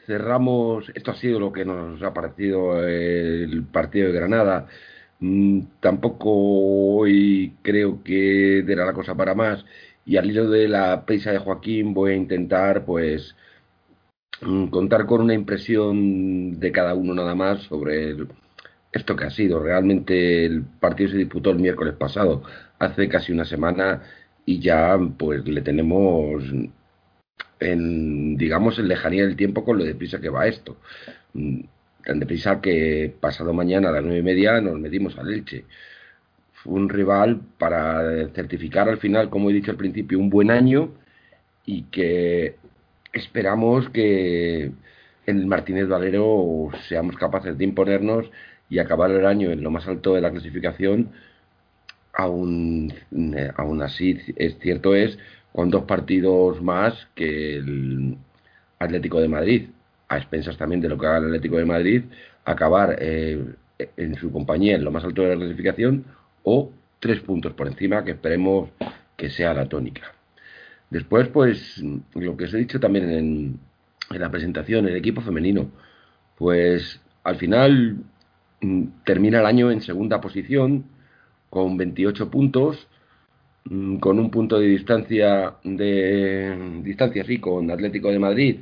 cerramos. 0.06 0.92
Esto 0.96 1.12
ha 1.12 1.16
sido 1.16 1.40
lo 1.40 1.52
que 1.52 1.66
nos 1.66 2.02
ha 2.04 2.14
parecido 2.14 2.84
el 2.88 3.64
partido 3.66 4.08
de 4.08 4.14
Granada. 4.14 4.68
Mm, 5.20 5.62
tampoco 5.80 6.30
hoy 7.00 7.56
creo 7.64 8.04
que 8.04 8.64
diera 8.66 8.86
la 8.86 8.94
cosa 8.94 9.16
para 9.16 9.34
más 9.36 9.66
y 10.06 10.18
al 10.18 10.30
hilo 10.30 10.50
de 10.50 10.68
la 10.68 11.06
prisa 11.06 11.32
de 11.32 11.40
Joaquín 11.40 11.94
voy 11.94 12.12
a 12.14 12.16
intentar 12.16 12.86
pues 12.86 13.36
mm, 14.42 14.68
contar 14.68 15.06
con 15.06 15.22
una 15.22 15.34
impresión 15.34 16.60
de 16.60 16.72
cada 16.72 16.94
uno 16.96 17.14
nada 17.14 17.36
más 17.36 17.64
sobre 17.64 18.16
esto 18.92 19.16
que 19.16 19.26
ha 19.26 19.30
sido. 19.32 19.60
Realmente 19.62 20.46
el 20.46 20.64
partido 20.64 21.10
se 21.12 21.18
disputó 21.18 21.52
el 21.52 21.60
miércoles 21.60 21.96
pasado, 21.96 22.44
hace 22.80 23.10
casi 23.10 23.32
una 23.32 23.46
semana 23.46 24.04
y 24.46 24.60
ya 24.60 24.98
pues 25.18 25.46
le 25.48 25.62
tenemos 25.62 26.44
en 27.60 28.38
digamos 28.38 28.80
en 28.80 28.88
lejanía 28.88 29.26
del 29.26 29.36
tiempo 29.36 29.64
con 29.64 29.78
lo 29.78 29.84
deprisa 29.84 30.20
que 30.20 30.30
va 30.30 30.48
esto. 30.48 30.78
Mm, 31.34 31.62
tan 32.06 32.20
deprisa 32.20 32.62
que 32.62 33.14
pasado 33.20 33.54
mañana 33.54 33.90
a 33.90 33.92
las 33.94 34.04
nueve 34.04 34.20
y 34.20 34.24
media 34.24 34.62
nos 34.62 34.80
metimos 34.80 35.18
al 35.18 35.34
Elche 35.34 35.66
un 36.68 36.90
rival 36.90 37.42
para 37.58 38.28
certificar 38.30 38.90
al 38.90 38.98
final, 38.98 39.30
como 39.30 39.50
he 39.50 39.54
dicho 39.54 39.72
al 39.72 39.78
principio, 39.78 40.20
un 40.20 40.30
buen 40.30 40.52
año 40.52 40.92
y 41.66 41.84
que 41.84 42.56
esperamos 43.14 43.90
que 43.90 44.72
en 45.26 45.38
el 45.40 45.46
Martínez 45.48 45.88
Valero 45.88 46.70
seamos 46.88 47.16
capaces 47.16 47.58
de 47.58 47.64
imponernos 47.64 48.30
y 48.70 48.80
acabar 48.80 49.12
el 49.12 49.26
año 49.26 49.52
en 49.52 49.64
lo 49.64 49.72
más 49.72 49.88
alto 49.88 50.14
de 50.16 50.22
la 50.22 50.32
clasificación. 50.32 51.12
Aún, 52.14 52.94
aún 53.56 53.82
así, 53.82 54.18
es 54.36 54.58
cierto 54.60 54.96
es 54.96 55.18
con 55.58 55.72
dos 55.72 55.86
partidos 55.86 56.62
más 56.62 57.08
que 57.16 57.58
el 57.58 58.16
Atlético 58.78 59.20
de 59.20 59.28
Madrid, 59.28 59.70
a 60.08 60.18
expensas 60.18 60.56
también 60.56 60.82
de 60.82 60.88
lo 60.88 61.00
que 61.00 61.08
haga 61.08 61.18
el 61.18 61.26
Atlético 61.26 61.58
de 61.58 61.66
Madrid, 61.66 62.04
acabar 62.46 62.96
eh, 63.00 63.44
en 63.98 64.16
su 64.18 64.32
compañía 64.32 64.76
en 64.76 64.84
lo 64.84 64.92
más 64.92 65.04
alto 65.04 65.24
de 65.24 65.30
la 65.30 65.36
clasificación 65.36 66.06
o 66.44 66.72
tres 67.00 67.22
puntos 67.22 67.54
por 67.54 67.66
encima, 67.66 68.04
que 68.04 68.12
esperemos 68.12 68.70
que 69.16 69.32
sea 69.32 69.56
la 69.56 69.68
tónica. 69.68 70.14
Después, 70.92 71.28
pues, 71.30 71.84
lo 72.14 72.38
que 72.38 72.44
os 72.44 72.54
he 72.54 72.58
dicho 72.58 72.80
también 72.80 73.10
en, 73.10 73.60
en 74.12 74.22
la 74.22 74.30
presentación, 74.30 74.88
el 74.88 74.96
equipo 74.96 75.22
femenino, 75.22 75.72
pues 76.38 77.02
al 77.24 77.38
final 77.38 77.98
mm, 78.62 78.84
termina 79.04 79.40
el 79.40 79.48
año 79.48 79.72
en 79.72 79.82
segunda 79.82 80.22
posición 80.22 80.86
con 81.50 81.78
28 81.78 82.30
puntos, 82.30 82.88
con 84.00 84.20
un 84.20 84.32
punto 84.32 84.60
de 84.60 84.68
distancia 84.68 85.56
de 85.64 86.82
distancia 86.84 87.24
sí 87.26 87.40
con 87.40 87.70
Atlético 87.72 88.10
de 88.12 88.20
Madrid 88.20 88.60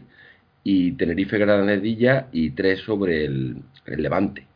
y 0.64 0.94
Tenerife 0.94 1.38
Granadilla 1.38 2.28
y 2.32 2.52
tres 2.52 2.80
sobre 2.82 3.26
el, 3.26 3.64
Levante. 3.86 4.48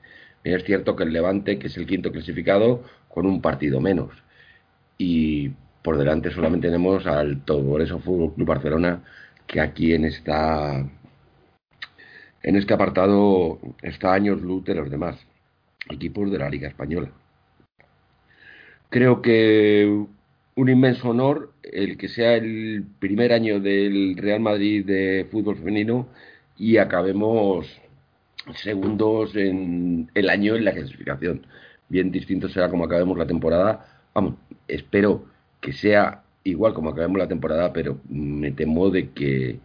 Es 0.44 0.64
cierto 0.64 0.96
que 0.96 1.04
el 1.04 1.14
Levante, 1.14 1.60
que 1.60 1.68
es 1.68 1.78
el 1.78 1.86
quinto 1.86 2.12
clasificado, 2.12 2.84
con 3.08 3.26
un 3.28 3.42
partido 3.42 3.80
menos. 3.80 4.12
Y 4.98 5.50
por 5.84 5.98
delante 5.98 6.32
solamente 6.32 6.68
tenemos 6.68 7.06
al 7.06 7.44
eso 7.82 8.00
Fútbol 8.00 8.34
Club 8.34 8.48
Barcelona, 8.48 9.04
que 9.48 9.62
aquí 9.62 9.94
en 9.94 10.06
esta 10.06 10.80
en 12.42 12.56
este 12.56 12.74
apartado 12.74 13.60
está 13.82 14.14
años 14.14 14.42
luz 14.42 14.64
de 14.66 14.76
los 14.76 14.90
demás 14.90 15.18
equipos 15.90 16.32
de 16.32 16.40
la 16.40 16.50
Liga 16.50 16.70
Española. 16.70 17.10
Creo 18.90 19.22
que 19.22 20.08
un 20.60 20.68
inmenso 20.68 21.10
honor 21.10 21.54
el 21.64 21.98
que 21.98 22.10
sea 22.10 22.36
el 22.36 22.84
primer 23.00 23.32
año 23.32 23.62
del 23.62 24.18
Real 24.18 24.42
Madrid 24.42 24.86
de 24.86 25.26
fútbol 25.32 25.56
femenino 25.56 26.10
y 26.58 26.76
acabemos 26.76 27.66
segundos 28.56 29.38
en 29.38 30.12
el 30.14 30.30
año 30.30 30.58
en 30.58 30.66
la 30.66 30.74
clasificación. 30.74 31.48
Bien 31.88 32.12
distinto 32.12 32.50
será 32.50 32.70
como 32.70 32.84
acabemos 32.84 33.18
la 33.18 33.26
temporada. 33.26 33.86
Vamos, 34.14 34.36
espero 34.68 35.24
que 35.62 35.72
sea 35.72 36.24
igual 36.44 36.74
como 36.74 36.90
acabemos 36.90 37.20
la 37.20 37.30
temporada, 37.30 37.72
pero 37.72 38.02
me 38.10 38.52
temo 38.52 38.90
de 38.90 39.12
que 39.12 39.60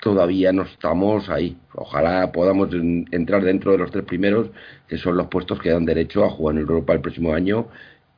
todavía 0.00 0.52
no 0.52 0.62
estamos 0.62 1.28
ahí. 1.28 1.56
Ojalá 1.74 2.30
podamos 2.30 2.68
entrar 3.10 3.42
dentro 3.42 3.72
de 3.72 3.78
los 3.78 3.90
tres 3.90 4.04
primeros, 4.04 4.48
que 4.86 4.96
son 4.96 5.16
los 5.16 5.26
puestos 5.26 5.58
que 5.60 5.70
dan 5.70 5.86
derecho 5.86 6.24
a 6.24 6.30
jugar 6.30 6.54
en 6.54 6.60
Europa 6.60 6.92
el 6.92 7.00
próximo 7.00 7.34
año 7.34 7.66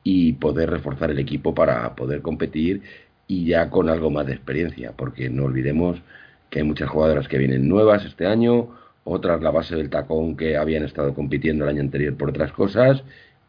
y 0.03 0.33
poder 0.33 0.69
reforzar 0.69 1.11
el 1.11 1.19
equipo 1.19 1.53
para 1.53 1.95
poder 1.95 2.21
competir 2.21 2.81
y 3.27 3.45
ya 3.45 3.69
con 3.69 3.89
algo 3.89 4.09
más 4.09 4.25
de 4.25 4.33
experiencia, 4.33 4.93
porque 4.95 5.29
no 5.29 5.45
olvidemos 5.45 6.01
que 6.49 6.59
hay 6.59 6.65
muchas 6.65 6.89
jugadoras 6.89 7.27
que 7.27 7.37
vienen 7.37 7.67
nuevas 7.67 8.03
este 8.05 8.25
año, 8.25 8.69
otras 9.03 9.41
la 9.41 9.51
base 9.51 9.75
del 9.75 9.89
tacón 9.89 10.35
que 10.35 10.57
habían 10.57 10.83
estado 10.83 11.13
compitiendo 11.13 11.63
el 11.63 11.69
año 11.69 11.81
anterior 11.81 12.15
por 12.15 12.29
otras 12.29 12.51
cosas 12.51 13.03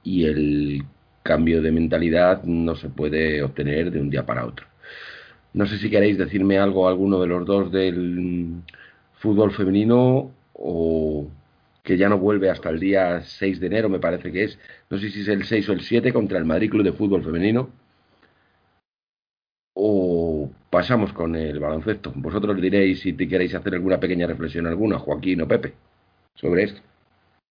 y 0.04 0.24
el 0.24 0.84
cambio 1.22 1.62
de 1.62 1.72
mentalidad 1.72 2.42
no 2.44 2.74
se 2.74 2.88
puede 2.88 3.42
obtener 3.42 3.90
de 3.90 4.00
un 4.00 4.10
día 4.10 4.24
para 4.24 4.46
otro. 4.46 4.66
No 5.52 5.66
sé 5.66 5.78
si 5.78 5.90
queréis 5.90 6.16
decirme 6.16 6.58
algo 6.58 6.88
alguno 6.88 7.20
de 7.20 7.26
los 7.26 7.44
dos 7.44 7.70
del 7.70 8.62
fútbol 9.18 9.52
femenino 9.52 10.30
o 10.54 11.28
que 11.82 11.96
ya 11.96 12.08
no 12.08 12.18
vuelve 12.18 12.48
hasta 12.48 12.70
el 12.70 12.78
día 12.78 13.22
6 13.22 13.60
de 13.60 13.66
enero, 13.66 13.88
me 13.88 13.98
parece 13.98 14.30
que 14.30 14.44
es. 14.44 14.58
No 14.88 14.98
sé 14.98 15.10
si 15.10 15.22
es 15.22 15.28
el 15.28 15.44
6 15.44 15.68
o 15.68 15.72
el 15.72 15.80
7 15.80 16.12
contra 16.12 16.38
el 16.38 16.44
Madrid 16.44 16.70
Club 16.70 16.84
de 16.84 16.92
Fútbol 16.92 17.24
Femenino. 17.24 17.70
O 19.74 20.50
pasamos 20.70 21.12
con 21.12 21.34
el 21.34 21.58
baloncesto. 21.58 22.12
Vosotros 22.14 22.60
diréis 22.60 23.00
si 23.00 23.14
te 23.14 23.26
queréis 23.26 23.54
hacer 23.54 23.74
alguna 23.74 23.98
pequeña 23.98 24.26
reflexión 24.26 24.66
alguna, 24.66 24.98
Joaquín 24.98 25.42
o 25.42 25.48
Pepe, 25.48 25.74
sobre 26.34 26.64
esto. 26.64 26.80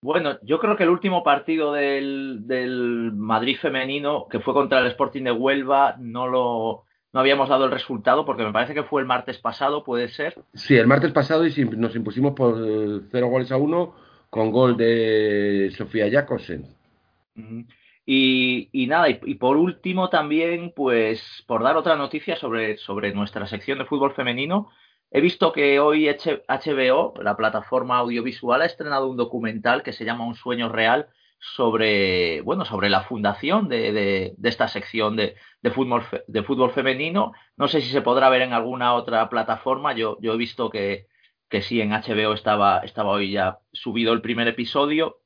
Bueno, 0.04 0.40
yo 0.42 0.60
creo 0.60 0.78
que 0.78 0.84
el 0.84 0.90
último 0.90 1.24
partido 1.24 1.74
del, 1.74 2.48
del 2.48 3.12
Madrid 3.14 3.58
femenino, 3.58 4.28
que 4.30 4.40
fue 4.40 4.54
contra 4.54 4.80
el 4.80 4.88
Sporting 4.88 5.24
de 5.24 5.32
Huelva, 5.32 5.96
no 6.00 6.28
lo, 6.28 6.86
no 7.14 7.20
habíamos 7.20 7.50
dado 7.50 7.66
el 7.66 7.72
resultado 7.72 8.26
porque 8.26 8.44
me 8.44 8.54
parece 8.54 8.74
que 8.74 8.84
fue 8.84 9.02
el 9.02 9.08
martes 9.08 9.38
pasado, 9.38 9.84
puede 9.84 10.08
ser. 10.08 10.36
Sí, 10.54 10.76
el 10.76 10.88
martes 10.88 11.12
pasado 11.12 11.46
y 11.46 11.54
nos 11.78 11.96
impusimos 11.96 12.34
por 12.34 12.56
cero 13.12 13.28
goles 13.28 13.52
a 13.52 13.58
uno 13.58 13.94
con 14.32 14.50
gol 14.50 14.78
de 14.78 15.72
Sofía 15.78 16.10
Jacobsen. 16.10 16.66
Y, 18.06 18.88
nada, 18.88 19.10
y, 19.10 19.36
por 19.36 19.58
último 19.58 20.10
también, 20.10 20.74
pues 20.74 21.44
por 21.46 21.62
dar 21.64 21.76
otra 21.76 21.98
noticia 21.98 22.38
sobre, 22.38 22.78
sobre 22.78 23.14
nuestra 23.14 23.46
sección 23.46 23.78
de 23.78 23.86
fútbol 23.86 24.14
femenino, 24.14 24.70
he 25.12 25.20
visto 25.20 25.52
que 25.52 25.82
hoy 25.82 26.08
HBO, 26.08 27.14
la 27.22 27.36
plataforma 27.36 27.98
audiovisual, 27.98 28.62
ha 28.62 28.66
estrenado 28.66 29.10
un 29.10 29.18
documental 29.18 29.84
que 29.84 29.94
se 29.94 30.06
llama 30.06 30.26
Un 30.26 30.36
sueño 30.36 30.70
real 30.70 31.10
sobre, 31.38 32.40
bueno, 32.42 32.64
sobre 32.64 32.90
la 32.90 33.04
fundación 33.04 33.68
de, 33.68 33.92
de, 33.92 34.36
esta 34.44 34.70
sección 34.70 35.18
de, 35.18 35.36
de, 35.62 35.72
fútbol, 35.72 36.04
de 36.28 36.44
fútbol 36.44 36.72
femenino. 36.72 37.34
No 37.58 37.68
sé 37.68 37.82
si 37.82 37.90
se 37.90 38.02
podrá 38.02 38.30
ver 38.30 38.44
en 38.44 38.54
alguna 38.54 38.94
otra 38.94 39.28
plataforma. 39.30 39.94
Yo, 39.94 40.18
yo 40.22 40.34
he 40.34 40.38
visto 40.38 40.70
que, 40.70 41.08
que 41.52 41.62
sí, 41.62 41.82
en 41.82 41.92
HBO 41.92 42.34
estaba, 42.34 42.80
estaba 42.80 43.12
hoy 43.12 43.32
ya 43.34 43.60
subido 43.74 44.14
el 44.14 44.22
primer 44.22 44.48
episodio. 44.48 45.20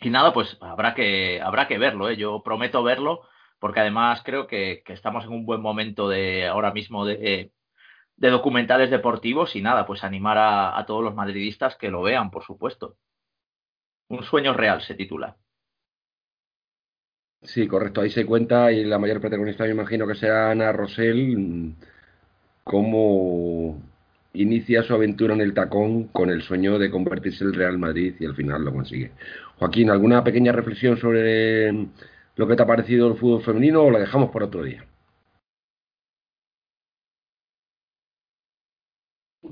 Y 0.00 0.08
nada, 0.08 0.32
pues 0.32 0.56
habrá 0.60 0.94
que, 0.94 1.40
habrá 1.42 1.66
que 1.68 1.78
verlo. 1.78 2.08
¿eh? 2.08 2.16
Yo 2.16 2.42
prometo 2.44 2.82
verlo 2.82 3.22
porque 3.58 3.80
además 3.80 4.22
creo 4.24 4.46
que, 4.46 4.82
que, 4.84 4.92
estamos 4.92 5.24
en 5.24 5.32
un 5.32 5.46
buen 5.46 5.60
momento 5.60 6.08
de 6.08 6.46
ahora 6.46 6.72
mismo 6.72 7.04
de, 7.04 7.52
de 8.16 8.30
documentales 8.30 8.90
deportivos 8.90 9.56
y 9.56 9.62
nada, 9.62 9.86
pues 9.86 10.04
animar 10.04 10.38
a, 10.38 10.78
a 10.78 10.86
todos 10.86 11.02
los 11.02 11.14
madridistas 11.14 11.76
que 11.76 11.90
lo 11.90 12.02
vean, 12.02 12.30
por 12.30 12.44
supuesto. 12.44 12.96
Un 14.08 14.22
sueño 14.22 14.52
real 14.54 14.80
se 14.82 14.94
titula. 14.94 15.36
Sí, 17.42 17.66
correcto. 17.66 18.00
Ahí 18.00 18.10
se 18.10 18.26
cuenta 18.26 18.70
y 18.70 18.84
la 18.84 18.98
mayor 18.98 19.20
protagonista 19.20 19.64
me 19.64 19.70
imagino 19.70 20.06
que 20.06 20.14
será 20.14 20.50
Ana 20.50 20.72
Rosell, 20.72 21.74
cómo 22.64 23.93
inicia 24.34 24.82
su 24.82 24.94
aventura 24.94 25.34
en 25.34 25.40
el 25.40 25.54
tacón 25.54 26.08
con 26.08 26.30
el 26.30 26.42
sueño 26.42 26.78
de 26.78 26.90
convertirse 26.90 27.44
en 27.44 27.50
el 27.50 27.56
Real 27.56 27.78
Madrid 27.78 28.14
y 28.18 28.26
al 28.26 28.34
final 28.34 28.64
lo 28.64 28.72
consigue. 28.72 29.12
Joaquín, 29.58 29.90
¿alguna 29.90 30.22
pequeña 30.22 30.52
reflexión 30.52 30.96
sobre 30.96 31.72
lo 31.72 32.46
que 32.46 32.56
te 32.56 32.62
ha 32.62 32.66
parecido 32.66 33.08
el 33.08 33.16
fútbol 33.16 33.42
femenino 33.42 33.82
o 33.82 33.90
la 33.90 34.00
dejamos 34.00 34.30
por 34.30 34.42
otro 34.42 34.62
día? 34.62 34.84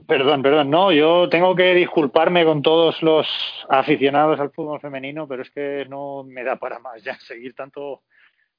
Perdón, 0.06 0.42
perdón, 0.42 0.70
no, 0.70 0.90
yo 0.90 1.28
tengo 1.28 1.54
que 1.54 1.74
disculparme 1.74 2.44
con 2.44 2.62
todos 2.62 3.02
los 3.02 3.26
aficionados 3.68 4.40
al 4.40 4.50
fútbol 4.50 4.80
femenino, 4.80 5.28
pero 5.28 5.42
es 5.42 5.50
que 5.50 5.86
no 5.88 6.24
me 6.24 6.42
da 6.44 6.56
para 6.56 6.78
más 6.78 7.02
ya 7.04 7.18
seguir 7.20 7.54
tanto 7.54 8.02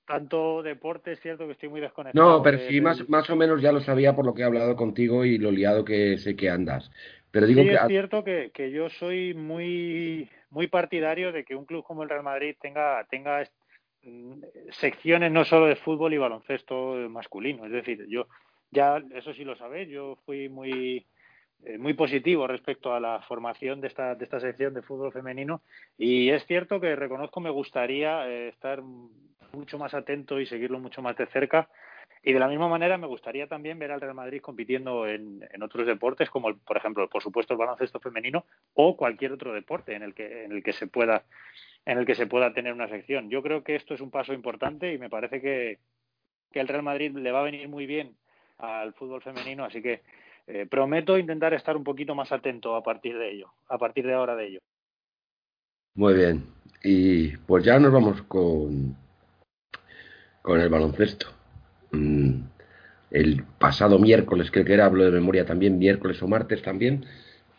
tanto 0.06 0.62
deporte, 0.64 1.14
es 1.14 1.20
cierto 1.22 1.46
que 1.46 1.54
estoy 1.54 1.70
muy 1.70 1.82
desconectado. 1.82 2.38
No, 2.38 2.44
pero 2.44 2.60
sí, 2.60 2.82
más, 2.82 3.08
más 3.10 3.30
o 3.30 3.36
menos 3.36 3.62
ya 3.62 3.72
lo 3.72 3.82
sabía 3.82 4.16
por 4.16 4.26
lo 4.26 4.34
que 4.34 4.42
he 4.42 4.46
hablado 4.46 4.76
contigo 4.76 5.26
y 5.26 5.38
lo 5.38 5.52
liado 5.52 5.86
que 5.86 6.18
sé 6.18 6.36
que 6.36 6.50
andas. 6.50 6.92
Pero 7.32 7.48
digo 7.48 7.62
sí, 7.62 7.70
que... 7.70 7.76
es 7.76 7.88
cierto 7.88 8.24
que, 8.24 8.52
que, 8.54 8.72
yo 8.72 8.90
soy 8.90 9.34
muy, 9.34 10.30
muy 10.50 10.68
partidario 10.68 11.32
de 11.32 11.44
que 11.44 11.56
un 11.56 11.66
club 11.66 11.84
como 11.84 12.04
el 12.04 12.10
Real 12.10 12.24
Madrid 12.24 12.56
tenga, 12.62 13.06
tenga 13.10 13.44
mm, 14.04 14.42
secciones 14.72 15.32
no 15.32 15.46
solo 15.46 15.66
de 15.66 15.76
fútbol 15.76 16.14
y 16.14 16.18
baloncesto 16.18 16.96
masculino. 17.10 17.66
Es 17.66 17.72
decir, 17.72 18.06
yo 18.08 18.28
ya, 18.72 19.02
eso 19.16 19.34
sí 19.34 19.44
lo 19.44 19.56
sabéis, 19.56 19.90
yo 19.90 20.18
fui 20.26 20.50
muy 20.50 21.06
eh, 21.66 21.78
muy 21.78 21.94
positivo 21.94 22.46
respecto 22.46 22.94
a 22.94 23.00
la 23.00 23.22
formación 23.22 23.80
de 23.80 23.88
esta, 23.88 24.16
de 24.16 24.26
esta 24.26 24.40
sección 24.40 24.74
de 24.74 24.82
fútbol 24.82 25.14
femenino. 25.14 25.62
Y 25.98 26.30
es 26.30 26.46
cierto 26.46 26.82
que 26.82 26.96
reconozco 26.96 27.40
me 27.40 27.50
gustaría 27.50 28.28
eh, 28.28 28.50
estar 28.50 28.82
mucho 29.54 29.78
más 29.78 29.94
atento 29.94 30.40
y 30.42 30.46
seguirlo 30.46 30.80
mucho 30.80 31.02
más 31.02 31.16
de 31.16 31.26
cerca. 31.28 31.70
Y 32.22 32.34
de 32.34 32.40
la 32.40 32.48
misma 32.48 32.68
manera 32.68 32.98
me 32.98 33.08
gustaría 33.08 33.48
también 33.48 33.80
ver 33.80 33.92
al 33.92 34.02
Real 34.02 34.14
Madrid 34.14 34.42
compitiendo 34.42 35.08
en, 35.08 35.48
en 35.52 35.64
otros 35.64 35.86
deportes 35.86 36.30
como 36.30 36.56
por 36.56 36.78
ejemplo 36.78 37.08
por 37.10 37.22
supuesto 37.22 37.54
el 37.54 37.60
baloncesto 37.60 38.00
femenino 38.00 38.46
o 38.74 38.96
cualquier 38.96 39.34
otro 39.34 39.54
deporte 39.54 39.94
en 39.94 40.04
el 40.04 40.14
que 40.14 40.46
en 40.46 40.54
el 40.54 40.64
que 40.64 40.74
se 40.74 40.88
pueda 40.88 41.24
en 41.86 41.98
el 41.98 42.06
que 42.06 42.16
se 42.16 42.28
pueda 42.28 42.54
tener 42.54 42.74
una 42.74 42.88
sección. 42.90 43.30
Yo 43.30 43.42
creo 43.42 43.64
que 43.64 43.76
esto 43.76 43.94
es 43.94 44.02
un 44.02 44.12
paso 44.12 44.34
importante 44.34 44.94
y 44.94 44.98
me 44.98 45.10
parece 45.10 45.42
que, 45.42 45.80
que 46.52 46.60
el 46.60 46.68
Real 46.68 46.84
Madrid 46.84 47.16
le 47.16 47.32
va 47.32 47.42
a 47.42 47.44
venir 47.44 47.68
muy 47.70 47.86
bien 47.86 48.16
al 48.58 48.94
fútbol 48.94 49.22
femenino 49.22 49.66
así 49.66 49.82
que 49.82 50.02
eh, 50.48 50.68
prometo 50.70 51.18
intentar 51.18 51.54
estar 51.54 51.78
un 51.78 51.84
poquito 51.84 52.16
más 52.16 52.32
atento 52.32 52.76
a 52.76 52.84
partir 52.84 53.18
de 53.18 53.32
ello, 53.32 53.54
a 53.70 53.78
partir 53.78 54.06
de 54.06 54.14
ahora 54.14 54.36
de 54.36 54.48
ello. 54.48 54.60
Muy 55.96 56.14
bien. 56.14 56.44
Y 56.84 57.38
pues 57.38 57.64
ya 57.64 57.80
nos 57.80 57.94
vamos 57.94 58.22
con, 58.24 58.98
con 60.42 60.60
el 60.60 60.70
baloncesto. 60.70 61.28
Mm, 61.92 62.42
el 63.12 63.44
pasado 63.60 64.00
miércoles, 64.00 64.50
creo 64.52 64.66
que 64.66 64.74
era, 64.74 64.86
hablo 64.86 65.06
de 65.06 65.12
memoria 65.12 65.46
también, 65.46 65.78
miércoles 65.78 66.22
o 66.24 66.28
martes 66.28 66.62
también, 66.62 67.06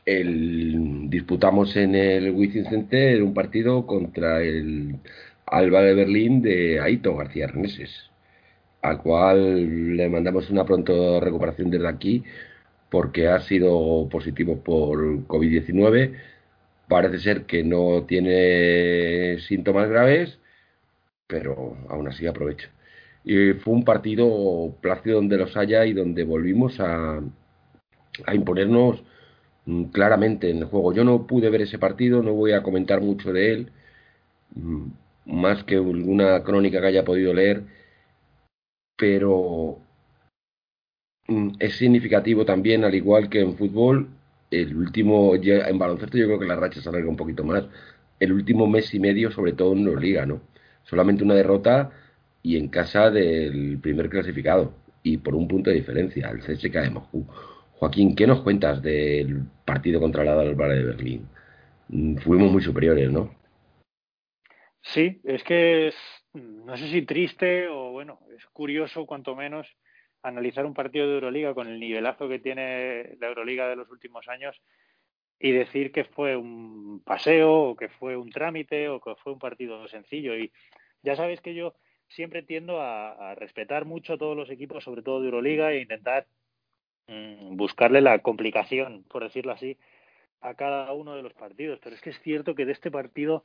el, 0.04 1.08
disputamos 1.08 1.76
en 1.76 1.94
el 1.94 2.30
Wizzing 2.32 2.66
Center 2.66 3.22
un 3.22 3.32
partido 3.32 3.86
contra 3.86 4.42
el 4.42 4.96
Alba 5.46 5.82
de 5.82 5.94
Berlín 5.94 6.42
de 6.42 6.80
Aito 6.80 7.16
García 7.16 7.46
Reneses, 7.46 8.10
al 8.82 9.00
cual 9.00 9.96
le 9.96 10.08
mandamos 10.08 10.50
una 10.50 10.64
pronto 10.64 11.20
recuperación 11.20 11.70
desde 11.70 11.88
aquí 11.88 12.24
porque 12.94 13.26
ha 13.26 13.40
sido 13.40 14.08
positivo 14.08 14.62
por 14.62 15.26
COVID-19. 15.26 16.14
Parece 16.88 17.18
ser 17.18 17.44
que 17.44 17.64
no 17.64 18.04
tiene 18.04 19.40
síntomas 19.40 19.88
graves, 19.88 20.38
pero 21.26 21.76
aún 21.88 22.06
así 22.06 22.24
aprovecho. 22.28 22.68
Y 23.24 23.54
fue 23.54 23.74
un 23.74 23.84
partido 23.84 24.76
plácido 24.80 25.16
donde 25.16 25.38
los 25.38 25.56
haya 25.56 25.84
y 25.86 25.92
donde 25.92 26.22
volvimos 26.22 26.78
a, 26.78 27.20
a 28.26 28.34
imponernos 28.34 29.02
mm, 29.66 29.84
claramente 29.86 30.50
en 30.50 30.58
el 30.58 30.66
juego. 30.66 30.92
Yo 30.92 31.02
no 31.04 31.26
pude 31.26 31.50
ver 31.50 31.62
ese 31.62 31.80
partido, 31.80 32.22
no 32.22 32.34
voy 32.34 32.52
a 32.52 32.62
comentar 32.62 33.00
mucho 33.00 33.32
de 33.32 33.52
él, 33.54 33.72
mm, 34.54 34.86
más 35.26 35.64
que 35.64 35.76
alguna 35.76 36.44
crónica 36.44 36.80
que 36.80 36.86
haya 36.88 37.04
podido 37.04 37.34
leer, 37.34 37.64
pero 38.96 39.83
es 41.58 41.76
significativo 41.76 42.44
también, 42.44 42.84
al 42.84 42.94
igual 42.94 43.28
que 43.28 43.40
en 43.40 43.56
fútbol, 43.56 44.08
el 44.50 44.76
último, 44.76 45.34
en 45.34 45.78
baloncesto 45.78 46.18
yo 46.18 46.26
creo 46.26 46.38
que 46.38 46.46
la 46.46 46.56
racha 46.56 46.80
se 46.80 46.88
alarga 46.88 47.08
un 47.08 47.16
poquito 47.16 47.44
más, 47.44 47.64
el 48.20 48.32
último 48.32 48.66
mes 48.66 48.92
y 48.94 49.00
medio, 49.00 49.30
sobre 49.30 49.52
todo 49.52 49.72
en 49.72 49.86
Euroliga, 49.86 50.26
¿no? 50.26 50.40
Solamente 50.84 51.24
una 51.24 51.34
derrota 51.34 51.90
y 52.42 52.56
en 52.58 52.68
casa 52.68 53.10
del 53.10 53.78
primer 53.80 54.08
clasificado 54.08 54.74
y 55.02 55.16
por 55.18 55.34
un 55.34 55.48
punto 55.48 55.70
de 55.70 55.76
diferencia, 55.76 56.30
el 56.30 56.40
CSK 56.40 56.74
de 56.74 56.90
Moscú. 56.90 57.26
Joaquín, 57.72 58.14
¿qué 58.14 58.26
nos 58.26 58.42
cuentas 58.42 58.82
del 58.82 59.42
partido 59.64 60.00
contra 60.00 60.24
la 60.24 60.40
Alvara 60.40 60.74
de 60.74 60.84
Berlín? 60.84 61.28
Mm, 61.88 62.16
fuimos 62.16 62.52
muy 62.52 62.62
superiores, 62.62 63.10
¿no? 63.10 63.34
Sí, 64.80 65.20
es 65.24 65.42
que 65.42 65.88
es, 65.88 65.94
no 66.34 66.76
sé 66.76 66.88
si 66.88 67.02
triste 67.02 67.68
o 67.68 67.92
bueno, 67.92 68.20
es 68.36 68.44
curioso 68.52 69.06
cuanto 69.06 69.34
menos 69.34 69.66
analizar 70.24 70.64
un 70.64 70.74
partido 70.74 71.06
de 71.06 71.14
Euroliga 71.14 71.54
con 71.54 71.68
el 71.68 71.78
nivelazo 71.78 72.28
que 72.28 72.38
tiene 72.38 73.16
la 73.20 73.28
Euroliga 73.28 73.68
de 73.68 73.76
los 73.76 73.90
últimos 73.90 74.26
años 74.28 74.60
y 75.38 75.52
decir 75.52 75.92
que 75.92 76.04
fue 76.04 76.34
un 76.36 77.02
paseo 77.04 77.52
o 77.52 77.76
que 77.76 77.90
fue 77.90 78.16
un 78.16 78.30
trámite 78.30 78.88
o 78.88 79.00
que 79.00 79.14
fue 79.16 79.34
un 79.34 79.38
partido 79.38 79.86
sencillo. 79.88 80.36
Y 80.36 80.50
ya 81.02 81.14
sabéis 81.14 81.42
que 81.42 81.54
yo 81.54 81.74
siempre 82.08 82.42
tiendo 82.42 82.80
a, 82.80 83.34
respetar 83.34 83.84
mucho 83.84 84.16
todos 84.16 84.36
los 84.36 84.48
equipos, 84.48 84.82
sobre 84.82 85.02
todo 85.02 85.20
de 85.20 85.26
Euroliga, 85.26 85.72
e 85.72 85.80
intentar 85.80 86.26
mm, 87.08 87.56
buscarle 87.56 88.00
la 88.00 88.20
complicación, 88.20 89.04
por 89.04 89.24
decirlo 89.24 89.52
así, 89.52 89.76
a 90.40 90.54
cada 90.54 90.90
uno 90.92 91.16
de 91.16 91.22
los 91.22 91.34
partidos. 91.34 91.80
Pero 91.82 91.96
es 91.96 92.00
que 92.00 92.10
es 92.10 92.20
cierto 92.22 92.54
que 92.54 92.64
de 92.64 92.72
este 92.72 92.90
partido, 92.90 93.44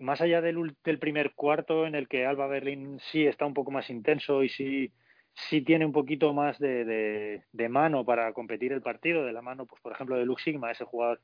más 0.00 0.20
allá 0.20 0.40
del, 0.40 0.74
del 0.82 0.98
primer 0.98 1.34
cuarto 1.34 1.86
en 1.86 1.94
el 1.94 2.08
que 2.08 2.26
Alba 2.26 2.48
Berlín 2.48 2.98
sí 3.12 3.26
está 3.26 3.46
un 3.46 3.54
poco 3.54 3.70
más 3.70 3.90
intenso 3.90 4.42
y 4.42 4.48
sí, 4.48 4.92
sí 5.36 5.60
tiene 5.62 5.84
un 5.84 5.92
poquito 5.92 6.32
más 6.32 6.58
de, 6.58 7.42
de, 7.52 7.68
mano 7.68 8.04
para 8.04 8.32
competir 8.32 8.72
el 8.72 8.82
partido, 8.82 9.24
de 9.24 9.32
la 9.32 9.42
mano, 9.42 9.66
pues 9.66 9.80
por 9.82 9.92
ejemplo, 9.92 10.16
de 10.16 10.24
Lux 10.24 10.42
Sigma, 10.42 10.70
ese 10.70 10.84
jugador, 10.84 11.20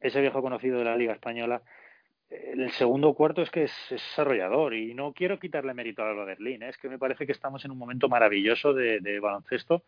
ese 0.00 0.20
viejo 0.20 0.42
conocido 0.42 0.78
de 0.78 0.84
la 0.84 0.96
Liga 0.96 1.12
Española, 1.12 1.62
el 2.30 2.70
segundo 2.72 3.14
cuarto 3.14 3.42
es 3.42 3.50
que 3.50 3.64
es, 3.64 3.72
desarrollador 3.90 4.74
y 4.74 4.94
no 4.94 5.12
quiero 5.12 5.38
quitarle 5.38 5.74
mérito 5.74 6.02
a 6.02 6.10
Alba 6.10 6.24
Berlín, 6.24 6.62
¿eh? 6.62 6.70
es 6.70 6.78
que 6.78 6.88
me 6.88 6.98
parece 6.98 7.26
que 7.26 7.32
estamos 7.32 7.64
en 7.64 7.70
un 7.70 7.78
momento 7.78 8.08
maravilloso 8.08 8.72
de, 8.72 9.20
baloncesto 9.20 9.84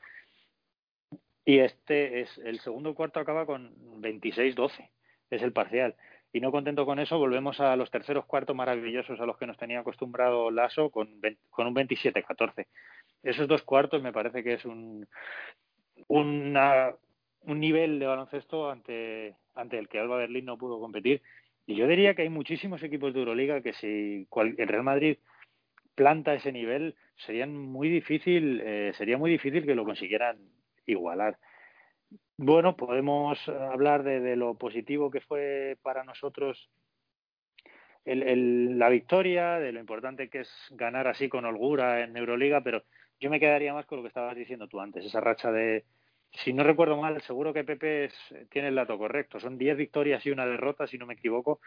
y 1.44 1.58
este 1.58 2.20
es 2.20 2.38
el 2.38 2.60
segundo 2.60 2.94
cuarto 2.94 3.20
acaba 3.20 3.46
con 3.46 3.74
26-12, 4.02 4.90
es 5.30 5.42
el 5.42 5.52
parcial. 5.52 5.94
Y 6.32 6.40
no 6.40 6.50
contento 6.50 6.84
con 6.84 6.98
eso, 6.98 7.18
volvemos 7.18 7.60
a 7.60 7.76
los 7.76 7.90
terceros 7.90 8.26
cuartos 8.26 8.54
maravillosos 8.54 9.18
a 9.20 9.26
los 9.26 9.38
que 9.38 9.46
nos 9.46 9.56
tenía 9.56 9.80
acostumbrado 9.80 10.50
Lasso 10.50 10.90
con, 10.90 11.20
con 11.50 11.68
un 11.68 11.74
27-14. 11.74 12.66
Esos 13.26 13.48
dos 13.48 13.62
cuartos 13.62 14.02
me 14.02 14.12
parece 14.12 14.42
que 14.42 14.54
es 14.54 14.64
un, 14.64 15.06
una, 16.08 16.94
un 17.42 17.60
nivel 17.60 17.98
de 17.98 18.06
baloncesto 18.06 18.70
ante, 18.70 19.34
ante 19.54 19.78
el 19.78 19.88
que 19.88 19.98
Alba 19.98 20.18
Berlín 20.18 20.44
no 20.44 20.56
pudo 20.56 20.80
competir 20.80 21.22
y 21.66 21.74
yo 21.74 21.88
diría 21.88 22.14
que 22.14 22.22
hay 22.22 22.28
muchísimos 22.28 22.82
equipos 22.82 23.12
de 23.12 23.20
Euroliga 23.20 23.60
que 23.60 23.72
si 23.72 24.28
el 24.36 24.68
Real 24.68 24.84
Madrid 24.84 25.18
planta 25.96 26.34
ese 26.34 26.52
nivel, 26.52 26.94
serían 27.16 27.56
muy 27.56 27.88
difícil, 27.88 28.60
eh, 28.62 28.92
sería 28.94 29.18
muy 29.18 29.30
difícil 29.30 29.66
que 29.66 29.74
lo 29.74 29.84
consiguieran 29.84 30.38
igualar. 30.86 31.38
Bueno, 32.36 32.76
podemos 32.76 33.48
hablar 33.48 34.04
de, 34.04 34.36
lo 34.36 34.54
positivo 34.54 35.10
que 35.10 35.20
fue 35.20 35.76
para 35.82 36.04
nosotros 36.04 36.70
la 38.04 38.88
victoria, 38.88 39.58
de 39.58 39.72
lo 39.72 39.80
importante 39.80 40.28
que 40.28 40.40
es 40.40 40.50
ganar 40.70 41.08
así 41.08 41.28
con 41.28 41.44
holgura 41.44 42.04
en 42.04 42.16
Euroliga, 42.16 42.60
pero 42.60 42.84
yo 43.20 43.30
me 43.30 43.40
quedaría 43.40 43.74
más 43.74 43.86
con 43.86 43.98
lo 43.98 44.02
que 44.02 44.08
estabas 44.08 44.36
diciendo 44.36 44.68
tú 44.68 44.80
antes, 44.80 45.04
esa 45.04 45.20
racha 45.20 45.50
de, 45.50 45.84
si 46.32 46.52
no 46.52 46.64
recuerdo 46.64 46.96
mal, 46.96 47.20
seguro 47.22 47.52
que 47.52 47.64
Pepe 47.64 48.10
tiene 48.50 48.68
el 48.68 48.74
dato 48.74 48.98
correcto. 48.98 49.40
Son 49.40 49.58
10 49.58 49.76
victorias 49.76 50.24
y 50.26 50.30
una 50.30 50.46
derrota, 50.46 50.86
si 50.86 50.98
no 50.98 51.06
me 51.06 51.14
equivoco. 51.14 51.60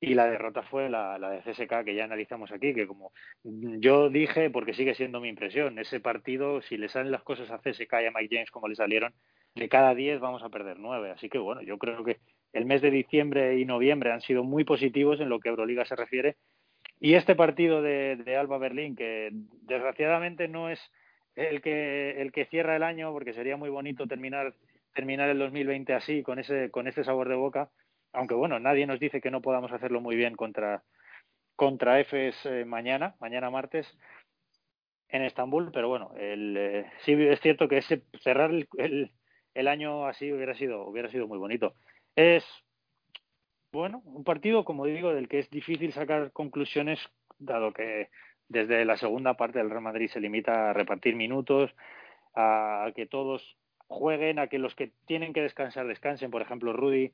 Y 0.00 0.14
la 0.14 0.26
derrota 0.26 0.62
fue 0.62 0.88
la, 0.88 1.18
la, 1.18 1.30
de 1.30 1.42
CSK, 1.42 1.84
que 1.84 1.94
ya 1.96 2.04
analizamos 2.04 2.52
aquí, 2.52 2.72
que 2.72 2.86
como 2.86 3.12
yo 3.42 4.08
dije, 4.08 4.48
porque 4.48 4.72
sigue 4.72 4.94
siendo 4.94 5.20
mi 5.20 5.28
impresión, 5.28 5.76
ese 5.80 5.98
partido, 5.98 6.62
si 6.62 6.76
le 6.76 6.88
salen 6.88 7.10
las 7.10 7.24
cosas 7.24 7.50
a 7.50 7.58
CSK 7.58 7.92
y 8.02 8.06
a 8.06 8.12
Mike 8.12 8.36
James 8.36 8.50
como 8.52 8.68
le 8.68 8.76
salieron, 8.76 9.12
de 9.56 9.68
cada 9.68 9.96
10 9.96 10.20
vamos 10.20 10.44
a 10.44 10.50
perder 10.50 10.78
9. 10.78 11.10
Así 11.10 11.28
que 11.28 11.38
bueno, 11.38 11.62
yo 11.62 11.78
creo 11.78 12.04
que 12.04 12.20
el 12.52 12.64
mes 12.64 12.80
de 12.80 12.92
diciembre 12.92 13.58
y 13.58 13.64
noviembre 13.64 14.12
han 14.12 14.20
sido 14.20 14.44
muy 14.44 14.62
positivos 14.62 15.18
en 15.20 15.28
lo 15.28 15.40
que 15.40 15.48
Euroliga 15.48 15.84
se 15.84 15.96
refiere. 15.96 16.36
Y 17.00 17.14
este 17.14 17.34
partido 17.36 17.80
de, 17.82 18.16
de 18.16 18.36
Alba 18.36 18.58
Berlín, 18.58 18.96
que 18.96 19.30
desgraciadamente 19.32 20.48
no 20.48 20.68
es 20.68 20.80
el 21.36 21.62
que, 21.62 22.20
el 22.20 22.32
que 22.32 22.46
cierra 22.46 22.76
el 22.76 22.82
año, 22.82 23.12
porque 23.12 23.32
sería 23.32 23.56
muy 23.56 23.70
bonito 23.70 24.06
terminar, 24.06 24.54
terminar 24.94 25.28
el 25.28 25.38
2020 25.38 25.94
así, 25.94 26.22
con 26.22 26.38
ese, 26.38 26.70
con 26.70 26.88
ese 26.88 27.04
sabor 27.04 27.28
de 27.28 27.36
boca. 27.36 27.70
Aunque 28.12 28.34
bueno, 28.34 28.58
nadie 28.58 28.86
nos 28.86 28.98
dice 28.98 29.20
que 29.20 29.30
no 29.30 29.40
podamos 29.40 29.70
hacerlo 29.72 30.00
muy 30.00 30.16
bien 30.16 30.34
contra, 30.34 30.82
contra 31.54 32.00
EFES 32.00 32.46
eh, 32.46 32.64
mañana, 32.64 33.14
mañana 33.20 33.50
martes, 33.50 33.86
en 35.08 35.22
Estambul, 35.22 35.70
pero 35.72 35.88
bueno, 35.88 36.12
el, 36.18 36.56
eh, 36.56 36.86
sí 37.04 37.12
es 37.12 37.40
cierto 37.40 37.68
que 37.68 37.78
ese 37.78 38.02
cerrar 38.22 38.50
el, 38.50 39.12
el, 39.54 39.68
año 39.68 40.06
así 40.06 40.32
hubiera 40.32 40.54
sido, 40.54 40.86
hubiera 40.86 41.08
sido 41.08 41.26
muy 41.26 41.38
bonito. 41.38 41.74
Es 42.16 42.44
bueno, 43.72 44.02
un 44.04 44.24
partido, 44.24 44.64
como 44.64 44.86
digo, 44.86 45.12
del 45.12 45.28
que 45.28 45.40
es 45.40 45.50
difícil 45.50 45.92
sacar 45.92 46.32
conclusiones, 46.32 46.98
dado 47.38 47.72
que 47.72 48.08
desde 48.48 48.84
la 48.84 48.96
segunda 48.96 49.34
parte 49.34 49.58
del 49.58 49.70
Real 49.70 49.82
Madrid 49.82 50.08
se 50.08 50.20
limita 50.20 50.70
a 50.70 50.72
repartir 50.72 51.16
minutos, 51.16 51.74
a 52.34 52.90
que 52.94 53.06
todos 53.06 53.56
jueguen, 53.86 54.38
a 54.38 54.46
que 54.46 54.58
los 54.58 54.74
que 54.74 54.92
tienen 55.06 55.32
que 55.32 55.42
descansar 55.42 55.86
descansen. 55.86 56.30
Por 56.30 56.42
ejemplo, 56.42 56.72
Rudy, 56.72 57.12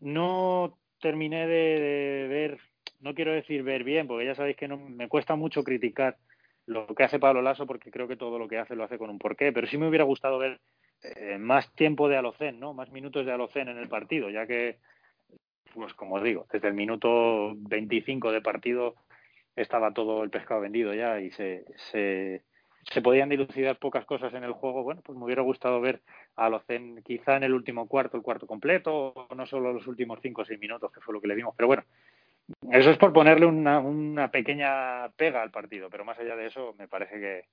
no 0.00 0.78
terminé 1.00 1.46
de, 1.46 2.26
ver, 2.28 2.58
no 3.00 3.14
quiero 3.14 3.32
decir 3.32 3.62
ver 3.62 3.84
bien, 3.84 4.06
porque 4.06 4.26
ya 4.26 4.34
sabéis 4.34 4.56
que 4.56 4.68
no, 4.68 4.78
me 4.78 5.08
cuesta 5.08 5.36
mucho 5.36 5.62
criticar 5.62 6.16
lo 6.64 6.86
que 6.86 7.02
hace 7.02 7.18
Pablo 7.18 7.42
Lasso, 7.42 7.66
porque 7.66 7.90
creo 7.90 8.08
que 8.08 8.16
todo 8.16 8.38
lo 8.38 8.48
que 8.48 8.58
hace 8.58 8.76
lo 8.76 8.84
hace 8.84 8.98
con 8.98 9.10
un 9.10 9.18
porqué, 9.18 9.52
pero 9.52 9.66
sí 9.66 9.76
me 9.76 9.88
hubiera 9.88 10.04
gustado 10.04 10.38
ver 10.38 10.60
eh, 11.02 11.36
más 11.38 11.74
tiempo 11.74 12.08
de 12.08 12.16
Alocen, 12.16 12.60
¿no? 12.60 12.72
Más 12.72 12.90
minutos 12.92 13.26
de 13.26 13.32
Alocen 13.32 13.68
en 13.68 13.78
el 13.78 13.88
partido, 13.88 14.30
ya 14.30 14.46
que, 14.46 14.78
pues 15.74 15.94
como 15.94 16.20
digo, 16.20 16.46
desde 16.52 16.68
el 16.68 16.74
minuto 16.74 17.52
25 17.54 18.32
de 18.32 18.40
partido 18.40 18.94
estaba 19.56 19.92
todo 19.92 20.22
el 20.22 20.30
pescado 20.30 20.60
vendido 20.60 20.94
ya 20.94 21.20
y 21.20 21.30
se, 21.32 21.64
se, 21.90 22.42
se 22.92 23.02
podían 23.02 23.28
dilucidar 23.28 23.78
pocas 23.78 24.04
cosas 24.04 24.32
en 24.34 24.44
el 24.44 24.52
juego, 24.52 24.82
bueno, 24.82 25.02
pues 25.04 25.18
me 25.18 25.24
hubiera 25.24 25.42
gustado 25.42 25.80
ver 25.80 26.00
a 26.36 26.48
Locen 26.48 27.02
quizá 27.02 27.36
en 27.36 27.44
el 27.44 27.54
último 27.54 27.86
cuarto, 27.86 28.16
el 28.16 28.22
cuarto 28.22 28.46
completo, 28.46 29.12
o 29.14 29.34
no 29.34 29.46
solo 29.46 29.72
los 29.72 29.86
últimos 29.86 30.20
cinco 30.22 30.42
o 30.42 30.44
seis 30.44 30.58
minutos, 30.58 30.90
que 30.92 31.00
fue 31.00 31.14
lo 31.14 31.20
que 31.20 31.28
le 31.28 31.34
vimos. 31.34 31.54
Pero 31.56 31.68
bueno, 31.68 31.84
eso 32.70 32.90
es 32.90 32.98
por 32.98 33.12
ponerle 33.12 33.46
una, 33.46 33.78
una 33.78 34.30
pequeña 34.30 35.08
pega 35.16 35.42
al 35.42 35.50
partido, 35.50 35.88
pero 35.90 36.04
más 36.04 36.18
allá 36.18 36.36
de 36.36 36.46
eso, 36.46 36.74
me 36.78 36.88
parece 36.88 37.20
que. 37.20 37.44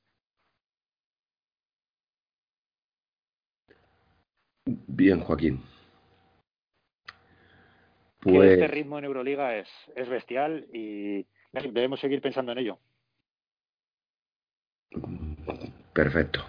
Bien, 4.65 5.21
Joaquín. 5.21 5.61
Pues... 8.21 8.51
este 8.51 8.67
ritmo 8.67 8.97
en 8.99 9.05
Euroliga 9.05 9.55
es, 9.55 9.69
es 9.95 10.09
bestial 10.09 10.65
y 10.73 11.25
debemos 11.53 11.99
seguir 11.99 12.21
pensando 12.21 12.51
en 12.51 12.57
ello. 12.59 12.79
Perfecto. 15.93 16.45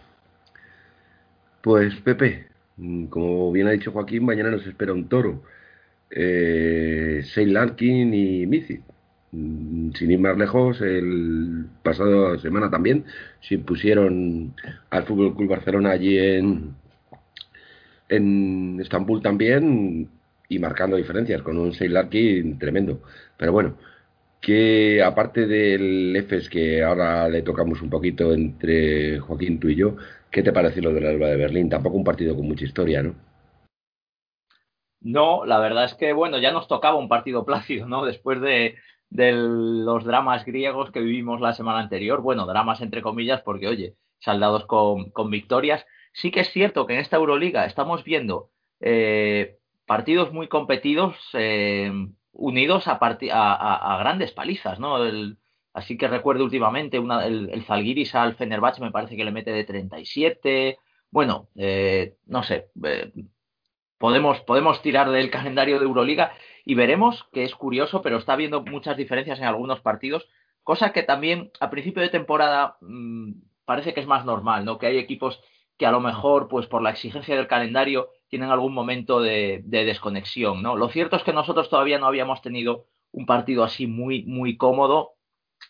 Pues 1.63 1.95
Pepe, 2.01 2.47
como 3.09 3.53
bien 3.53 3.69
ha 3.69 3.73
dicho 3.73 3.93
Joaquín, 3.93 4.25
mañana 4.25 4.51
nos 4.51 4.67
espera 4.67 4.93
un 4.93 5.09
toro. 5.09 5.43
Eh, 6.11 7.23
Larkin 7.37 8.15
y 8.15 8.47
Mici. 8.47 8.81
Sin 9.31 10.11
ir 10.11 10.19
más 10.19 10.37
lejos, 10.37 10.81
el 10.81 11.67
pasado 11.85 12.37
semana 12.41 12.69
también 12.69 13.05
se 13.41 13.55
impusieron 13.55 14.55
al 14.91 15.05
Fútbol 15.05 15.37
Club 15.37 15.51
Barcelona 15.51 15.91
allí 15.93 16.19
en, 16.19 16.75
en 18.09 18.81
Estambul 18.81 19.23
también 19.23 20.09
y 20.51 20.59
marcando 20.59 20.97
diferencias 20.97 21.43
con 21.43 21.57
un 21.57 21.73
Seil 21.73 21.95
Larkin 21.95 22.59
tremendo. 22.59 23.01
Pero 23.39 23.53
bueno, 23.53 23.77
que 24.41 25.03
aparte 25.03 25.47
del 25.47 26.15
EFES 26.17 26.51
que 26.51 26.83
ahora 26.83 27.29
le 27.29 27.43
tocamos 27.43 27.81
un 27.81 27.89
poquito 27.89 28.35
entre 28.35 29.21
Joaquín, 29.21 29.61
tú 29.61 29.69
y 29.69 29.77
yo, 29.77 29.97
¿qué 30.31 30.43
te 30.43 30.53
parece 30.53 30.83
lo 30.83 30.93
del 30.93 31.07
Alba 31.07 31.29
de 31.29 31.37
Berlín? 31.37 31.71
Tampoco 31.71 31.97
un 31.97 32.05
partido 32.05 32.35
con 32.35 32.49
mucha 32.49 32.65
historia, 32.65 33.01
¿no? 33.03 33.15
No, 35.01 35.47
la 35.47 35.61
verdad 35.61 35.85
es 35.85 35.95
que, 35.95 36.13
bueno, 36.13 36.39
ya 36.39 36.51
nos 36.51 36.67
tocaba 36.67 36.99
un 36.99 37.09
partido 37.09 37.47
plácido, 37.47 37.87
¿no? 37.87 38.05
Después 38.05 38.41
de, 38.41 38.75
los 39.09 40.05
dramas 40.05 40.45
griegos 40.45 40.91
que 40.91 41.01
vivimos 41.01 41.41
la 41.41 41.55
semana 41.55 41.79
anterior. 41.79 42.23
Bueno, 42.23 42.45
dramas 42.45 42.81
entre 42.81 43.03
comillas, 43.03 43.41
porque, 43.43 43.69
oye, 43.69 43.95
saldados 44.19 44.67
con, 44.67 45.11
con 45.11 45.31
victorias. 45.31 45.87
Sí 46.13 46.33
que 46.33 46.41
es 46.41 46.51
cierto 46.51 46.87
que 46.87 46.95
en 46.95 47.01
esta 47.01 47.17
Euroliga 47.17 47.67
estamos 47.67 48.03
viendo 48.03 48.51
eh, 48.81 49.60
partidos 49.91 50.33
muy 50.33 50.47
competidos, 50.47 51.17
eh, 51.33 51.91
unidos 52.31 52.87
a, 52.87 53.01
a, 53.01 53.99
grandes 53.99 54.31
palizas, 54.31 54.79
¿no? 54.79 54.99
así 55.73 55.99
que 55.99 56.07
recuerdo 56.07 56.45
últimamente 56.45 56.99
el, 56.99 57.51
el 57.51 57.65
Zalgiris 57.65 58.15
al 58.15 58.37
Fenerbahce 58.37 58.81
me 58.81 58.93
parece 58.93 59.17
que 59.17 59.25
le 59.25 59.33
mete 59.33 59.51
de 59.51 59.65
37. 59.65 60.79
Bueno, 61.11 61.49
eh, 61.57 62.15
no 62.27 62.45
sé, 62.45 62.69
eh, 62.85 63.11
podemos, 63.99 64.39
podemos 64.43 64.81
tirar 64.81 65.11
del 65.11 65.29
calendario 65.37 65.81
de 65.81 65.87
Euroliga 65.87 66.35
y 66.65 66.77
veremos 66.77 67.25
que 67.33 67.43
es 67.43 67.57
curioso, 67.57 68.01
pero 68.01 68.19
está 68.19 68.35
habiendo 68.35 68.63
muchas 68.63 68.97
diferencias 68.97 69.41
en 69.41 69.47
algunos 69.47 69.81
partidos, 69.81 70.29
cosa 70.63 70.93
que 70.93 71.03
también 71.03 71.51
a 71.59 71.69
principio 71.69 72.01
de 72.01 72.11
temporada 72.11 72.77
mmm, 72.81 73.33
parece 73.65 73.93
que 73.93 73.99
es 73.99 74.07
más 74.07 74.25
normal, 74.25 74.65
¿no? 74.65 74.79
Que 74.79 74.87
hay 74.87 74.99
equipos 74.99 75.41
que 75.77 75.87
a 75.87 75.91
lo 75.91 75.99
mejor, 75.99 76.47
pues 76.47 76.69
por 76.69 76.81
la 76.81 76.91
exigencia 76.91 77.35
del 77.35 77.49
calendario, 77.49 78.11
tienen 78.31 78.51
algún 78.51 78.73
momento 78.73 79.21
de, 79.21 79.61
de 79.65 79.85
desconexión, 79.85 80.63
¿no? 80.63 80.77
Lo 80.77 80.89
cierto 80.89 81.17
es 81.17 81.23
que 81.25 81.33
nosotros 81.33 81.69
todavía 81.69 81.99
no 81.99 82.07
habíamos 82.07 82.41
tenido 82.41 82.87
un 83.13 83.27
partido 83.27 83.65
así 83.65 83.87
muy, 83.87 84.23
muy 84.25 84.57
cómodo 84.57 85.15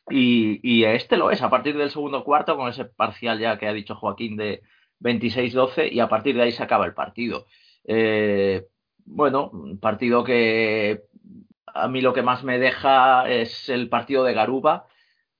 y, 0.08 0.84
este 0.84 1.16
lo 1.16 1.30
es 1.30 1.42
a 1.42 1.50
partir 1.50 1.76
del 1.76 1.90
segundo 1.90 2.24
cuarto 2.24 2.56
con 2.56 2.68
ese 2.68 2.84
parcial 2.84 3.38
ya 3.38 3.58
que 3.58 3.66
ha 3.66 3.72
dicho 3.72 3.94
Joaquín 3.94 4.36
de 4.36 4.62
26-12 5.00 5.90
y 5.92 6.00
a 6.00 6.08
partir 6.08 6.36
de 6.36 6.42
ahí 6.42 6.52
se 6.52 6.62
acaba 6.62 6.86
el 6.86 6.94
partido. 6.94 7.46
Eh, 7.84 8.66
bueno, 9.04 9.50
un 9.52 9.80
partido 9.80 10.24
que 10.24 11.04
a 11.66 11.88
mí 11.88 12.00
lo 12.00 12.12
que 12.12 12.22
más 12.22 12.44
me 12.44 12.58
deja 12.58 13.28
es 13.30 13.68
el 13.68 13.88
partido 13.88 14.24
de 14.24 14.34
Garuba, 14.34 14.86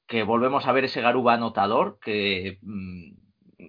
que 0.07 0.23
volvemos 0.23 0.67
a 0.67 0.73
ver 0.73 0.85
ese 0.85 1.01
Garuba 1.01 1.35
anotador, 1.35 1.99
que 2.01 2.59
mmm, 2.63 3.13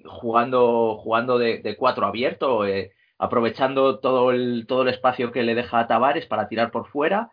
jugando, 0.05 0.97
jugando 0.97 1.37
de, 1.37 1.59
de 1.59 1.75
cuatro 1.75 2.05
abierto, 2.05 2.65
eh, 2.65 2.93
aprovechando 3.21 3.99
todo 3.99 4.31
el, 4.31 4.65
todo 4.67 4.81
el 4.81 4.89
espacio 4.89 5.31
que 5.31 5.43
le 5.43 5.53
deja 5.53 5.79
a 5.79 5.87
Tavares 5.87 6.25
para 6.25 6.47
tirar 6.47 6.71
por 6.71 6.87
fuera, 6.87 7.31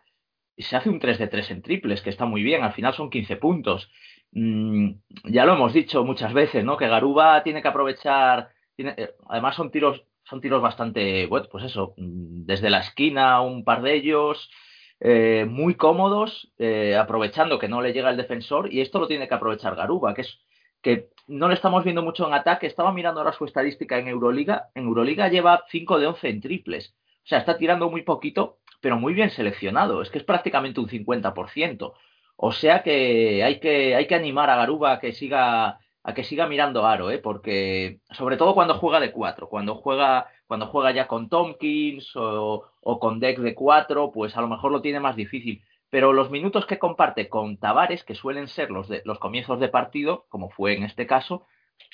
y 0.55 0.63
se 0.63 0.75
hace 0.75 0.89
un 0.89 0.99
3 0.99 1.17
de 1.17 1.27
3 1.27 1.51
en 1.51 1.61
triples, 1.63 2.01
que 2.01 2.11
está 2.11 2.25
muy 2.25 2.43
bien, 2.43 2.63
al 2.63 2.73
final 2.73 2.93
son 2.93 3.09
15 3.09 3.37
puntos. 3.37 3.89
Mm, 4.31 4.91
ya 5.25 5.45
lo 5.45 5.53
hemos 5.53 5.73
dicho 5.73 6.03
muchas 6.03 6.33
veces, 6.33 6.63
¿no? 6.63 6.77
Que 6.77 6.87
Garuba 6.87 7.41
tiene 7.43 7.63
que 7.63 7.69
aprovechar, 7.69 8.51
tiene, 8.75 8.93
eh, 8.97 9.15
además 9.27 9.55
son 9.55 9.71
tiros 9.71 10.03
son 10.25 10.41
tiros 10.41 10.61
bastante, 10.61 11.25
bueno, 11.25 11.47
pues 11.51 11.63
eso, 11.65 11.95
mm, 11.97 12.45
desde 12.45 12.69
la 12.69 12.81
esquina 12.81 13.41
un 13.41 13.63
par 13.63 13.81
de 13.81 13.95
ellos, 13.95 14.51
eh, 14.99 15.45
muy 15.49 15.73
cómodos, 15.73 16.51
eh, 16.59 16.95
aprovechando 16.95 17.57
que 17.57 17.67
no 17.67 17.81
le 17.81 17.93
llega 17.93 18.11
el 18.11 18.17
defensor, 18.17 18.71
y 18.71 18.81
esto 18.81 18.99
lo 18.99 19.07
tiene 19.07 19.27
que 19.27 19.33
aprovechar 19.33 19.75
Garuba, 19.75 20.13
que 20.13 20.21
es 20.21 20.39
que 20.83 21.09
no 21.29 21.47
le 21.47 21.53
estamos 21.53 21.83
viendo 21.83 22.01
mucho 22.01 22.27
en 22.27 22.33
ataque. 22.33 22.67
Estaba 22.67 22.91
mirando 22.91 23.21
ahora 23.21 23.33
su 23.33 23.45
estadística 23.45 23.97
en 23.97 24.07
Euroliga. 24.07 24.69
En 24.75 24.85
Euroliga 24.85 25.29
lleva 25.29 25.63
5 25.69 25.99
de 25.99 26.07
11 26.07 26.29
en 26.29 26.41
triples. 26.41 26.95
O 27.23 27.27
sea, 27.27 27.39
está 27.39 27.57
tirando 27.57 27.89
muy 27.89 28.01
poquito, 28.01 28.57
pero 28.81 28.97
muy 28.97 29.13
bien 29.13 29.29
seleccionado. 29.29 30.01
Es 30.01 30.09
que 30.09 30.17
es 30.17 30.23
prácticamente 30.23 30.79
un 30.79 30.87
50%. 30.87 31.93
O 32.35 32.51
sea 32.51 32.83
que 32.83 33.43
hay 33.43 33.59
que, 33.59 33.95
hay 33.95 34.07
que 34.07 34.15
animar 34.15 34.49
a 34.49 34.55
Garuba 34.55 34.93
a 34.93 34.99
que 34.99 35.13
siga 35.13 35.79
a 36.01 36.13
que 36.13 36.23
siga 36.23 36.47
mirando 36.47 36.87
aro, 36.87 37.11
¿eh? 37.11 37.19
porque 37.19 37.99
sobre 38.11 38.37
todo 38.37 38.53
cuando 38.55 38.75
juega 38.75 39.01
de 39.01 39.11
cuatro, 39.11 39.49
cuando 39.49 39.75
juega, 39.75 40.27
cuando 40.47 40.67
juega 40.67 40.91
ya 40.91 41.07
con 41.07 41.27
Tompkins 41.27 42.15
o, 42.15 42.63
o 42.81 42.99
con 42.99 43.19
deck 43.19 43.39
de 43.39 43.53
cuatro, 43.53 44.09
pues 44.11 44.35
a 44.37 44.41
lo 44.41 44.47
mejor 44.47 44.71
lo 44.71 44.81
tiene 44.81 45.01
más 45.01 45.17
difícil. 45.17 45.61
Pero 45.89 46.13
los 46.13 46.29
minutos 46.29 46.65
que 46.65 46.79
comparte 46.79 47.29
con 47.29 47.57
Tavares, 47.57 48.03
que 48.03 48.15
suelen 48.15 48.47
ser 48.47 48.69
los 48.69 48.87
de 48.87 49.01
los 49.05 49.19
comienzos 49.19 49.59
de 49.59 49.69
partido, 49.69 50.25
como 50.29 50.49
fue 50.49 50.73
en 50.73 50.83
este 50.83 51.07
caso, 51.07 51.45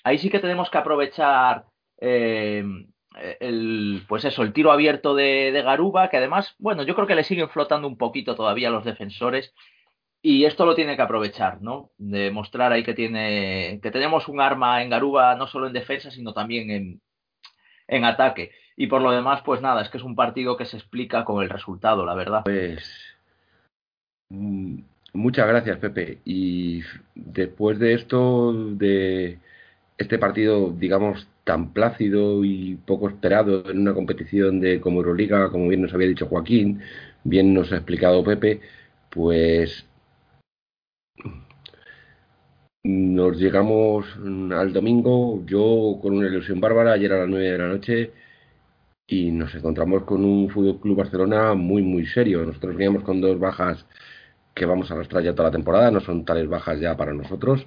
ahí 0.04 0.18
sí 0.18 0.30
que 0.30 0.40
tenemos 0.40 0.70
que 0.70 0.78
aprovechar 0.78 1.66
eh, 2.00 2.64
el, 3.40 4.04
pues 4.08 4.26
eso, 4.26 4.44
el 4.44 4.54
tiro 4.54 4.72
abierto 4.72 5.16
de, 5.16 5.62
Garuba, 5.64 6.10
que 6.10 6.18
además, 6.18 6.56
bueno, 6.60 6.84
yo 6.84 6.96
creo 6.96 7.08
que 7.08 7.16
le 7.16 7.24
siguen 7.24 7.50
flotando 7.50 7.88
un 7.88 7.98
poquito 7.98 8.36
todavía 8.36 8.70
los 8.70 8.84
defensores 8.84 9.54
y 10.22 10.46
esto 10.46 10.66
lo 10.66 10.76
tiene 10.76 10.96
que 10.96 11.02
aprovechar, 11.02 11.62
¿no? 11.62 11.92
De 11.98 12.32
mostrar 12.32 12.72
ahí 12.72 12.84
que 12.84 12.94
tiene, 12.94 13.80
que 13.82 13.92
tenemos 13.92 14.28
un 14.28 14.42
arma 14.42 14.82
en 14.82 14.90
Garuba 14.90 15.36
no 15.36 15.48
solo 15.48 15.68
en 15.68 15.74
defensa, 15.74 16.12
sino 16.12 16.34
también 16.34 16.72
en, 16.72 17.02
en 17.88 18.06
ataque. 18.06 18.52
Y 18.76 18.88
por 18.88 19.02
lo 19.02 19.12
demás, 19.12 19.42
pues 19.46 19.62
nada, 19.62 19.82
es 19.82 19.90
que 19.90 19.98
es 19.98 20.04
un 20.04 20.16
partido 20.16 20.58
que 20.58 20.66
se 20.66 20.78
explica 20.78 21.24
con 21.24 21.44
el 21.44 21.50
resultado, 21.50 22.06
la 22.06 22.16
verdad. 22.16 22.42
Pues 22.44 23.15
muchas 25.14 25.48
gracias, 25.48 25.78
Pepe. 25.80 26.20
Y 26.26 26.82
después 27.16 27.80
de 27.80 27.94
esto, 27.94 28.54
de 28.54 29.40
este 29.98 30.18
partido, 30.20 30.72
digamos, 30.72 31.28
tan 31.44 31.74
plácido 31.74 32.44
y 32.44 32.76
poco 32.86 33.10
esperado 33.10 33.70
en 33.70 33.80
una 33.80 33.94
competición 33.94 34.60
de 34.60 34.82
como 34.82 35.00
Euroliga, 35.00 35.50
como 35.52 35.68
bien 35.70 35.82
nos 35.84 35.94
había 35.94 36.08
dicho 36.08 36.28
Joaquín, 36.28 36.82
bien 37.24 37.54
nos 37.54 37.72
ha 37.72 37.78
explicado 37.78 38.24
Pepe, 38.24 38.62
pues 39.10 39.86
nos 42.84 43.38
llegamos 43.40 44.06
al 44.52 44.74
domingo, 44.74 45.44
yo 45.46 46.00
con 46.02 46.16
una 46.18 46.28
ilusión 46.28 46.60
bárbara, 46.62 46.94
ayer 46.94 47.12
a 47.14 47.20
las 47.20 47.30
9 47.30 47.52
de 47.52 47.58
la 47.58 47.68
noche, 47.68 48.12
y 49.08 49.32
nos 49.32 49.54
encontramos 49.56 50.04
con 50.04 50.24
un 50.26 50.50
Fútbol 50.50 50.80
Club 50.80 50.98
Barcelona 50.98 51.54
muy, 51.54 51.82
muy 51.82 52.06
serio. 52.08 52.46
Nosotros 52.46 52.76
veníamos 52.76 53.04
con 53.04 53.22
dos 53.22 53.40
bajas 53.40 53.86
que 54.56 54.66
vamos 54.66 54.90
a 54.90 54.96
arrastrar 54.96 55.24
ya 55.24 55.34
toda 55.36 55.50
la 55.50 55.54
temporada, 55.54 55.92
no 55.92 56.00
son 56.00 56.26
tales 56.26 56.48
bajas 56.50 56.80
ya 56.80 56.96
para 56.98 57.14
nosotros, 57.14 57.66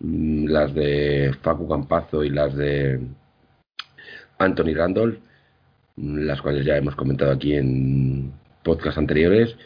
mm, 0.00 0.46
las 0.46 0.74
de 0.74 1.34
Facu 1.42 1.68
Campazo 1.68 2.24
y 2.24 2.30
las 2.30 2.56
de 2.56 3.00
Anthony 4.38 4.74
Randolph, 4.74 5.18
las 5.96 6.40
cuales 6.42 6.64
ya 6.66 6.76
hemos 6.76 6.96
comentado 6.96 7.32
aquí 7.32 7.54
en 7.54 8.32
podcast 8.62 8.98
anteriores. 8.98 9.56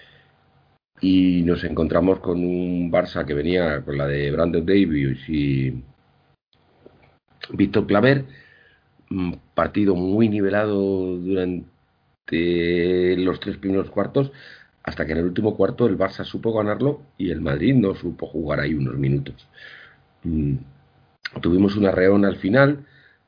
Y 1.01 1.43
nos 1.43 1.63
encontramos 1.65 2.21
con 2.21 2.39
un 2.45 2.91
Barça 2.91 3.25
que 3.25 3.35
venía 3.35 3.83
con 3.85 3.97
la 3.99 4.07
de 4.07 4.31
Brandon 4.33 4.67
Davis 4.67 5.29
y 5.29 5.83
Víctor 7.53 7.87
Claver, 7.87 8.25
un 9.11 9.41
partido 9.55 9.95
muy 9.95 10.29
nivelado 10.29 11.17
durante 11.19 11.67
los 13.17 13.41
tres 13.41 13.57
primeros 13.59 13.91
cuartos, 13.91 14.33
hasta 14.89 15.05
que 15.07 15.13
en 15.13 15.19
el 15.19 15.27
último 15.27 15.55
cuarto 15.57 15.87
el 15.87 15.99
Barça 15.99 16.25
supo 16.25 16.53
ganarlo 16.53 17.03
y 17.19 17.31
el 17.31 17.41
Madrid 17.43 17.75
no 17.75 17.95
supo 17.95 18.27
jugar 18.27 18.61
ahí 18.61 18.75
unos 18.75 18.97
minutos. 18.97 19.47
Mm, 20.25 20.57
tuvimos 21.43 21.77
una 21.77 21.91
reón 21.93 22.25
al 22.25 22.37
final, 22.37 22.87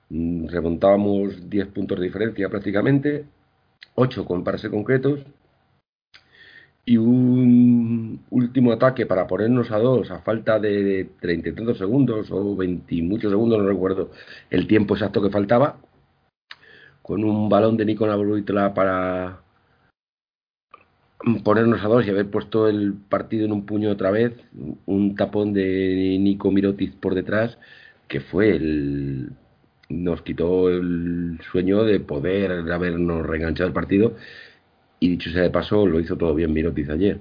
mm, 0.09 0.49
remontábamos 0.49 1.51
10 1.51 1.68
puntos 1.68 1.99
de 1.99 2.07
diferencia 2.07 2.49
prácticamente, 2.49 3.27
8 3.94 4.25
con 4.25 4.42
pares 4.44 4.66
concretos, 4.70 5.20
y 6.87 6.96
un 6.96 8.20
último 8.31 8.73
ataque 8.73 9.07
para 9.07 9.27
ponernos 9.27 9.70
a 9.70 9.79
dos 9.79 10.11
a 10.11 10.20
falta 10.20 10.59
de 10.59 11.11
treinta 11.20 11.51
y 11.51 11.53
tantos 11.53 11.79
segundos 11.79 12.31
o 12.31 12.57
20 12.57 13.03
muchos 13.03 13.31
segundos, 13.31 13.59
no 13.59 13.68
recuerdo 13.68 14.11
el 14.51 14.66
tiempo 14.66 14.94
exacto 14.94 15.23
que 15.23 15.31
faltaba, 15.31 15.77
con 17.03 17.25
un 17.25 17.49
balón 17.49 17.77
de 17.77 17.85
Nicola 17.85 18.16
Bruitla 18.16 18.75
para 18.75 19.40
ponernos 21.44 21.85
a 21.85 21.88
dos 21.88 22.06
y 22.06 22.11
haber 22.11 22.30
puesto 22.30 22.68
el 22.68 22.94
partido 22.94 23.44
en 23.44 23.52
un 23.52 23.66
puño 23.66 23.90
otra 23.90 24.11
vez, 24.11 24.33
un 24.87 25.14
tapón 25.14 25.52
de 25.52 26.16
Nico 26.20 26.50
Mirotic 26.50 26.94
por 26.94 27.14
detrás, 27.14 27.59
que 28.09 28.20
fue 28.20 28.56
el 28.56 29.30
nos 29.88 30.22
quitó 30.22 30.70
el 30.70 31.38
sueño 31.50 31.83
de 31.83 31.98
poder 31.98 32.52
habernos 32.70 33.26
reenganchado 33.26 33.66
el 33.66 33.74
partido 33.74 34.14
y 35.00 35.09
dicho 35.09 35.30
sea 35.30 35.42
de 35.42 35.50
paso, 35.50 35.87
lo 35.87 35.98
hizo 35.98 36.16
todo 36.16 36.35
bien 36.35 36.52
Mirotic 36.52 36.90
ayer. 36.90 37.18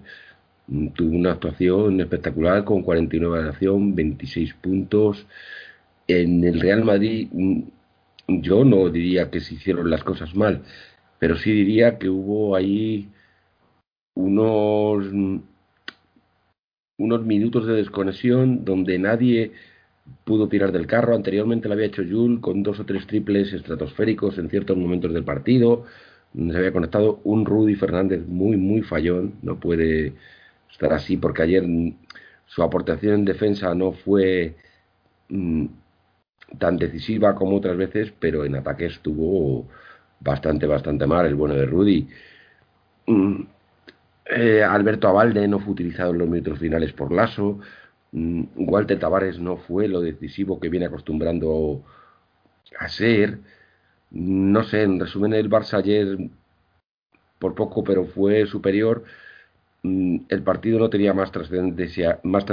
Tuvo 0.93 1.15
una 1.15 1.31
actuación 1.31 1.99
espectacular 1.99 2.63
con 2.63 2.83
49 2.83 3.43
de 3.43 3.49
acción, 3.49 3.95
26 3.95 4.53
puntos. 4.55 5.25
En 6.07 6.43
el 6.43 6.59
Real 6.59 6.83
Madrid, 6.83 7.27
yo 8.27 8.63
no 8.65 8.89
diría 8.89 9.31
que 9.31 9.39
se 9.39 9.55
hicieron 9.55 9.89
las 9.89 10.03
cosas 10.03 10.35
mal, 10.35 10.61
pero 11.17 11.37
sí 11.37 11.51
diría 11.51 11.97
que 11.97 12.09
hubo 12.09 12.55
ahí 12.55 13.09
unos, 14.19 15.05
mm, 15.11 15.37
unos 16.97 17.25
minutos 17.25 17.65
de 17.65 17.73
desconexión 17.73 18.65
donde 18.65 18.99
nadie 18.99 19.51
pudo 20.25 20.47
tirar 20.49 20.71
del 20.71 20.87
carro. 20.87 21.15
Anteriormente 21.15 21.67
lo 21.67 21.73
había 21.75 21.87
hecho 21.87 22.03
Jules 22.03 22.39
con 22.41 22.63
dos 22.63 22.79
o 22.79 22.85
tres 22.85 23.07
triples 23.07 23.53
estratosféricos 23.53 24.37
en 24.37 24.49
ciertos 24.49 24.77
momentos 24.77 25.13
del 25.13 25.23
partido 25.23 25.85
se 26.33 26.57
había 26.57 26.71
conectado 26.71 27.19
un 27.23 27.45
Rudy 27.45 27.75
Fernández 27.75 28.25
muy, 28.27 28.57
muy 28.57 28.81
fallón. 28.81 29.33
No 29.41 29.59
puede 29.59 30.13
estar 30.71 30.93
así 30.93 31.17
porque 31.17 31.43
ayer 31.43 31.65
su 32.45 32.63
aportación 32.63 33.15
en 33.15 33.25
defensa 33.25 33.73
no 33.75 33.93
fue 33.93 34.55
mmm, 35.29 35.65
tan 36.59 36.77
decisiva 36.77 37.35
como 37.35 37.57
otras 37.57 37.77
veces, 37.77 38.13
pero 38.19 38.45
en 38.45 38.55
ataque 38.55 38.85
estuvo 38.85 39.67
bastante, 40.19 40.65
bastante 40.67 41.07
mal 41.07 41.25
el 41.25 41.35
bueno 41.35 41.55
de 41.55 41.65
Rudy. 41.65 42.07
Mm, 43.07 43.41
eh, 44.29 44.63
Alberto 44.63 45.07
Avalde 45.07 45.47
no 45.47 45.59
fue 45.59 45.73
utilizado 45.73 46.11
en 46.11 46.19
los 46.19 46.29
minutos 46.29 46.59
finales 46.59 46.93
por 46.93 47.11
Lasso. 47.11 47.59
Mm, 48.11 48.43
Walter 48.57 48.99
Tavares 48.99 49.39
no 49.39 49.57
fue 49.57 49.87
lo 49.87 50.01
decisivo 50.01 50.59
que 50.59 50.69
viene 50.69 50.87
acostumbrando 50.87 51.83
a 52.79 52.87
ser 52.89 53.39
no 54.11 54.63
sé, 54.63 54.83
en 54.83 54.99
resumen, 54.99 55.33
el 55.33 55.49
Barça 55.49 55.77
ayer 55.77 56.17
por 57.39 57.55
poco, 57.55 57.83
pero 57.83 58.05
fue 58.05 58.45
superior. 58.47 59.03
Mm, 59.83 60.19
el 60.29 60.43
partido 60.43 60.79
no 60.79 60.89
tenía 60.89 61.13
más 61.13 61.31
trascendencia, 61.31 62.19
más 62.23 62.45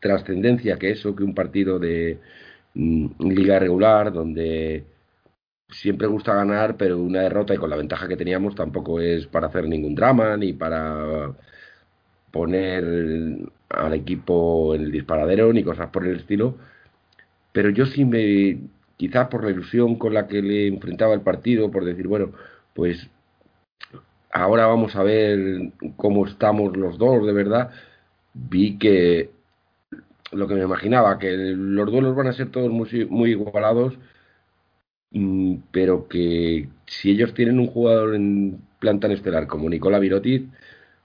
trascendencia 0.00 0.78
que 0.78 0.90
eso, 0.90 1.14
que 1.16 1.24
un 1.24 1.34
partido 1.34 1.78
de 1.78 2.18
mm, 2.74 3.06
liga 3.30 3.58
regular, 3.58 4.12
donde 4.12 4.84
siempre 5.72 6.06
gusta 6.06 6.34
ganar, 6.34 6.76
pero 6.76 6.98
una 6.98 7.22
derrota 7.22 7.54
y 7.54 7.58
con 7.58 7.70
la 7.70 7.76
ventaja 7.76 8.08
que 8.08 8.16
teníamos 8.16 8.54
tampoco 8.54 9.00
es 9.00 9.26
para 9.26 9.48
hacer 9.48 9.66
ningún 9.68 9.94
drama 9.94 10.36
ni 10.36 10.52
para 10.52 11.32
poner 12.30 12.84
al 13.68 13.94
equipo 13.94 14.74
en 14.74 14.82
el 14.82 14.92
disparadero 14.92 15.52
ni 15.52 15.64
cosas 15.64 15.90
por 15.90 16.06
el 16.06 16.16
estilo. 16.16 16.56
Pero 17.52 17.70
yo 17.70 17.86
sí 17.86 18.04
me, 18.04 18.60
quizás 18.96 19.28
por 19.28 19.44
la 19.44 19.50
ilusión 19.50 19.96
con 19.96 20.14
la 20.14 20.28
que 20.28 20.42
le 20.42 20.68
enfrentaba 20.68 21.14
el 21.14 21.22
partido, 21.22 21.70
por 21.70 21.84
decir, 21.84 22.08
bueno, 22.08 22.32
pues 22.74 23.10
ahora 24.32 24.66
vamos 24.66 24.96
a 24.96 25.02
ver 25.02 25.72
cómo 25.96 26.26
estamos 26.26 26.76
los 26.76 26.98
dos 26.98 27.26
de 27.26 27.32
verdad, 27.32 27.70
vi 28.34 28.78
que 28.78 29.30
lo 30.32 30.48
que 30.48 30.54
me 30.54 30.62
imaginaba, 30.62 31.18
que 31.18 31.36
los 31.36 31.90
duelos 31.90 32.16
van 32.16 32.28
a 32.28 32.32
ser 32.32 32.50
todos 32.50 32.70
muy, 32.70 33.06
muy 33.06 33.30
igualados, 33.32 33.98
pero 35.70 36.08
que 36.08 36.68
si 36.86 37.10
ellos 37.10 37.34
tienen 37.34 37.58
un 37.58 37.66
jugador 37.66 38.14
en 38.14 38.60
planta 38.78 39.06
en 39.06 39.14
estelar 39.14 39.46
como 39.46 39.68
Nicola 39.68 39.98
Virotic, 39.98 40.44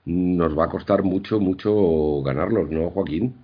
nos 0.06 0.58
va 0.58 0.64
a 0.64 0.70
costar 0.70 1.02
mucho, 1.02 1.38
mucho 1.38 2.22
ganarlos, 2.22 2.70
¿no, 2.70 2.90
Joaquín? 2.90 3.34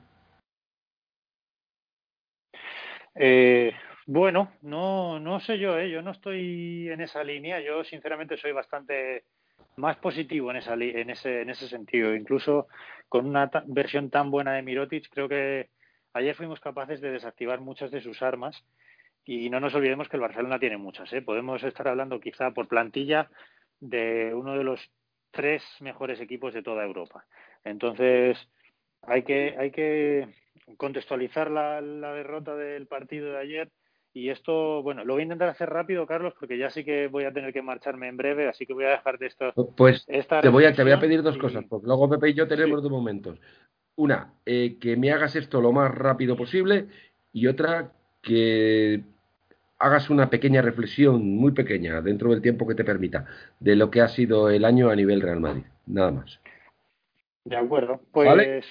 Eh, 3.15 3.73
bueno, 4.07 4.53
no, 4.62 5.21
no 5.21 5.41
sé 5.41 5.59
yo, 5.59 5.79
¿eh? 5.79 5.91
yo 5.91 6.03
no 6.03 6.11
estoy 6.11 6.89
en 6.91 7.01
esa 7.01 7.23
línea. 7.23 7.61
Yo, 7.61 7.85
sinceramente, 7.85 8.37
soy 8.37 8.53
bastante 8.53 9.25
más 9.77 9.97
positivo 9.97 10.51
en, 10.51 10.59
esa, 10.59 10.75
en, 10.75 11.11
ese, 11.11 11.43
en 11.43 11.51
ese 11.51 11.69
sentido. 11.69 12.15
Incluso 12.15 12.69
con 13.09 13.27
una 13.27 13.51
versión 13.67 14.11
tan 14.11 14.31
buena 14.31 14.55
de 14.55 14.62
Mirotic, 14.62 15.09
creo 15.11 15.29
que 15.29 15.71
ayer 16.12 16.35
fuimos 16.35 16.61
capaces 16.61 17.01
de 17.01 17.12
desactivar 17.12 17.61
muchas 17.61 17.91
de 17.91 18.01
sus 18.01 18.23
armas. 18.23 18.65
Y 19.25 19.49
no 19.51 19.61
nos 19.61 19.75
olvidemos 19.75 20.09
que 20.09 20.16
el 20.16 20.22
Barcelona 20.22 20.59
tiene 20.59 20.77
muchas. 20.77 21.12
¿eh? 21.12 21.22
Podemos 21.22 21.62
estar 21.62 21.89
hablando, 21.89 22.20
quizá 22.20 22.51
por 22.53 22.68
plantilla, 22.68 23.31
de 23.81 24.33
uno 24.35 24.57
de 24.57 24.64
los 24.64 24.81
tres 25.31 25.62
mejores 25.81 26.20
equipos 26.20 26.55
de 26.55 26.62
toda 26.62 26.85
Europa. 26.85 27.25
Entonces, 27.64 28.39
hay 29.03 29.22
que, 29.22 29.57
hay 29.59 29.70
que 29.70 30.29
contextualizar 30.77 31.51
la, 31.51 31.81
la 31.81 32.12
derrota 32.12 32.55
del 32.55 32.87
partido 32.87 33.33
de 33.33 33.39
ayer 33.39 33.70
y 34.16 34.31
esto, 34.31 34.81
bueno, 34.85 35.05
lo 35.05 35.14
voy 35.14 35.22
a 35.22 35.25
intentar 35.25 35.49
hacer 35.49 35.68
rápido, 35.68 36.07
Carlos, 36.07 36.35
porque 36.39 36.57
ya 36.57 36.70
sí 36.70 36.85
que 36.85 37.09
voy 37.09 37.25
a 37.25 37.33
tener 37.33 37.53
que 37.53 37.62
marcharme 37.62 38.07
en 38.07 38.16
breve, 38.16 38.49
así 38.49 38.64
que 38.64 38.72
voy 38.72 38.85
a 38.85 38.91
dejarte 38.91 39.27
esto. 39.27 39.53
Pues 39.77 40.07
te 40.07 40.49
voy, 40.51 40.66
a, 40.66 40.72
te 40.72 40.85
voy 40.85 40.93
a 40.93 41.01
pedir 41.01 41.20
dos 41.20 41.37
cosas, 41.37 41.64
porque 41.68 41.89
luego 41.89 42.09
Pepe 42.09 42.31
y 42.31 42.35
yo 42.35 42.47
tenemos 42.47 42.81
dos 42.81 42.93
momentos. 42.93 43.41
Una, 43.97 44.35
eh, 44.47 44.79
que 44.81 44.97
me 44.97 45.11
hagas 45.11 45.35
esto 45.35 45.61
lo 45.61 45.72
más 45.72 45.93
rápido 45.93 46.37
posible, 46.37 46.87
y 47.33 47.49
otra, 47.49 47.93
que 48.22 49.03
hagas 49.79 50.11
una 50.11 50.31
pequeña 50.31 50.62
reflexión, 50.62 51.37
muy 51.37 51.53
pequeña, 51.53 52.01
dentro 52.01 52.31
del 52.31 52.43
tiempo 52.43 52.66
que 52.66 52.75
te 52.75 52.85
permita, 52.85 53.27
de 53.61 53.77
lo 53.77 53.91
que 53.91 54.01
ha 54.01 54.09
sido 54.09 54.51
el 54.51 54.64
año 54.64 54.91
a 54.91 54.97
nivel 54.97 55.20
Real 55.20 55.41
Madrid. 55.41 55.64
Nada 55.87 56.11
más. 56.11 56.41
De 57.45 57.57
acuerdo. 57.57 58.01
Pues 58.12 58.64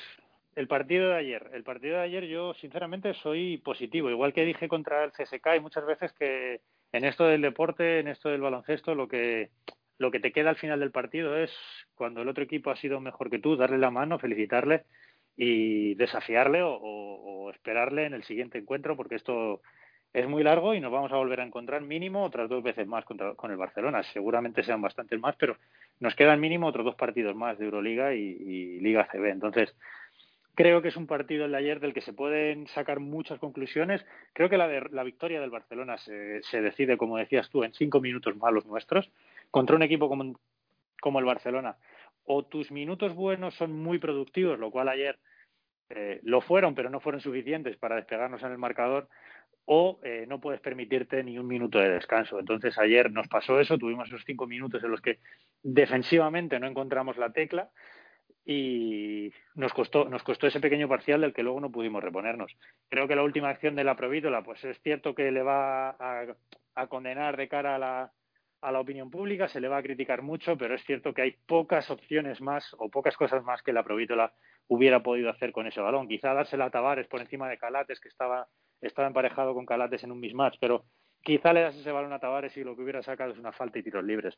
el 0.55 0.67
partido 0.67 1.09
de 1.09 1.15
ayer, 1.15 1.49
el 1.53 1.63
partido 1.63 1.97
de 1.97 2.03
ayer 2.03 2.25
yo 2.25 2.53
sinceramente 2.55 3.13
soy 3.15 3.57
positivo, 3.57 4.09
igual 4.09 4.33
que 4.33 4.45
dije 4.45 4.67
contra 4.67 5.03
el 5.03 5.11
CSK 5.11 5.47
hay 5.47 5.59
muchas 5.59 5.85
veces 5.85 6.11
que 6.13 6.61
en 6.91 7.05
esto 7.05 7.25
del 7.25 7.41
deporte, 7.41 7.99
en 7.99 8.07
esto 8.07 8.29
del 8.29 8.41
baloncesto, 8.41 8.93
lo 8.93 9.07
que 9.07 9.49
lo 9.97 10.11
que 10.11 10.19
te 10.19 10.31
queda 10.31 10.49
al 10.49 10.57
final 10.57 10.79
del 10.79 10.91
partido 10.91 11.37
es 11.37 11.51
cuando 11.95 12.21
el 12.21 12.27
otro 12.27 12.43
equipo 12.43 12.71
ha 12.71 12.75
sido 12.75 12.99
mejor 12.99 13.29
que 13.29 13.39
tú, 13.39 13.55
darle 13.55 13.77
la 13.77 13.91
mano, 13.91 14.19
felicitarle 14.19 14.83
y 15.37 15.95
desafiarle 15.95 16.61
o, 16.63 17.49
esperarle 17.51 18.05
en 18.05 18.13
el 18.13 18.23
siguiente 18.23 18.57
encuentro, 18.57 18.97
porque 18.97 19.15
esto 19.15 19.61
es 20.13 20.27
muy 20.27 20.43
largo 20.43 20.73
y 20.73 20.79
nos 20.79 20.91
vamos 20.91 21.11
a 21.11 21.17
volver 21.17 21.41
a 21.41 21.45
encontrar 21.45 21.81
mínimo 21.81 22.23
otras 22.23 22.47
dos 22.47 22.63
veces 22.63 22.87
más 22.87 23.03
contra, 23.03 23.33
con 23.35 23.51
el 23.51 23.57
Barcelona. 23.57 24.03
Seguramente 24.03 24.63
sean 24.63 24.81
bastantes 24.81 25.19
más, 25.19 25.35
pero 25.37 25.57
nos 25.99 26.15
quedan 26.15 26.39
mínimo 26.39 26.67
otros 26.67 26.85
dos 26.85 26.95
partidos 26.95 27.35
más 27.35 27.57
de 27.57 27.65
Euroliga 27.65 28.13
y, 28.13 28.19
y 28.19 28.79
Liga 28.79 29.07
CB. 29.11 29.25
Entonces, 29.25 29.75
Creo 30.55 30.83
que 30.83 30.89
es 30.89 30.97
un 30.97 31.07
partido 31.07 31.45
el 31.45 31.51
de 31.51 31.57
ayer 31.57 31.79
del 31.79 31.95
que 31.95 32.01
se 32.01 32.13
pueden 32.13 32.67
sacar 32.67 32.99
muchas 32.99 33.39
conclusiones. 33.39 34.05
Creo 34.33 34.49
que 34.49 34.57
la, 34.57 34.67
la 34.91 35.03
victoria 35.03 35.41
del 35.41 35.49
Barcelona 35.49 35.97
se, 35.97 36.43
se, 36.43 36.61
decide, 36.61 36.95
como 36.95 37.17
decías 37.17 37.49
tú, 37.49 37.63
en 37.63 37.73
cinco 37.73 37.99
minutos 37.99 38.35
malos 38.37 38.65
nuestros 38.67 39.09
contra 39.49 39.75
un 39.75 39.81
equipo 39.81 40.07
como, 40.09 40.39
como 41.01 41.17
el 41.17 41.25
Barcelona. 41.25 41.75
O 42.25 42.43
tus 42.43 42.71
minutos 42.71 43.15
buenos 43.15 43.55
son 43.55 43.73
muy 43.73 43.97
productivos, 43.97 44.59
lo 44.59 44.69
cual 44.69 44.89
ayer 44.89 45.17
eh, 45.89 46.19
lo 46.21 46.39
fueron, 46.39 46.75
pero 46.75 46.91
no 46.91 46.99
fueron 46.99 47.19
suficientes 47.19 47.75
para 47.77 47.95
despegarnos 47.95 48.43
en 48.43 48.51
el 48.51 48.59
marcador, 48.59 49.09
o 49.65 49.99
eh, 50.03 50.25
no 50.27 50.39
puedes 50.39 50.61
permitirte 50.61 51.23
ni 51.23 51.37
un 51.37 51.47
minuto 51.47 51.79
de 51.79 51.89
descanso. 51.89 52.39
Entonces 52.39 52.77
ayer 52.77 53.11
nos 53.11 53.27
pasó 53.27 53.59
eso, 53.59 53.77
tuvimos 53.77 54.07
esos 54.07 54.23
cinco 54.25 54.47
minutos 54.47 54.83
en 54.83 54.91
los 54.91 55.01
que 55.01 55.19
defensivamente 55.61 56.59
no 56.59 56.67
encontramos 56.67 57.17
la 57.17 57.31
tecla 57.31 57.69
y 58.45 59.31
nos 59.55 59.73
costó, 59.73 60.09
nos 60.09 60.23
costó 60.23 60.47
ese 60.47 60.59
pequeño 60.59 60.89
parcial 60.89 61.21
del 61.21 61.33
que 61.33 61.43
luego 61.43 61.61
no 61.61 61.71
pudimos 61.71 62.03
reponernos. 62.03 62.55
Creo 62.89 63.07
que 63.07 63.15
la 63.15 63.23
última 63.23 63.49
acción 63.49 63.75
de 63.75 63.85
la 63.85 63.95
Provítola, 63.95 64.43
pues 64.43 64.63
es 64.65 64.81
cierto 64.81 65.15
que 65.15 65.31
le 65.31 65.43
va 65.43 65.91
a, 65.91 66.25
a 66.75 66.87
condenar 66.87 67.37
de 67.37 67.47
cara 67.47 67.75
a 67.75 67.79
la, 67.79 68.11
a 68.63 68.71
la 68.71 68.79
opinión 68.79 69.09
pública, 69.09 69.47
se 69.47 69.59
le 69.59 69.67
va 69.67 69.77
a 69.77 69.83
criticar 69.83 70.21
mucho, 70.21 70.57
pero 70.57 70.73
es 70.75 70.83
cierto 70.85 71.13
que 71.13 71.21
hay 71.21 71.31
pocas 71.45 71.89
opciones 71.89 72.41
más 72.41 72.73
o 72.79 72.89
pocas 72.89 73.15
cosas 73.17 73.43
más 73.43 73.61
que 73.61 73.73
la 73.73 73.83
Provítola 73.83 74.33
hubiera 74.67 75.03
podido 75.03 75.29
hacer 75.29 75.51
con 75.51 75.67
ese 75.67 75.81
balón. 75.81 76.07
Quizá 76.07 76.33
dársela 76.33 76.65
a 76.65 76.69
Tavares 76.69 77.07
por 77.07 77.19
encima 77.19 77.49
de 77.49 77.57
Calates, 77.57 77.99
que 77.99 78.07
estaba, 78.07 78.47
estaba 78.83 79.07
emparejado 79.07 79.53
con 79.53 79.65
Calates 79.65 80.03
en 80.03 80.11
un 80.11 80.19
mismatch, 80.19 80.57
pero 80.59 80.85
quizá 81.21 81.53
le 81.53 81.61
das 81.61 81.75
ese 81.75 81.91
balón 81.91 82.13
a 82.13 82.19
Tavares 82.19 82.55
y 82.57 82.63
lo 82.63 82.75
que 82.75 82.83
hubiera 82.83 83.01
sacado 83.01 83.31
es 83.31 83.39
una 83.39 83.51
falta 83.51 83.79
y 83.79 83.83
tiros 83.83 84.03
libres. 84.03 84.37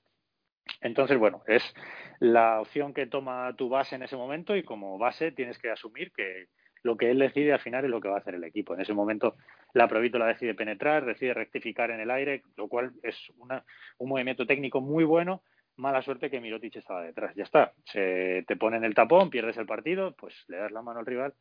Entonces, 0.81 1.17
bueno, 1.17 1.43
es 1.47 1.73
la 2.19 2.61
opción 2.61 2.93
que 2.93 3.07
toma 3.07 3.53
tu 3.55 3.69
base 3.69 3.95
en 3.95 4.03
ese 4.03 4.15
momento 4.15 4.55
y 4.55 4.63
como 4.63 4.97
base 4.97 5.31
tienes 5.31 5.57
que 5.59 5.69
asumir 5.69 6.11
que 6.11 6.47
lo 6.83 6.97
que 6.97 7.09
él 7.09 7.19
decide 7.19 7.53
al 7.53 7.59
final 7.59 7.85
es 7.85 7.89
lo 7.89 7.99
que 7.99 8.09
va 8.09 8.15
a 8.15 8.19
hacer 8.19 8.35
el 8.35 8.43
equipo. 8.43 8.73
En 8.73 8.81
ese 8.81 8.93
momento 8.93 9.35
la 9.73 9.87
la 9.87 10.27
decide 10.27 10.53
penetrar, 10.53 11.05
decide 11.05 11.33
rectificar 11.33 11.91
en 11.91 11.99
el 11.99 12.11
aire, 12.11 12.43
lo 12.55 12.67
cual 12.67 12.93
es 13.01 13.31
una, 13.37 13.63
un 13.97 14.09
movimiento 14.09 14.45
técnico 14.45 14.81
muy 14.81 15.03
bueno. 15.03 15.41
Mala 15.77 16.01
suerte 16.01 16.29
que 16.29 16.39
Mirotic 16.39 16.75
estaba 16.75 17.01
detrás. 17.01 17.35
Ya 17.35 17.43
está. 17.43 17.73
Se 17.85 18.45
te 18.47 18.55
pone 18.55 18.77
en 18.77 18.85
el 18.85 18.93
tapón, 18.93 19.29
pierdes 19.29 19.57
el 19.57 19.65
partido, 19.65 20.15
pues 20.15 20.45
le 20.47 20.57
das 20.57 20.71
la 20.71 20.81
mano 20.81 20.99
al 20.99 21.05
rival 21.05 21.33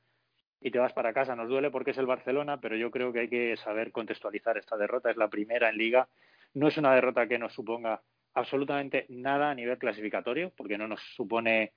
y 0.64 0.70
te 0.70 0.78
vas 0.78 0.94
para 0.94 1.12
casa. 1.12 1.36
Nos 1.36 1.50
duele 1.50 1.70
porque 1.70 1.90
es 1.90 1.98
el 1.98 2.06
Barcelona, 2.06 2.58
pero 2.58 2.74
yo 2.74 2.90
creo 2.90 3.12
que 3.12 3.20
hay 3.20 3.28
que 3.28 3.54
saber 3.58 3.92
contextualizar 3.92 4.56
esta 4.56 4.78
derrota. 4.78 5.10
Es 5.10 5.16
la 5.18 5.28
primera 5.28 5.68
en 5.68 5.76
liga. 5.76 6.08
No 6.54 6.68
es 6.68 6.78
una 6.78 6.94
derrota 6.94 7.28
que 7.28 7.38
nos 7.38 7.52
suponga 7.52 8.00
absolutamente 8.32 9.04
nada 9.10 9.50
a 9.50 9.54
nivel 9.54 9.76
clasificatorio, 9.76 10.52
porque 10.56 10.78
no 10.78 10.88
nos 10.88 11.02
supone 11.16 11.74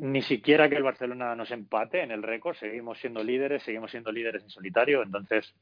ni 0.00 0.20
siquiera 0.20 0.68
que 0.68 0.76
el 0.76 0.82
Barcelona 0.82 1.34
nos 1.34 1.50
empate 1.50 2.02
en 2.02 2.10
el 2.10 2.22
récord. 2.22 2.56
Seguimos 2.56 2.98
siendo 2.98 3.24
líderes, 3.24 3.62
seguimos 3.62 3.90
siendo 3.90 4.12
líderes 4.12 4.42
en 4.42 4.50
solitario. 4.50 5.02
Entonces, 5.02 5.54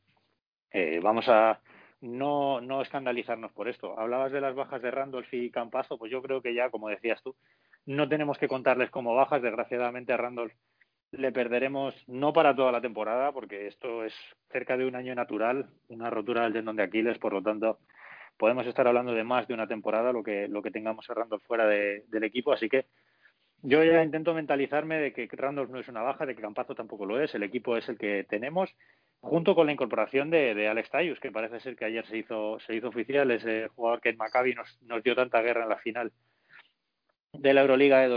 eh, 0.73 0.99
vamos 1.01 1.29
a 1.29 1.61
no, 2.01 2.61
no 2.61 2.83
escandalizarnos 2.83 3.53
por 3.53 3.69
esto. 3.69 3.97
Hablabas 3.97 4.33
de 4.33 4.41
las 4.41 4.57
bajas 4.57 4.83
de 4.83 4.91
Randolph 4.91 5.33
y 5.33 5.53
Campazo, 5.53 5.97
pues 5.97 6.11
yo 6.11 6.21
creo 6.23 6.43
que 6.43 6.55
ya, 6.55 6.71
como 6.71 6.89
decías 6.89 7.23
tú, 7.23 7.37
no 7.85 8.09
tenemos 8.09 8.37
que 8.37 8.49
contarles 8.49 8.91
como 8.91 9.15
bajas. 9.15 9.43
Desgraciadamente 9.43 10.13
a 10.13 10.17
Randolph 10.17 10.53
le 11.13 11.33
perderemos 11.33 11.95
no 12.07 12.33
para 12.33 12.55
toda 12.55 12.73
la 12.73 12.81
temporada, 12.81 13.33
porque 13.33 13.67
esto 13.67 14.05
es 14.05 14.15
cerca 14.51 14.77
de 14.77 14.87
un 14.87 14.97
año 14.97 15.15
natural, 15.15 15.69
una 15.89 16.11
rotura 16.11 16.43
del 16.43 16.53
tendón 16.53 16.77
de 16.77 16.83
Aquiles, 16.83 17.19
por 17.19 17.33
lo 17.33 17.43
tanto 17.43 17.79
podemos 18.37 18.67
estar 18.67 18.87
hablando 18.87 19.13
de 19.13 19.25
más 19.25 19.49
de 19.49 19.55
una 19.55 19.67
temporada 19.67 20.13
lo 20.13 20.23
que, 20.23 20.47
lo 20.49 20.63
que 20.63 20.71
tengamos 20.71 21.09
a 21.09 21.15
Randolph 21.15 21.45
fuera 21.47 21.67
del 21.67 22.25
equipo, 22.25 22.53
así 22.53 22.69
que 22.69 22.87
yo 23.63 23.83
ya 23.83 24.03
intento 24.03 24.35
mentalizarme 24.35 24.99
de 24.99 25.13
que 25.13 25.29
Randolph 25.33 25.71
no 25.71 25.81
es 25.81 25.89
una 25.89 26.03
baja, 26.03 26.27
de 26.27 26.37
que 26.37 26.43
Campazo 26.43 26.75
tampoco 26.75 27.07
lo 27.07 27.21
es, 27.21 27.35
el 27.35 27.43
equipo 27.43 27.77
es 27.77 27.89
el 27.89 27.97
que 27.97 28.25
tenemos, 28.29 28.77
junto 29.21 29.55
con 29.55 29.67
la 29.67 29.73
incorporación 29.73 30.31
de, 30.31 30.69
Alex 30.69 30.91
Tayus, 30.91 31.21
que 31.21 31.33
parece 31.33 31.61
ser 31.61 31.77
que 31.77 31.87
ayer 31.87 32.07
se 32.07 32.19
hizo, 32.19 32.61
se 32.61 32.75
hizo 32.77 32.89
oficial, 32.89 33.31
ese 33.31 33.69
jugador 33.69 34.01
que 34.01 34.11
en 34.11 34.19
Maccabi 34.19 34.55
nos, 34.55 34.81
nos 34.83 35.03
dio 35.03 35.17
tanta 35.17 35.41
guerra 35.41 35.63
en 35.63 35.71
la 35.71 35.79
final 35.79 36.13
de 37.33 37.55
la 37.55 37.63
Euroliga 37.63 38.01
de 38.01 38.09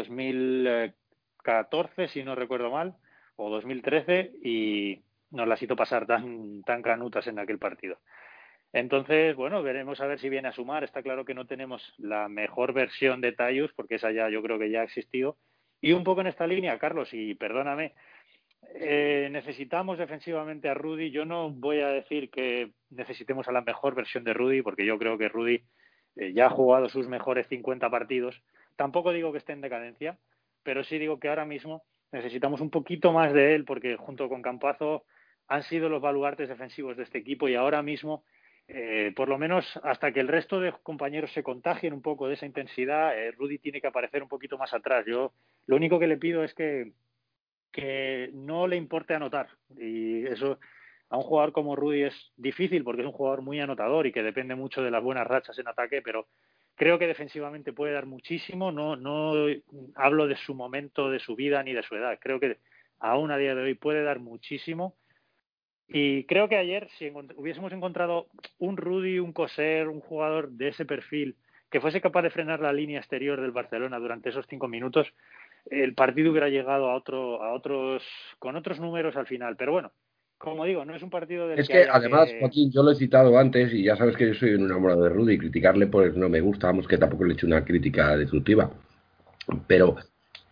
2014, 1.44 2.08
si 2.08 2.24
no 2.24 2.36
recuerdo 2.36 2.72
mal, 2.72 2.96
o 3.36 3.50
2013, 3.50 4.32
y 4.44 5.02
nos 5.32 5.48
las 5.48 5.62
hizo 5.62 5.76
pasar 5.76 6.06
tan, 6.06 6.64
tan 6.64 6.82
canutas 6.82 7.28
en 7.28 7.40
aquel 7.40 7.60
partido. 7.60 7.98
Entonces, 8.72 9.36
bueno, 9.36 9.64
veremos 9.64 10.00
a 10.00 10.08
ver 10.08 10.20
si 10.20 10.30
viene 10.30 10.50
a 10.50 10.54
sumar. 10.54 10.84
Está 10.84 11.02
claro 11.02 11.26
que 11.26 11.34
no 11.34 11.48
tenemos 11.48 11.94
la 11.98 12.30
mejor 12.30 12.74
versión 12.74 13.22
de 13.22 13.32
Tayus, 13.32 13.74
porque 13.74 13.96
esa 13.96 14.12
ya 14.12 14.30
yo 14.30 14.44
creo 14.44 14.60
que 14.60 14.70
ya 14.70 14.82
ha 14.82 14.84
existido. 14.84 15.38
Y 15.82 15.94
un 15.94 16.04
poco 16.04 16.22
en 16.22 16.28
esta 16.28 16.46
línea, 16.46 16.78
Carlos, 16.78 17.10
y 17.14 17.36
perdóname, 17.36 17.94
eh, 18.76 19.30
necesitamos 19.32 19.98
defensivamente 19.98 20.70
a 20.70 20.74
Rudy. 20.74 21.10
Yo 21.10 21.26
no 21.26 21.50
voy 21.50 21.80
a 21.80 21.88
decir 21.88 22.30
que 22.30 22.72
necesitemos 22.90 23.48
a 23.48 23.52
la 23.52 23.62
mejor 23.62 23.96
versión 23.96 24.24
de 24.24 24.34
Rudy, 24.34 24.62
porque 24.62 24.86
yo 24.86 25.00
creo 25.00 25.18
que 25.18 25.30
Rudy 25.30 25.64
eh, 26.18 26.34
ya 26.34 26.48
ha 26.48 26.52
jugado 26.52 26.90
sus 26.90 27.08
mejores 27.08 27.48
50 27.48 27.90
partidos. 27.90 28.44
Tampoco 28.76 29.14
digo 29.14 29.32
que 29.32 29.40
esté 29.40 29.54
en 29.54 29.62
decadencia, 29.62 30.20
pero 30.64 30.84
sí 30.84 30.98
digo 30.98 31.20
que 31.20 31.30
ahora 31.30 31.46
mismo 31.46 31.84
necesitamos 32.12 32.62
un 32.62 32.70
poquito 32.70 33.12
más 33.14 33.34
de 33.34 33.56
él 33.56 33.66
porque 33.66 33.96
junto 33.96 34.30
con 34.30 34.42
Campazo 34.42 35.06
han 35.48 35.64
sido 35.64 35.90
los 35.90 36.02
baluartes 36.02 36.50
defensivos 36.50 36.96
de 36.98 37.04
este 37.04 37.18
equipo 37.18 37.48
y 37.48 37.56
ahora 37.56 37.82
mismo, 37.82 38.24
eh, 38.68 39.12
por 39.16 39.30
lo 39.30 39.38
menos 39.38 39.66
hasta 39.84 40.12
que 40.12 40.20
el 40.20 40.28
resto 40.28 40.60
de 40.60 40.74
compañeros 40.84 41.32
se 41.34 41.44
contagien 41.44 41.94
un 41.94 42.02
poco 42.02 42.28
de 42.28 42.36
esa 42.36 42.46
intensidad, 42.46 43.18
eh, 43.18 43.32
Rudy 43.32 43.58
tiene 43.58 43.82
que 43.82 43.88
aparecer 43.88 44.22
un 44.22 44.30
poquito 44.30 44.58
más 44.58 44.74
atrás. 44.74 45.06
Yo 45.08 45.34
lo 45.66 45.76
único 45.76 46.00
que 46.00 46.08
le 46.08 46.18
pido 46.18 46.44
es 46.44 46.54
que, 46.54 46.94
que 47.72 48.30
no 48.34 48.68
le 48.68 48.76
importe 48.76 49.16
anotar 49.16 49.50
y 49.76 50.26
eso 50.28 50.60
a 51.10 51.18
un 51.18 51.24
jugador 51.24 51.52
como 51.52 51.76
Rudy 51.76 52.04
es 52.04 52.32
difícil 52.38 52.84
porque 52.84 53.02
es 53.02 53.08
un 53.08 53.14
jugador 53.14 53.42
muy 53.42 53.60
anotador 53.60 54.06
y 54.06 54.12
que 54.12 54.22
depende 54.22 54.54
mucho 54.54 54.84
de 54.84 54.92
las 54.92 55.04
buenas 55.04 55.26
rachas 55.26 55.58
en 55.58 55.68
ataque, 55.68 56.04
pero 56.04 56.28
creo 56.80 56.98
que 56.98 57.08
defensivamente 57.08 57.74
puede 57.74 57.92
dar 57.92 58.06
muchísimo. 58.06 58.72
No, 58.72 58.96
no 58.96 59.34
hablo 59.96 60.28
de 60.28 60.38
su 60.38 60.56
momento, 60.56 61.12
de 61.12 61.20
su 61.20 61.36
vida 61.36 61.62
ni 61.62 61.74
de 61.74 61.84
su 61.84 61.94
edad. 61.94 62.18
Creo 62.22 62.40
que 62.40 62.58
aún 63.00 63.32
a 63.32 63.38
día 63.38 63.54
de 63.54 63.62
hoy 63.62 63.74
puede 63.74 64.02
dar 64.02 64.20
muchísimo. 64.20 64.96
Y 65.90 66.24
creo 66.24 66.48
que 66.48 66.56
ayer, 66.56 66.88
si 66.98 67.12
hubiésemos 67.36 67.74
encontrado 67.74 68.28
un 68.60 68.78
Rudy, 68.78 69.20
un 69.20 69.34
Coser, 69.34 69.90
un 69.90 70.00
jugador 70.00 70.52
de 70.52 70.70
ese 70.70 70.86
perfil 70.86 71.36
que 71.70 71.82
fuese 71.82 72.00
capaz 72.00 72.22
de 72.22 72.30
frenar 72.30 72.62
la 72.62 72.72
línea 72.72 73.00
exterior 73.00 73.42
del 73.42 73.52
Barcelona 73.52 74.00
durante 74.00 74.30
esos 74.30 74.48
cinco 74.48 74.70
minutos, 74.70 75.14
el 75.70 75.94
partido 75.94 76.32
hubiera 76.32 76.48
llegado 76.48 76.90
a 76.90 76.96
otro, 76.96 77.44
a 77.44 77.52
otros, 77.54 78.04
con 78.40 78.56
otros 78.56 78.80
números 78.80 79.18
al 79.18 79.28
final. 79.28 79.58
Pero 79.58 79.74
bueno, 79.74 79.92
como 80.40 80.64
digo, 80.64 80.86
no 80.86 80.96
es 80.96 81.04
un 81.04 81.10
partido 81.10 81.50
del 81.50 81.60
Es 81.60 81.68
que, 81.68 81.86
además, 81.92 82.30
Joaquín, 82.40 82.72
yo 82.72 82.82
lo 82.82 82.92
he 82.92 82.96
citado 82.96 83.38
antes 83.38 83.74
y 83.74 83.84
ya 83.84 83.98
sabes 83.98 84.16
que 84.16 84.28
yo 84.28 84.34
soy 84.34 84.54
un 84.56 84.66
enamorado 84.66 85.04
de 85.04 85.10
Rudy 85.10 85.34
y 85.34 85.38
criticarle 85.38 85.88
pues 85.88 86.16
no 86.16 86.30
me 86.30 86.40
gusta, 86.40 86.68
vamos, 86.68 86.88
que 86.88 86.98
tampoco 86.98 87.26
le 87.26 87.32
he 87.32 87.34
hecho 87.34 87.46
una 87.46 87.66
crítica 87.66 88.16
destructiva. 88.16 88.72
Pero 89.68 89.98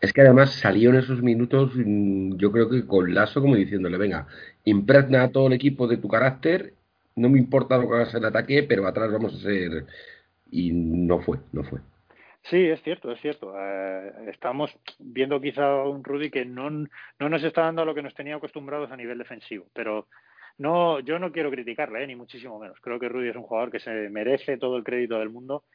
es 0.02 0.12
que 0.12 0.22
además 0.22 0.52
salió 0.52 0.90
en 0.90 0.98
esos 0.98 1.24
minutos, 1.24 1.72
mm, 1.74 2.36
yo 2.36 2.52
creo 2.52 2.70
que 2.70 2.86
con 2.86 3.14
lazo 3.14 3.40
como 3.40 3.56
diciéndole, 3.56 3.98
venga, 3.98 4.28
impregna 4.66 5.24
a 5.24 5.32
todo 5.32 5.48
el 5.48 5.54
equipo 5.54 5.88
de 5.88 5.98
tu 5.98 6.10
carácter, 6.10 6.74
no 7.16 7.30
me 7.30 7.40
importa 7.40 7.78
lo 7.78 7.88
que 7.88 7.96
hagas 7.96 8.14
en 8.14 8.26
ataque, 8.26 8.64
pero 8.64 8.86
atrás 8.86 9.12
vamos 9.12 9.36
a 9.36 9.40
ser... 9.40 9.86
Y 10.52 10.72
no 10.72 11.20
fue, 11.20 11.40
no 11.54 11.64
fue. 11.64 11.80
Sí, 12.50 12.66
es 12.66 12.82
cierto, 12.82 13.12
es 13.12 13.20
cierto. 13.20 13.54
Eh, 13.58 14.30
estamos 14.30 14.74
viendo 15.00 15.42
quizá 15.42 15.84
un 15.84 16.04
Rudy 16.04 16.30
que 16.30 16.46
no, 16.46 16.70
no 16.70 17.30
nos 17.30 17.44
está 17.44 17.64
dando 17.64 17.82
a 17.82 17.86
lo 17.86 17.94
que 17.94 18.02
nos 18.02 18.14
tenía 18.14 18.36
acostumbrados 18.38 18.90
a 18.92 18.96
nivel 18.96 19.18
defensivo, 19.18 19.68
pero 19.74 20.08
no, 20.58 21.00
yo 21.02 21.20
no 21.20 21.32
quiero 21.32 21.52
criticarle, 21.52 22.04
eh, 22.04 22.08
ni 22.08 22.16
muchísimo 22.16 22.58
menos. 22.58 22.80
Creo 22.80 23.00
que 23.00 23.10
Rudy 23.10 23.30
es 23.30 23.36
un 23.36 23.44
jugador 23.44 23.70
que 23.72 23.80
se 23.80 24.10
merece 24.10 24.58
todo 24.58 24.78
el 24.78 24.86
crédito 24.86 25.20
del 25.20 25.30
mundo 25.30 25.66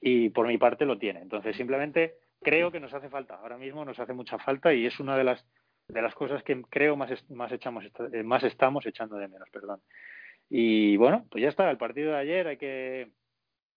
y 0.00 0.30
por 0.30 0.46
mi 0.46 0.56
parte 0.56 0.84
lo 0.84 0.98
tiene. 0.98 1.20
Entonces, 1.20 1.56
simplemente 1.56 2.14
creo 2.40 2.70
que 2.70 2.80
nos 2.80 2.94
hace 2.94 3.08
falta. 3.08 3.34
Ahora 3.34 3.58
mismo 3.58 3.84
nos 3.84 3.98
hace 3.98 4.12
mucha 4.12 4.38
falta 4.38 4.72
y 4.72 4.86
es 4.86 5.00
una 5.00 5.16
de 5.16 5.24
las 5.24 5.44
de 5.88 6.00
las 6.00 6.14
cosas 6.14 6.42
que 6.44 6.62
creo 6.70 6.96
más 6.96 7.10
más 7.30 7.52
echamos 7.52 7.84
eh, 8.12 8.22
más 8.22 8.42
estamos 8.44 8.86
echando 8.86 9.16
de 9.16 9.28
menos, 9.28 9.50
perdón. 9.50 9.80
Y 10.48 10.96
bueno, 10.96 11.26
pues 11.30 11.42
ya 11.42 11.48
está, 11.48 11.70
el 11.70 11.76
partido 11.76 12.12
de 12.12 12.18
ayer 12.18 12.46
hay 12.46 12.56
que 12.56 13.10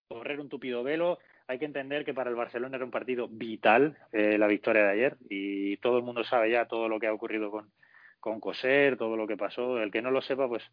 correr 0.07 0.39
un 0.39 0.49
tupido 0.49 0.83
velo 0.83 1.17
hay 1.47 1.59
que 1.59 1.65
entender 1.65 2.03
que 2.03 2.13
para 2.13 2.29
el 2.29 2.35
Barcelona 2.35 2.75
era 2.75 2.85
un 2.85 2.91
partido 2.91 3.27
vital 3.29 3.97
eh, 4.11 4.37
la 4.37 4.47
victoria 4.47 4.83
de 4.83 4.91
ayer 4.91 5.17
y 5.29 5.77
todo 5.77 5.97
el 5.97 6.03
mundo 6.03 6.23
sabe 6.23 6.51
ya 6.51 6.65
todo 6.65 6.89
lo 6.89 6.99
que 6.99 7.07
ha 7.07 7.13
ocurrido 7.13 7.49
con, 7.49 7.71
con 8.19 8.41
Coser, 8.41 8.97
todo 8.97 9.15
lo 9.15 9.25
que 9.25 9.37
pasó. 9.37 9.81
El 9.81 9.91
que 9.91 10.01
no 10.01 10.11
lo 10.11 10.21
sepa, 10.21 10.47
pues 10.47 10.63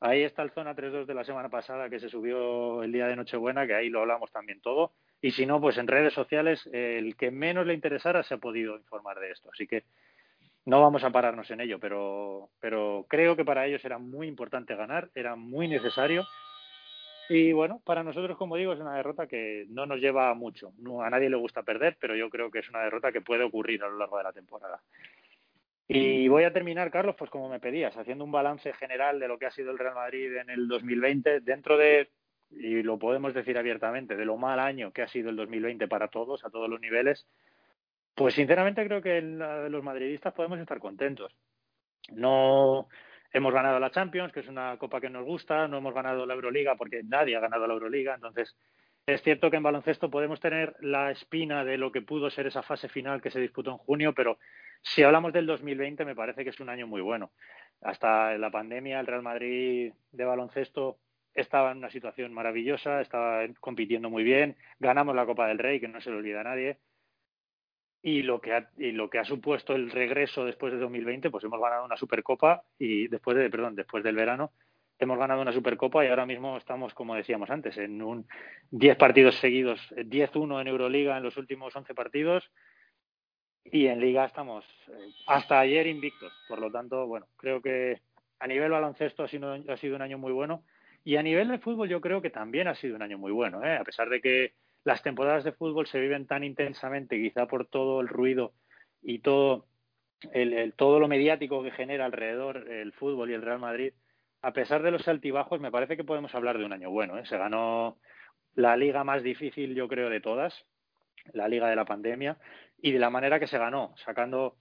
ahí 0.00 0.22
está 0.22 0.42
el 0.42 0.52
zona 0.52 0.76
3-2 0.76 1.06
de 1.06 1.14
la 1.14 1.24
semana 1.24 1.48
pasada 1.48 1.90
que 1.90 1.98
se 1.98 2.08
subió 2.08 2.84
el 2.84 2.92
día 2.92 3.08
de 3.08 3.16
Nochebuena, 3.16 3.66
que 3.66 3.74
ahí 3.74 3.88
lo 3.88 4.00
hablamos 4.00 4.30
también 4.30 4.60
todo. 4.60 4.92
Y 5.20 5.32
si 5.32 5.46
no, 5.46 5.60
pues 5.60 5.78
en 5.78 5.88
redes 5.88 6.12
sociales, 6.12 6.68
el 6.72 7.16
que 7.16 7.30
menos 7.30 7.66
le 7.66 7.74
interesara 7.74 8.22
se 8.22 8.34
ha 8.34 8.38
podido 8.38 8.76
informar 8.76 9.18
de 9.18 9.32
esto. 9.32 9.50
Así 9.50 9.66
que 9.66 9.84
no 10.66 10.80
vamos 10.80 11.02
a 11.02 11.10
pararnos 11.10 11.50
en 11.50 11.60
ello, 11.60 11.78
pero, 11.80 12.50
pero 12.60 13.04
creo 13.08 13.34
que 13.34 13.44
para 13.44 13.66
ellos 13.66 13.84
era 13.84 13.98
muy 13.98 14.28
importante 14.28 14.76
ganar, 14.76 15.10
era 15.14 15.34
muy 15.34 15.68
necesario 15.68 16.24
y 17.28 17.52
bueno, 17.52 17.80
para 17.84 18.02
nosotros, 18.02 18.36
como 18.36 18.56
digo, 18.56 18.72
es 18.72 18.80
una 18.80 18.96
derrota 18.96 19.26
que 19.26 19.66
no 19.68 19.86
nos 19.86 20.00
lleva 20.00 20.34
mucho. 20.34 20.72
No, 20.78 21.02
a 21.02 21.10
nadie 21.10 21.30
le 21.30 21.36
gusta 21.36 21.62
perder, 21.62 21.96
pero 22.00 22.14
yo 22.14 22.28
creo 22.30 22.50
que 22.50 22.60
es 22.60 22.68
una 22.68 22.82
derrota 22.82 23.12
que 23.12 23.20
puede 23.20 23.44
ocurrir 23.44 23.82
a 23.82 23.88
lo 23.88 23.98
largo 23.98 24.18
de 24.18 24.24
la 24.24 24.32
temporada. 24.32 24.80
Y 25.86 26.28
voy 26.28 26.44
a 26.44 26.52
terminar, 26.52 26.90
Carlos, 26.90 27.14
pues 27.18 27.30
como 27.30 27.48
me 27.48 27.60
pedías, 27.60 27.96
haciendo 27.96 28.24
un 28.24 28.32
balance 28.32 28.72
general 28.72 29.20
de 29.20 29.28
lo 29.28 29.38
que 29.38 29.46
ha 29.46 29.50
sido 29.50 29.70
el 29.70 29.78
Real 29.78 29.94
Madrid 29.94 30.34
en 30.36 30.48
el 30.48 30.66
2020, 30.66 31.40
dentro 31.40 31.76
de, 31.76 32.08
y 32.50 32.82
lo 32.82 32.98
podemos 32.98 33.34
decir 33.34 33.58
abiertamente, 33.58 34.16
de 34.16 34.24
lo 34.24 34.38
mal 34.38 34.58
año 34.60 34.92
que 34.92 35.02
ha 35.02 35.08
sido 35.08 35.28
el 35.28 35.36
2020 35.36 35.86
para 35.88 36.08
todos, 36.08 36.44
a 36.44 36.50
todos 36.50 36.70
los 36.70 36.80
niveles, 36.80 37.26
pues 38.14 38.34
sinceramente 38.34 38.84
creo 38.86 39.02
que 39.02 39.20
los 39.20 39.82
madridistas 39.82 40.32
podemos 40.32 40.58
estar 40.58 40.78
contentos. 40.78 41.34
No, 42.12 42.88
hemos 43.34 43.52
ganado 43.52 43.80
la 43.80 43.90
Champions, 43.90 44.32
que 44.32 44.40
es 44.40 44.48
una 44.48 44.78
copa 44.78 45.00
que 45.00 45.10
nos 45.10 45.24
gusta, 45.24 45.66
no 45.66 45.78
hemos 45.78 45.92
ganado 45.92 46.24
la 46.24 46.34
Euroliga 46.34 46.76
porque 46.76 47.02
nadie 47.02 47.36
ha 47.36 47.40
ganado 47.40 47.66
la 47.66 47.74
Euroliga, 47.74 48.14
entonces 48.14 48.56
es 49.06 49.22
cierto 49.22 49.50
que 49.50 49.56
en 49.56 49.62
baloncesto 49.64 50.08
podemos 50.08 50.40
tener 50.40 50.76
la 50.80 51.10
espina 51.10 51.64
de 51.64 51.76
lo 51.76 51.90
que 51.90 52.00
pudo 52.00 52.30
ser 52.30 52.46
esa 52.46 52.62
fase 52.62 52.88
final 52.88 53.20
que 53.20 53.32
se 53.32 53.40
disputó 53.40 53.72
en 53.72 53.78
junio, 53.78 54.14
pero 54.14 54.38
si 54.82 55.02
hablamos 55.02 55.32
del 55.32 55.46
2020 55.46 56.04
me 56.04 56.14
parece 56.14 56.44
que 56.44 56.50
es 56.50 56.60
un 56.60 56.68
año 56.68 56.86
muy 56.86 57.02
bueno. 57.02 57.32
Hasta 57.82 58.38
la 58.38 58.50
pandemia 58.50 59.00
el 59.00 59.06
Real 59.06 59.22
Madrid 59.22 59.92
de 60.12 60.24
baloncesto 60.24 60.98
estaba 61.34 61.72
en 61.72 61.78
una 61.78 61.90
situación 61.90 62.32
maravillosa, 62.32 63.00
estaba 63.00 63.42
compitiendo 63.58 64.10
muy 64.10 64.22
bien, 64.22 64.56
ganamos 64.78 65.16
la 65.16 65.26
Copa 65.26 65.48
del 65.48 65.58
Rey, 65.58 65.80
que 65.80 65.88
no 65.88 66.00
se 66.00 66.10
le 66.10 66.18
olvida 66.18 66.42
a 66.42 66.44
nadie, 66.44 66.78
y 68.06 68.20
lo 68.22 68.38
que 68.38 68.52
ha, 68.52 68.68
y 68.76 68.92
lo 68.92 69.08
que 69.08 69.18
ha 69.18 69.24
supuesto 69.24 69.74
el 69.74 69.90
regreso 69.90 70.44
después 70.44 70.74
de 70.74 70.78
2020, 70.78 71.30
pues 71.30 71.42
hemos 71.42 71.58
ganado 71.58 71.86
una 71.86 71.96
Supercopa 71.96 72.62
y 72.78 73.08
después 73.08 73.34
de, 73.34 73.48
perdón, 73.48 73.76
después 73.76 74.04
del 74.04 74.14
verano 74.14 74.52
hemos 74.98 75.18
ganado 75.18 75.40
una 75.40 75.54
Supercopa 75.54 76.04
y 76.04 76.08
ahora 76.08 76.26
mismo 76.26 76.58
estamos, 76.58 76.92
como 76.92 77.14
decíamos 77.14 77.48
antes, 77.48 77.78
en 77.78 78.02
un 78.02 78.26
10 78.72 78.98
partidos 78.98 79.36
seguidos, 79.36 79.80
10-1 79.96 80.60
en 80.60 80.68
Euroliga 80.68 81.16
en 81.16 81.22
los 81.22 81.38
últimos 81.38 81.74
11 81.74 81.94
partidos 81.94 82.52
y 83.64 83.86
en 83.86 84.00
Liga 84.00 84.26
estamos 84.26 84.66
eh, 84.88 84.92
hasta 85.26 85.58
ayer 85.60 85.86
invictos. 85.86 86.30
Por 86.46 86.58
lo 86.58 86.70
tanto, 86.70 87.06
bueno, 87.06 87.26
creo 87.38 87.62
que 87.62 88.02
a 88.38 88.46
nivel 88.46 88.70
baloncesto 88.70 89.22
ha 89.22 89.28
sido, 89.28 89.54
ha 89.54 89.76
sido 89.78 89.96
un 89.96 90.02
año 90.02 90.18
muy 90.18 90.32
bueno 90.32 90.62
y 91.04 91.16
a 91.16 91.22
nivel 91.22 91.48
de 91.48 91.58
fútbol 91.58 91.88
yo 91.88 92.02
creo 92.02 92.20
que 92.20 92.28
también 92.28 92.68
ha 92.68 92.74
sido 92.74 92.96
un 92.96 93.02
año 93.02 93.16
muy 93.16 93.32
bueno, 93.32 93.64
¿eh? 93.64 93.78
a 93.78 93.84
pesar 93.84 94.10
de 94.10 94.20
que 94.20 94.52
las 94.84 95.02
temporadas 95.02 95.44
de 95.44 95.52
fútbol 95.52 95.86
se 95.86 95.98
viven 95.98 96.26
tan 96.26 96.44
intensamente, 96.44 97.16
quizá 97.16 97.46
por 97.46 97.66
todo 97.66 98.00
el 98.00 98.08
ruido 98.08 98.52
y 99.02 99.20
todo, 99.20 99.66
el, 100.32 100.74
todo 100.74 101.00
lo 101.00 101.08
mediático 101.08 101.62
que 101.62 101.70
genera 101.70 102.04
alrededor 102.04 102.70
el 102.70 102.92
fútbol 102.92 103.30
y 103.30 103.34
el 103.34 103.42
Real 103.42 103.58
Madrid, 103.58 103.92
a 104.42 104.52
pesar 104.52 104.82
de 104.82 104.90
los 104.90 105.08
altibajos, 105.08 105.60
me 105.60 105.70
parece 105.70 105.96
que 105.96 106.04
podemos 106.04 106.34
hablar 106.34 106.58
de 106.58 106.66
un 106.66 106.72
año 106.74 106.90
bueno. 106.90 107.18
¿eh? 107.18 107.24
Se 107.24 107.38
ganó 107.38 107.98
la 108.54 108.76
liga 108.76 109.02
más 109.02 109.22
difícil, 109.22 109.74
yo 109.74 109.88
creo, 109.88 110.10
de 110.10 110.20
todas, 110.20 110.66
la 111.32 111.48
liga 111.48 111.68
de 111.68 111.76
la 111.76 111.86
pandemia, 111.86 112.36
y 112.76 112.92
de 112.92 112.98
la 112.98 113.08
manera 113.08 113.40
que 113.40 113.46
se 113.46 113.58
ganó, 113.58 113.94
sacando 114.04 114.56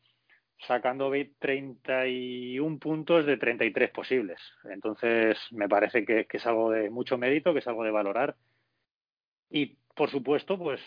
sacando 0.68 1.12
31 1.40 2.80
puntos 2.80 3.26
de 3.26 3.36
33 3.36 3.90
posibles. 3.92 4.40
Entonces, 4.64 5.38
me 5.52 5.68
parece 5.68 6.06
que, 6.06 6.26
que, 6.26 6.38
es 6.38 6.46
algo 6.46 6.72
de 6.72 6.90
mucho 6.90 7.18
mérito, 7.18 7.52
que 7.52 7.60
es 7.60 7.68
algo 7.68 7.84
de 7.84 7.92
valorar. 7.92 8.38
Y 9.50 9.78
por 9.96 10.10
supuesto, 10.10 10.58
pues 10.58 10.82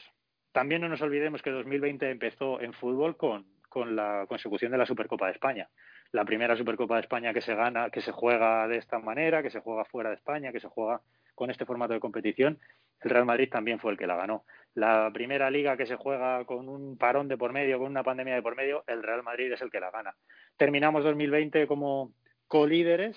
también 0.52 0.80
no 0.80 0.88
nos 0.88 1.02
olvidemos 1.02 1.42
que 1.42 1.50
2020 1.50 2.10
empezó 2.10 2.60
en 2.60 2.72
fútbol 2.72 3.16
con, 3.16 3.46
con 3.68 3.94
la 3.94 4.26
consecución 4.28 4.72
de 4.72 4.78
la 4.78 4.86
Supercopa 4.86 5.26
de 5.26 5.32
España. 5.32 5.68
La 6.12 6.24
primera 6.24 6.56
Supercopa 6.56 6.94
de 6.94 7.02
España 7.02 7.34
que 7.34 7.42
se 7.42 7.54
gana, 7.54 7.90
que 7.90 8.00
se 8.00 8.12
juega 8.12 8.66
de 8.68 8.78
esta 8.78 8.98
manera, 8.98 9.42
que 9.42 9.50
se 9.50 9.60
juega 9.60 9.84
fuera 9.84 10.10
de 10.10 10.16
España, 10.16 10.52
que 10.52 10.60
se 10.60 10.68
juega 10.68 11.00
con 11.34 11.50
este 11.50 11.66
formato 11.66 11.92
de 11.92 12.00
competición, 12.00 12.58
el 13.02 13.10
Real 13.10 13.26
Madrid 13.26 13.50
también 13.50 13.78
fue 13.78 13.92
el 13.92 13.98
que 13.98 14.06
la 14.06 14.16
ganó. 14.16 14.44
La 14.74 15.10
primera 15.12 15.50
liga 15.50 15.76
que 15.76 15.86
se 15.86 15.96
juega 15.96 16.44
con 16.46 16.68
un 16.68 16.96
parón 16.96 17.28
de 17.28 17.36
por 17.36 17.52
medio, 17.52 17.78
con 17.78 17.88
una 17.88 18.02
pandemia 18.02 18.34
de 18.34 18.42
por 18.42 18.56
medio, 18.56 18.84
el 18.86 19.02
Real 19.02 19.22
Madrid 19.22 19.52
es 19.52 19.60
el 19.60 19.70
que 19.70 19.80
la 19.80 19.90
gana. 19.90 20.14
Terminamos 20.56 21.04
2020 21.04 21.66
como 21.66 22.12
colíderes, 22.48 23.16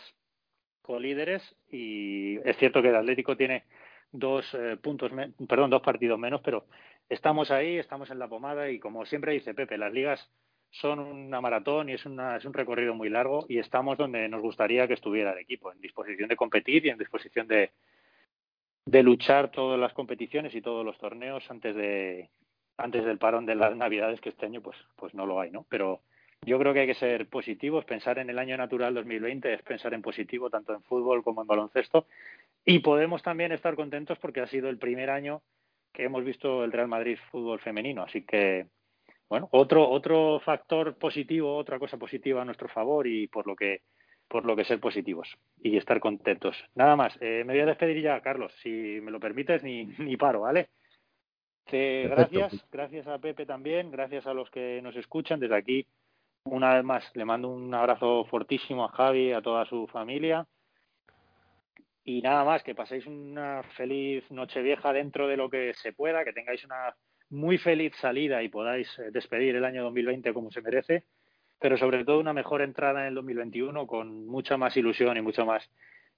colíderes 0.81 1.55
y 1.69 2.37
es 2.47 2.57
cierto 2.57 2.81
que 2.81 2.89
el 2.89 2.95
Atlético 2.95 3.37
tiene 3.37 3.63
dos 4.11 4.45
eh, 4.53 4.77
puntos, 4.81 5.11
perdón, 5.47 5.69
dos 5.69 5.81
partidos 5.81 6.19
menos, 6.19 6.41
pero 6.41 6.65
estamos 7.09 7.51
ahí, 7.51 7.77
estamos 7.77 8.09
en 8.09 8.19
la 8.19 8.27
pomada 8.27 8.69
y 8.69 8.79
como 8.79 9.05
siempre 9.05 9.33
dice 9.33 9.53
Pepe, 9.53 9.77
las 9.77 9.93
ligas 9.93 10.29
son 10.71 10.99
una 10.99 11.41
maratón 11.41 11.89
y 11.89 11.93
es, 11.93 12.05
una, 12.05 12.37
es 12.37 12.45
un 12.45 12.53
recorrido 12.53 12.93
muy 12.93 13.09
largo 13.09 13.45
y 13.49 13.57
estamos 13.57 13.97
donde 13.97 14.27
nos 14.29 14.41
gustaría 14.41 14.87
que 14.87 14.93
estuviera 14.93 15.31
el 15.31 15.39
equipo, 15.39 15.71
en 15.71 15.81
disposición 15.81 16.29
de 16.29 16.35
competir 16.35 16.85
y 16.85 16.89
en 16.89 16.97
disposición 16.97 17.47
de, 17.47 17.71
de 18.85 19.03
luchar 19.03 19.51
todas 19.51 19.79
las 19.79 19.93
competiciones 19.93 20.53
y 20.55 20.61
todos 20.61 20.85
los 20.85 20.97
torneos 20.97 21.43
antes 21.49 21.75
de 21.75 22.29
antes 22.77 23.03
del 23.03 23.17
parón 23.17 23.45
de 23.45 23.55
las 23.55 23.75
navidades 23.75 24.21
que 24.21 24.29
este 24.29 24.45
año 24.45 24.61
pues 24.61 24.77
pues 24.95 25.13
no 25.13 25.25
lo 25.25 25.39
hay 25.39 25.51
no 25.51 25.65
pero 25.69 26.01
yo 26.41 26.57
creo 26.57 26.73
que 26.73 26.79
hay 26.79 26.87
que 26.87 26.95
ser 26.95 27.27
positivos, 27.27 27.83
pensar 27.83 28.17
en 28.17 28.29
el 28.29 28.39
año 28.39 28.55
natural 28.55 28.93
2020 28.93 29.53
es 29.53 29.61
pensar 29.61 29.93
en 29.93 30.01
positivo 30.01 30.49
tanto 30.49 30.73
en 30.73 30.81
fútbol 30.83 31.23
como 31.23 31.41
en 31.41 31.47
baloncesto 31.47 32.07
y 32.65 32.79
podemos 32.79 33.21
también 33.23 33.51
estar 33.51 33.75
contentos 33.75 34.17
porque 34.19 34.41
ha 34.41 34.47
sido 34.47 34.69
el 34.69 34.77
primer 34.77 35.09
año 35.09 35.41
que 35.93 36.03
hemos 36.03 36.23
visto 36.23 36.63
el 36.63 36.71
Real 36.71 36.87
Madrid 36.87 37.17
fútbol 37.31 37.59
femenino, 37.59 38.03
así 38.03 38.25
que 38.25 38.67
bueno, 39.27 39.47
otro 39.51 39.89
otro 39.89 40.39
factor 40.39 40.97
positivo, 40.97 41.55
otra 41.55 41.79
cosa 41.79 41.97
positiva 41.97 42.41
a 42.41 42.45
nuestro 42.45 42.67
favor 42.67 43.07
y 43.07 43.27
por 43.27 43.47
lo 43.47 43.55
que 43.55 43.81
por 44.27 44.45
lo 44.45 44.55
que 44.55 44.63
ser 44.63 44.79
positivos 44.79 45.27
y 45.61 45.75
estar 45.75 45.99
contentos. 45.99 46.55
Nada 46.75 46.95
más, 46.95 47.17
eh, 47.19 47.43
me 47.45 47.53
voy 47.53 47.61
a 47.61 47.65
despedir 47.65 48.01
ya, 48.01 48.21
Carlos, 48.21 48.53
si 48.61 48.69
me 48.69 49.09
lo 49.11 49.19
permites, 49.19 49.63
ni, 49.63 49.85
ni 49.97 50.17
paro, 50.17 50.41
¿vale? 50.41 50.69
gracias, 51.71 52.65
gracias 52.71 53.07
a 53.07 53.19
Pepe 53.19 53.45
también, 53.45 53.91
gracias 53.91 54.25
a 54.25 54.33
los 54.33 54.49
que 54.49 54.81
nos 54.81 54.95
escuchan 54.95 55.39
desde 55.39 55.55
aquí. 55.55 55.87
Una 56.45 56.75
vez 56.75 56.83
más, 56.83 57.03
le 57.15 57.25
mando 57.25 57.49
un 57.49 57.73
abrazo 57.73 58.25
fortísimo 58.25 58.85
a 58.85 58.89
Javi, 58.89 59.33
a 59.33 59.41
toda 59.41 59.65
su 59.65 59.87
familia. 59.87 60.47
Y 62.03 62.21
nada 62.21 62.43
más, 62.43 62.63
que 62.63 62.75
paséis 62.75 63.05
una 63.05 63.63
feliz 63.75 64.29
noche 64.31 64.61
vieja 64.61 64.93
dentro 64.93 65.27
de 65.27 65.37
lo 65.37 65.49
que 65.49 65.73
se 65.75 65.93
pueda, 65.93 66.23
que 66.23 66.33
tengáis 66.33 66.63
una 66.65 66.95
muy 67.29 67.57
feliz 67.57 67.93
salida 67.97 68.41
y 68.41 68.49
podáis 68.49 68.87
eh, 68.99 69.11
despedir 69.11 69.55
el 69.55 69.65
año 69.65 69.83
2020 69.83 70.33
como 70.33 70.49
se 70.49 70.61
merece 70.61 71.05
pero 71.59 71.77
sobre 71.77 72.05
todo 72.05 72.19
una 72.19 72.33
mejor 72.33 72.61
entrada 72.61 73.01
en 73.01 73.07
el 73.07 73.15
2021 73.15 73.85
con 73.85 74.25
mucha 74.25 74.57
más 74.57 74.75
ilusión 74.77 75.17
y 75.17 75.21
mucho 75.21 75.45
más 75.45 75.69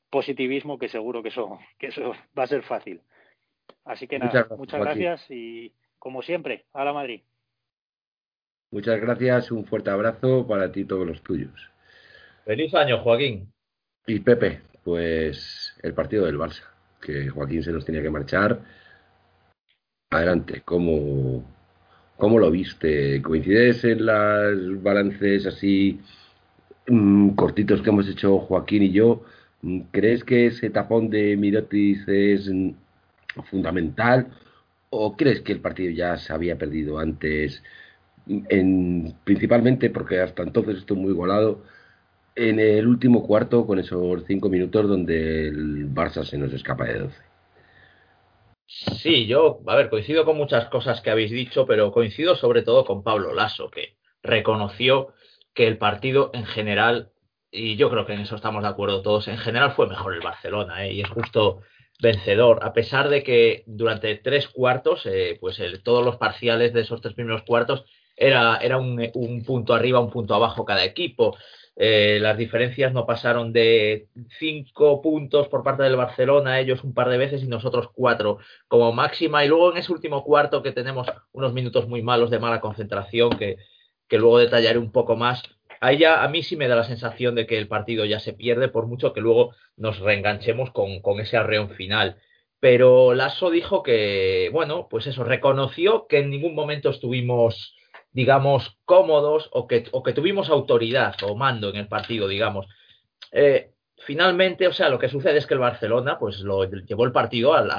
positivismo 0.10 0.78
que 0.78 0.88
seguro 0.88 1.24
que 1.24 1.30
eso, 1.30 1.60
que 1.80 1.88
eso 1.88 2.14
va 2.38 2.44
a 2.44 2.48
ser 2.48 2.64
fácil. 2.64 3.02
Así 3.84 4.08
que 4.08 4.20
nada, 4.20 4.48
muchas 4.58 4.80
gracias, 4.80 5.26
y 5.30 5.74
como 5.98 6.22
siempre, 6.22 6.66
a 6.74 6.86
la 6.86 6.94
Madrid. 6.94 7.22
Muchas 8.70 9.02
gracias, 9.02 9.52
un 9.52 9.66
fuerte 9.66 9.90
abrazo 9.90 10.48
para 10.48 10.72
ti 10.72 10.82
y 10.82 10.86
todos 10.86 11.06
los 11.06 11.22
tuyos. 11.24 11.72
Feliz 12.46 12.74
año, 12.76 13.00
Joaquín. 13.00 13.52
Y 14.06 14.20
Pepe, 14.20 14.62
pues 14.84 15.76
el 15.82 15.94
partido 15.94 16.26
del 16.26 16.38
Barça, 16.38 16.64
que 17.02 17.30
Joaquín 17.30 17.64
se 17.64 17.72
nos 17.72 17.86
tenía 17.86 18.02
que 18.02 18.10
marchar. 18.10 18.62
Adelante, 20.10 20.62
¿cómo, 20.66 21.46
¿Cómo 22.22 22.38
lo 22.38 22.52
viste? 22.52 23.20
¿Coincides 23.24 23.84
en 23.84 24.06
los 24.06 24.84
balances 24.84 25.48
así 25.48 26.00
mm, 26.88 27.32
cortitos 27.32 27.82
que 27.82 27.90
hemos 27.90 28.08
hecho 28.08 28.38
Joaquín 28.38 28.84
y 28.84 28.92
yo? 28.92 29.24
¿Crees 29.92 30.24
que 30.24 30.46
ese 30.46 30.70
tapón 30.70 31.10
de 31.10 31.36
Mirotis 31.36 32.08
es 32.08 32.48
mm, 32.48 32.74
fundamental? 33.50 34.28
¿O 34.92 35.18
crees 35.18 35.42
que 35.42 35.54
el 35.54 35.62
partido 35.62 35.92
ya 35.92 36.16
se 36.18 36.32
había 36.32 36.60
perdido 36.60 37.00
antes? 37.00 37.64
En, 38.28 39.16
principalmente 39.24 39.90
porque 39.90 40.20
hasta 40.20 40.44
entonces 40.44 40.78
estoy 40.78 40.98
muy 40.98 41.12
igualado 41.14 41.64
en 42.36 42.60
el 42.60 42.88
último 42.88 43.26
cuarto 43.26 43.66
con 43.66 43.80
esos 43.80 44.24
cinco 44.26 44.50
minutos 44.50 44.88
donde 44.88 45.48
el 45.48 45.94
Barça 45.94 46.24
se 46.24 46.38
nos 46.38 46.54
escapa 46.54 46.86
de 46.86 47.00
12. 47.00 47.22
Sí, 48.68 49.26
yo, 49.28 49.60
a 49.68 49.76
ver, 49.76 49.90
coincido 49.90 50.24
con 50.24 50.38
muchas 50.38 50.70
cosas 50.70 51.02
que 51.02 51.12
habéis 51.12 51.32
dicho, 51.32 51.66
pero 51.66 51.92
coincido 51.92 52.36
sobre 52.36 52.62
todo 52.62 52.86
con 52.86 53.04
Pablo 53.04 53.34
Lasso, 53.34 53.70
que 53.70 53.98
reconoció 54.24 55.14
que 55.54 55.68
el 55.68 55.78
partido 55.78 56.32
en 56.34 56.46
general, 56.46 57.12
y 57.52 57.76
yo 57.76 57.90
creo 57.90 58.06
que 58.06 58.14
en 58.14 58.22
eso 58.22 58.38
estamos 58.38 58.64
de 58.64 58.70
acuerdo 58.70 59.02
todos, 59.02 59.28
en 59.28 59.38
general 59.38 59.74
fue 59.74 59.90
mejor 59.90 60.14
el 60.14 60.22
Barcelona, 60.22 60.86
¿eh? 60.86 60.94
y 60.94 61.02
es 61.02 61.10
justo 61.10 61.62
vencedor, 62.02 62.64
a 62.64 62.72
pesar 62.72 63.10
de 63.10 63.24
que 63.24 63.64
durante 63.68 64.16
tres 64.16 64.48
cuartos, 64.48 65.06
eh, 65.06 65.38
pues 65.42 65.62
todos 65.84 66.04
los 66.04 66.16
parciales 66.16 66.72
de 66.74 66.82
esos 66.82 67.02
tres 67.02 67.14
primeros 67.14 67.44
cuartos 67.44 67.84
era, 68.16 68.58
era 68.58 68.78
un 68.78 69.44
punto 69.46 69.74
arriba, 69.74 70.00
un 70.00 70.10
punto 70.10 70.34
abajo 70.34 70.64
cada 70.64 70.84
equipo. 70.84 71.36
Eh, 71.76 72.20
las 72.22 72.38
diferencias 72.38 72.94
no 72.94 73.06
pasaron 73.06 73.54
de 73.54 74.08
cinco 74.38 75.02
puntos 75.02 75.48
por 75.48 75.64
parte 75.64 75.84
del 75.84 75.96
Barcelona, 75.96 76.60
ellos 76.60 76.84
un 76.84 76.94
par 76.94 77.10
de 77.10 77.18
veces 77.18 77.44
y 77.44 77.48
nosotros 77.48 77.90
cuatro 77.94 78.40
como 78.68 78.92
máxima. 78.92 79.46
Y 79.46 79.48
luego 79.48 79.72
en 79.72 79.78
ese 79.78 79.92
último 79.92 80.24
cuarto 80.24 80.62
que 80.62 80.72
tenemos 80.72 81.08
unos 81.32 81.54
minutos 81.54 81.88
muy 81.88 82.02
malos 82.02 82.30
de 82.30 82.40
mala 82.40 82.62
concentración 82.62 83.32
que, 83.38 83.58
que 84.08 84.18
luego 84.18 84.40
detallaré 84.40 84.78
un 84.80 84.92
poco 84.92 85.16
más. 85.16 85.44
Ahí 85.80 85.98
ya 85.98 86.24
a 86.24 86.28
mí 86.28 86.44
sí 86.44 86.56
me 86.56 86.68
da 86.68 86.76
la 86.76 86.84
sensación 86.84 87.34
de 87.36 87.48
que 87.48 87.58
el 87.58 87.68
partido 87.68 88.06
ya 88.06 88.20
se 88.20 88.34
pierde, 88.34 88.68
por 88.68 88.86
mucho 88.86 89.14
que 89.14 89.22
luego 89.22 89.56
nos 89.78 90.00
reenganchemos 90.00 90.72
con, 90.72 91.02
con 91.02 91.20
ese 91.20 91.38
arreón 91.38 91.72
final. 91.72 92.18
Pero 92.60 93.16
Lasso 93.16 93.50
dijo 93.50 93.82
que, 93.82 94.50
bueno, 94.54 94.88
pues 94.90 95.08
eso, 95.08 95.24
reconoció 95.24 96.06
que 96.08 96.20
en 96.20 96.30
ningún 96.30 96.54
momento 96.54 96.92
estuvimos 96.92 97.76
digamos, 98.14 98.78
cómodos 98.86 99.50
o 99.54 99.68
que, 99.68 99.86
o 99.92 100.04
que 100.04 100.14
tuvimos 100.14 100.50
autoridad 100.50 101.16
o 101.24 101.36
mando 101.36 101.70
en 101.70 101.78
el 101.78 101.88
partido, 101.88 102.28
digamos. 102.28 102.68
Eh, 103.32 103.72
finalmente, 103.98 104.68
o 104.68 104.74
sea, 104.74 104.90
lo 104.90 105.00
que 105.00 105.10
sucede 105.10 105.38
es 105.38 105.48
que 105.48 105.54
el 105.54 105.60
Barcelona, 105.60 106.20
pues 106.20 106.42
lo 106.42 106.66
llevó 106.66 107.06
el 107.06 107.12
partido 107.12 107.54
al, 107.54 107.72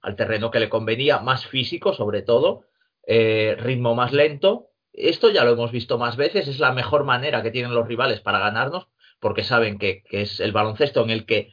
al, 0.00 0.16
terreno 0.16 0.50
que 0.50 0.60
le 0.60 0.70
convenía, 0.70 1.18
más 1.18 1.46
físico 1.46 1.92
sobre 1.92 2.22
todo, 2.22 2.64
eh, 3.06 3.56
ritmo 3.58 3.94
más 3.94 4.12
lento. 4.12 4.70
Esto 4.92 5.30
ya 5.30 5.44
lo 5.44 5.52
hemos 5.52 5.72
visto 5.72 5.98
más 5.98 6.16
veces, 6.16 6.48
es 6.48 6.60
la 6.60 6.72
mejor 6.72 7.04
manera 7.04 7.42
que 7.42 7.50
tienen 7.50 7.74
los 7.74 7.86
rivales 7.86 8.20
para 8.20 8.38
ganarnos, 8.38 8.86
porque 9.20 9.44
saben 9.44 9.78
que, 9.78 10.02
que 10.04 10.22
es 10.22 10.40
el 10.40 10.52
baloncesto 10.52 11.02
en 11.02 11.10
el 11.10 11.26
que 11.26 11.52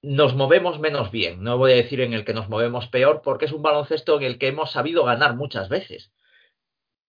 nos 0.00 0.34
movemos 0.34 0.78
menos 0.78 1.10
bien. 1.10 1.42
No 1.42 1.58
voy 1.58 1.72
a 1.72 1.76
decir 1.76 2.00
en 2.00 2.12
el 2.12 2.24
que 2.24 2.34
nos 2.34 2.48
movemos 2.48 2.86
peor, 2.86 3.20
porque 3.22 3.46
es 3.46 3.52
un 3.52 3.62
baloncesto 3.62 4.16
en 4.16 4.22
el 4.22 4.38
que 4.38 4.48
hemos 4.48 4.70
sabido 4.70 5.04
ganar 5.04 5.34
muchas 5.34 5.68
veces 5.68 6.12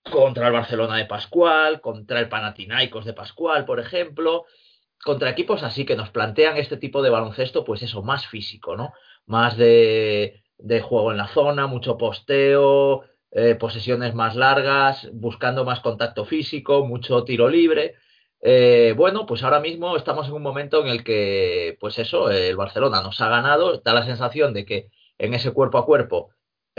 contra 0.04 0.48
el 0.48 0.54
Barcelona 0.54 0.98
de 0.98 1.06
Pascual, 1.06 1.82
contra 1.82 2.20
el 2.20 2.30
Panathinaikos 2.30 3.06
de 3.06 3.14
Pascual, 3.14 3.66
por 3.66 3.80
ejemplo, 3.80 4.46
contra 5.04 5.30
equipos 5.30 5.64
así 5.64 5.86
que 5.86 5.96
nos 5.96 6.10
plantean 6.10 6.58
este 6.58 6.78
tipo 6.78 7.02
de 7.02 7.10
baloncesto, 7.10 7.64
pues 7.64 7.82
eso, 7.84 8.02
más 8.02 8.28
físico, 8.28 8.76
¿no? 8.76 8.94
Más 9.26 9.58
de, 9.58 10.44
de 10.58 10.82
juego 10.82 11.12
en 11.12 11.18
la 11.18 11.28
zona, 11.28 11.68
mucho 11.68 11.98
posteo, 11.98 13.04
eh, 13.32 13.56
posesiones 13.56 14.16
más 14.16 14.36
largas, 14.36 15.10
buscando 15.14 15.64
más 15.64 15.82
contacto 15.82 16.26
físico, 16.26 16.86
mucho 16.86 17.24
tiro 17.24 17.50
libre. 17.50 17.96
Eh, 18.42 18.94
bueno, 18.96 19.26
pues 19.26 19.44
ahora 19.44 19.60
mismo 19.60 19.96
estamos 19.98 20.28
en 20.28 20.34
un 20.34 20.42
momento 20.42 20.82
en 20.82 20.88
el 20.88 21.04
que, 21.04 21.78
pues 21.80 22.00
eso, 22.00 22.32
el 22.32 22.56
Barcelona 22.56 23.02
nos 23.02 23.20
ha 23.22 23.30
ganado, 23.30 23.80
da 23.80 23.94
la 23.94 24.06
sensación 24.06 24.54
de 24.54 24.66
que 24.66 24.88
en 25.18 25.34
ese 25.34 25.52
cuerpo 25.52 25.78
a 25.78 25.86
cuerpo 25.86 26.32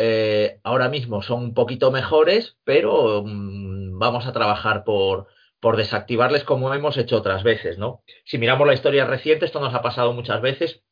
eh, 0.03 0.61
ahora 0.65 0.89
mismo 0.89 1.21
son 1.21 1.43
un 1.43 1.53
poquito 1.53 1.91
mejores, 1.91 2.57
pero 2.65 3.23
mm, 3.23 3.99
vamos 3.99 4.27
a 4.27 4.33
trabajar 4.33 4.83
por, 4.83 5.27
por 5.61 5.77
desactivarles 5.77 6.43
como 6.43 6.73
hemos 6.73 6.97
hecho 6.97 7.19
otras 7.19 7.43
veces, 7.43 7.77
¿no? 7.77 8.03
Si 8.25 8.39
miramos 8.39 8.67
la 8.67 8.73
historia 8.73 9.05
reciente, 9.05 9.45
esto 9.45 9.61
nos 9.61 9.75
ha 9.75 9.83
pasado 9.83 10.15
muchas 10.15 10.41
veces. 10.41 10.83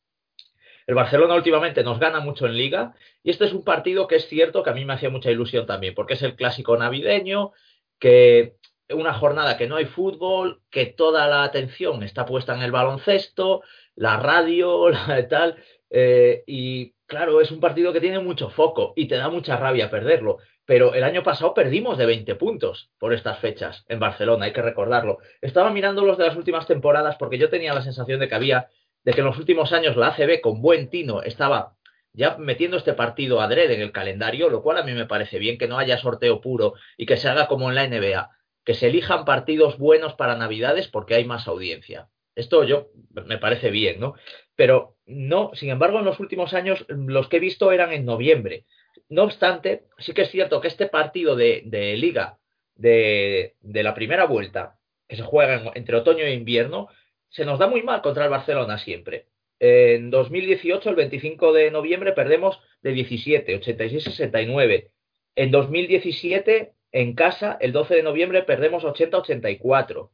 El 0.85 0.93
Barcelona 0.93 1.33
últimamente 1.33 1.83
nos 1.83 1.97
gana 1.97 2.19
mucho 2.19 2.45
en 2.45 2.55
liga 2.55 2.93
y 3.23 3.31
este 3.31 3.45
es 3.45 3.53
un 3.53 3.63
partido 3.63 4.07
que 4.07 4.17
es 4.17 4.27
cierto 4.27 4.61
que 4.61 4.69
a 4.69 4.73
mí 4.73 4.85
me 4.85 4.93
hacía 4.93 5.09
mucha 5.09 5.31
ilusión 5.31 5.65
también, 5.65 5.95
porque 5.95 6.13
es 6.13 6.21
el 6.21 6.35
clásico 6.35 6.77
navideño, 6.77 7.51
que 7.97 8.57
una 8.91 9.15
jornada 9.15 9.57
que 9.57 9.65
no 9.65 9.77
hay 9.77 9.85
fútbol, 9.85 10.61
que 10.69 10.85
toda 10.85 11.27
la 11.27 11.43
atención 11.43 12.03
está 12.03 12.27
puesta 12.27 12.53
en 12.53 12.61
el 12.61 12.71
baloncesto, 12.71 13.63
la 13.95 14.17
radio, 14.17 14.89
la 15.07 15.27
tal, 15.27 15.57
eh, 15.89 16.43
y 16.45 16.93
claro, 17.09 17.41
es 17.41 17.51
un 17.51 17.59
partido 17.59 17.91
que 17.91 17.99
tiene 17.99 18.19
mucho 18.19 18.49
foco 18.49 18.93
y 18.95 19.07
te 19.07 19.17
da 19.17 19.29
mucha 19.29 19.57
rabia 19.57 19.89
perderlo. 19.89 20.37
Pero 20.65 20.93
el 20.93 21.03
año 21.03 21.23
pasado 21.23 21.53
perdimos 21.53 21.97
de 21.97 22.05
20 22.05 22.35
puntos 22.35 22.91
por 22.99 23.13
estas 23.13 23.39
fechas 23.39 23.83
en 23.89 23.99
Barcelona, 23.99 24.45
hay 24.45 24.53
que 24.53 24.61
recordarlo. 24.61 25.17
Estaba 25.41 25.71
mirando 25.71 26.05
los 26.05 26.17
de 26.17 26.27
las 26.27 26.35
últimas 26.37 26.67
temporadas 26.67 27.17
porque 27.17 27.39
yo 27.39 27.49
tenía 27.49 27.73
la 27.73 27.81
sensación 27.81 28.19
de 28.19 28.29
que 28.29 28.35
había, 28.35 28.69
de 29.03 29.13
que 29.13 29.19
en 29.19 29.25
los 29.25 29.37
últimos 29.37 29.73
años 29.73 29.97
la 29.97 30.09
ACB 30.09 30.39
con 30.39 30.61
buen 30.61 30.89
tino 30.89 31.23
estaba 31.23 31.75
ya 32.13 32.37
metiendo 32.37 32.77
este 32.77 32.93
partido 32.93 33.41
adrede 33.41 33.75
en 33.75 33.81
el 33.81 33.91
calendario, 33.91 34.49
lo 34.49 34.61
cual 34.61 34.77
a 34.77 34.83
mí 34.83 34.93
me 34.93 35.05
parece 35.05 35.39
bien 35.39 35.57
que 35.57 35.67
no 35.67 35.77
haya 35.77 35.97
sorteo 35.97 36.39
puro 36.41 36.73
y 36.97 37.05
que 37.05 37.17
se 37.17 37.27
haga 37.27 37.47
como 37.47 37.69
en 37.69 37.75
la 37.75 37.87
NBA, 37.87 38.29
que 38.63 38.73
se 38.75 38.87
elijan 38.87 39.25
partidos 39.25 39.77
buenos 39.77 40.13
para 40.13 40.35
Navidades 40.35 40.87
porque 40.87 41.15
hay 41.15 41.25
más 41.25 41.47
audiencia. 41.47 42.09
Esto 42.35 42.63
yo 42.63 42.89
me 43.25 43.37
parece 43.37 43.69
bien, 43.69 43.99
¿no? 43.99 44.13
Pero 44.59 44.97
no, 45.05 45.51
sin 45.53 45.69
embargo, 45.69 45.99
en 45.99 46.05
los 46.05 46.19
últimos 46.19 46.53
años 46.53 46.85
los 46.89 47.29
que 47.29 47.37
he 47.37 47.39
visto 47.39 47.71
eran 47.71 47.93
en 47.93 48.03
noviembre. 48.03 48.65
No 49.07 49.23
obstante, 49.23 49.85
sí 49.99 50.11
que 50.11 50.23
es 50.23 50.31
cierto 50.31 50.59
que 50.59 50.67
este 50.67 50.87
partido 50.87 51.37
de, 51.37 51.63
liga 51.95 52.39
de, 52.75 53.55
la 53.61 53.93
primera 53.93 54.25
vuelta, 54.25 54.77
que 55.07 55.15
se 55.15 55.23
juega 55.23 55.71
entre 55.75 55.95
otoño 55.95 56.25
e 56.25 56.33
invierno, 56.33 56.89
se 57.29 57.45
nos 57.45 57.57
da 57.57 57.67
muy 57.67 57.83
mal 57.83 58.01
contra 58.01 58.25
el 58.25 58.31
Barcelona 58.31 58.77
siempre. 58.79 59.27
En 59.59 60.09
2018, 60.09 60.89
el 60.89 60.95
25 60.97 61.53
de 61.53 61.71
noviembre, 61.71 62.11
perdemos 62.11 62.59
de 62.81 62.91
17, 62.91 63.61
86-69. 63.61 64.89
En 65.37 65.51
2017, 65.51 66.73
en 66.91 67.15
casa, 67.15 67.57
el 67.61 67.71
12 67.71 67.95
de 67.95 68.03
noviembre, 68.03 68.43
perdemos 68.43 68.83
80-84. 68.83 70.09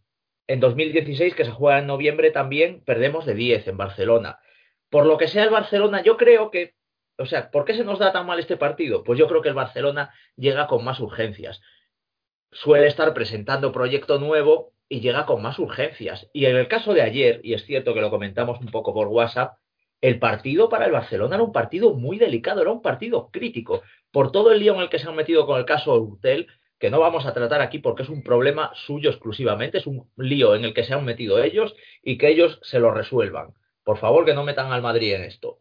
En 0.47 0.59
2016, 0.59 1.33
que 1.33 1.45
se 1.45 1.51
juega 1.51 1.79
en 1.79 1.87
noviembre 1.87 2.31
también, 2.31 2.83
perdemos 2.85 3.25
de 3.25 3.33
10 3.33 3.67
en 3.67 3.77
Barcelona. 3.77 4.39
Por 4.89 5.05
lo 5.05 5.17
que 5.17 5.27
sea 5.27 5.43
el 5.43 5.49
Barcelona, 5.49 6.03
yo 6.03 6.17
creo 6.17 6.51
que, 6.51 6.75
o 7.17 7.25
sea, 7.25 7.49
¿por 7.49 7.65
qué 7.65 7.73
se 7.73 7.83
nos 7.83 7.99
da 7.99 8.11
tan 8.11 8.25
mal 8.27 8.39
este 8.39 8.57
partido? 8.57 9.03
Pues 9.03 9.17
yo 9.17 9.27
creo 9.27 9.41
que 9.41 9.49
el 9.49 9.55
Barcelona 9.55 10.13
llega 10.35 10.67
con 10.67 10.83
más 10.83 10.99
urgencias. 10.99 11.61
Suele 12.51 12.87
estar 12.87 13.13
presentando 13.13 13.71
proyecto 13.71 14.19
nuevo 14.19 14.73
y 14.87 14.99
llega 14.99 15.25
con 15.25 15.41
más 15.41 15.57
urgencias. 15.57 16.29
Y 16.31 16.45
en 16.45 16.55
el 16.55 16.67
caso 16.67 16.93
de 16.93 17.01
ayer, 17.01 17.41
y 17.43 17.53
es 17.53 17.65
cierto 17.65 17.93
que 17.93 18.01
lo 18.01 18.11
comentamos 18.11 18.59
un 18.61 18.67
poco 18.67 18.93
por 18.93 19.07
WhatsApp, 19.07 19.57
el 20.01 20.19
partido 20.19 20.69
para 20.69 20.85
el 20.85 20.91
Barcelona 20.91 21.35
era 21.35 21.43
un 21.43 21.51
partido 21.51 21.93
muy 21.93 22.19
delicado, 22.19 22.61
era 22.61 22.71
un 22.71 22.83
partido 22.83 23.29
crítico. 23.31 23.81
Por 24.11 24.31
todo 24.31 24.51
el 24.51 24.59
lío 24.59 24.75
en 24.75 24.81
el 24.81 24.89
que 24.89 24.99
se 24.99 25.07
han 25.07 25.15
metido 25.15 25.47
con 25.47 25.57
el 25.57 25.65
caso 25.65 25.95
Urtel, 25.95 26.47
que 26.79 26.89
no 26.89 26.99
vamos 26.99 27.25
a 27.25 27.33
tratar 27.33 27.61
aquí 27.61 27.79
porque 27.79 28.03
es 28.03 28.09
un 28.09 28.23
problema 28.23 28.71
suyo 28.75 29.09
exclusivamente, 29.09 29.77
es 29.77 29.87
un 29.87 30.09
lío 30.17 30.55
en 30.55 30.65
el 30.65 30.73
que 30.73 30.83
se 30.83 30.93
han 30.93 31.05
metido 31.05 31.41
ellos 31.41 31.75
y 32.03 32.17
que 32.17 32.29
ellos 32.29 32.59
se 32.63 32.79
lo 32.79 32.91
resuelvan. 32.91 33.53
Por 33.83 33.97
favor, 33.97 34.25
que 34.25 34.33
no 34.33 34.43
metan 34.43 34.71
al 34.71 34.81
Madrid 34.81 35.13
en 35.13 35.23
esto. 35.23 35.59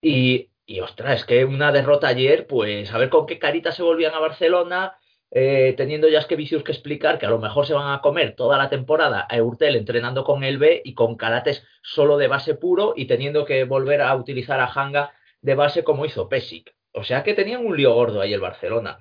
Y, 0.00 0.50
y 0.66 0.80
ostras, 0.80 1.20
es 1.20 1.24
que 1.26 1.44
una 1.44 1.72
derrota 1.72 2.08
ayer, 2.08 2.46
pues 2.46 2.92
a 2.92 2.98
ver 2.98 3.10
con 3.10 3.26
qué 3.26 3.38
carita 3.38 3.72
se 3.72 3.82
volvían 3.82 4.14
a 4.14 4.18
Barcelona, 4.18 4.98
eh, 5.36 5.74
teniendo 5.76 6.08
ya 6.08 6.20
es 6.20 6.26
que 6.26 6.36
vicios 6.36 6.62
que 6.62 6.70
explicar 6.70 7.18
que 7.18 7.26
a 7.26 7.30
lo 7.30 7.40
mejor 7.40 7.66
se 7.66 7.74
van 7.74 7.92
a 7.92 8.00
comer 8.00 8.36
toda 8.36 8.56
la 8.56 8.70
temporada 8.70 9.26
a 9.28 9.36
Eurtel 9.36 9.74
entrenando 9.74 10.22
con 10.22 10.44
el 10.44 10.58
B 10.58 10.80
y 10.84 10.94
con 10.94 11.16
Karates 11.16 11.66
solo 11.82 12.18
de 12.18 12.28
base 12.28 12.54
puro 12.54 12.94
y 12.96 13.06
teniendo 13.06 13.44
que 13.44 13.64
volver 13.64 14.00
a 14.00 14.14
utilizar 14.14 14.60
a 14.60 14.70
Hanga 14.72 15.12
de 15.40 15.56
base 15.56 15.82
como 15.82 16.06
hizo 16.06 16.28
Pesic. 16.28 16.74
O 16.92 17.02
sea 17.02 17.24
que 17.24 17.34
tenían 17.34 17.66
un 17.66 17.76
lío 17.76 17.92
gordo 17.94 18.20
ahí 18.20 18.32
el 18.32 18.40
Barcelona. 18.40 19.00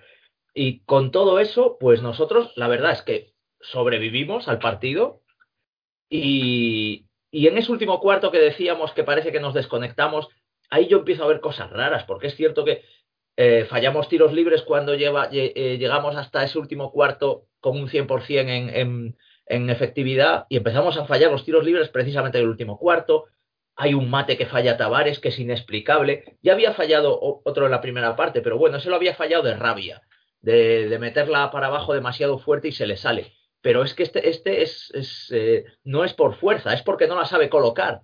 Y 0.54 0.82
con 0.82 1.12
todo 1.12 1.40
eso, 1.40 1.78
pues 1.80 2.02
nosotros, 2.02 2.54
la 2.56 2.68
verdad 2.68 2.92
es 2.92 3.02
que 3.02 3.34
sobrevivimos 3.60 4.48
al 4.48 4.60
partido 4.60 5.22
y, 6.10 7.08
y 7.32 7.48
en 7.48 7.58
ese 7.58 7.72
último 7.72 8.00
cuarto 8.00 8.32
que 8.32 8.40
decíamos 8.40 8.92
que 8.94 9.04
parece 9.04 9.32
que 9.32 9.40
nos 9.40 9.54
desconectamos, 9.54 10.28
ahí 10.70 10.88
yo 10.88 11.00
empiezo 11.00 11.24
a 11.24 11.28
ver 11.28 11.40
cosas 11.40 11.72
raras, 11.72 12.04
porque 12.04 12.28
es 12.28 12.36
cierto 12.36 12.66
que 12.66 12.84
eh, 13.36 13.66
fallamos 13.68 14.10
tiros 14.10 14.32
libres 14.32 14.62
cuando 14.62 14.94
lleva, 14.94 15.30
eh, 15.32 15.78
llegamos 15.80 16.16
hasta 16.16 16.44
ese 16.44 16.60
último 16.60 16.92
cuarto 16.92 17.48
con 17.60 17.80
un 17.80 17.88
100% 17.90 18.50
en, 18.50 18.70
en, 18.70 19.18
en 19.48 19.70
efectividad 19.70 20.46
y 20.50 20.58
empezamos 20.58 20.98
a 20.98 21.06
fallar 21.06 21.32
los 21.32 21.44
tiros 21.44 21.64
libres 21.64 21.90
precisamente 21.90 22.38
en 22.38 22.44
el 22.44 22.50
último 22.50 22.78
cuarto. 22.78 23.26
Hay 23.76 23.96
un 23.96 24.10
mate 24.10 24.38
que 24.38 24.46
falla 24.46 24.78
Tavares 24.78 25.20
que 25.20 25.30
es 25.30 25.40
inexplicable. 25.40 26.38
Ya 26.44 26.54
había 26.54 26.74
fallado 26.74 27.18
otro 27.44 27.66
en 27.66 27.72
la 27.72 27.82
primera 27.82 28.16
parte, 28.16 28.42
pero 28.42 28.58
bueno, 28.60 28.78
ese 28.78 28.90
lo 28.90 28.96
había 28.98 29.16
fallado 29.16 29.44
de 29.44 29.56
rabia, 29.56 30.04
de, 30.44 30.98
meterla 31.00 31.50
para 31.50 31.68
abajo 31.68 31.94
demasiado 31.94 32.38
fuerte 32.38 32.68
y 32.68 32.72
se 32.72 32.86
le 32.86 32.98
sale. 32.98 33.34
Pero 33.62 33.84
es 33.84 33.94
que 33.94 34.04
este, 34.04 34.30
este 34.30 34.62
es, 34.62 34.92
es 34.94 35.32
eh, 35.32 35.66
no 35.84 36.04
es 36.04 36.14
por 36.14 36.36
fuerza, 36.36 36.74
es 36.74 36.84
porque 36.84 37.08
no 37.08 37.16
la 37.16 37.26
sabe 37.26 37.50
colocar. 37.50 38.02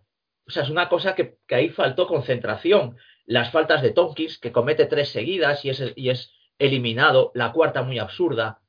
O 0.47 0.51
sea, 0.51 0.63
es 0.63 0.69
una 0.69 0.89
cosa 0.89 1.15
que, 1.15 1.37
que 1.45 1.55
ahí 1.55 1.69
faltó 1.69 2.07
concentración 2.07 2.97
las 3.25 3.51
faltas 3.51 3.83
de 3.83 3.91
Tonkins, 3.91 4.39
que 4.39 4.51
comete 4.51 4.85
tres 4.85 5.09
seguidas 5.09 5.63
y 5.63 5.69
es, 5.69 5.93
y 5.95 6.09
es 6.09 6.33
eliminado, 6.57 7.31
la 7.35 7.51
cuarta 7.51 7.83
muy 7.83 7.99
absurda. 7.99 8.61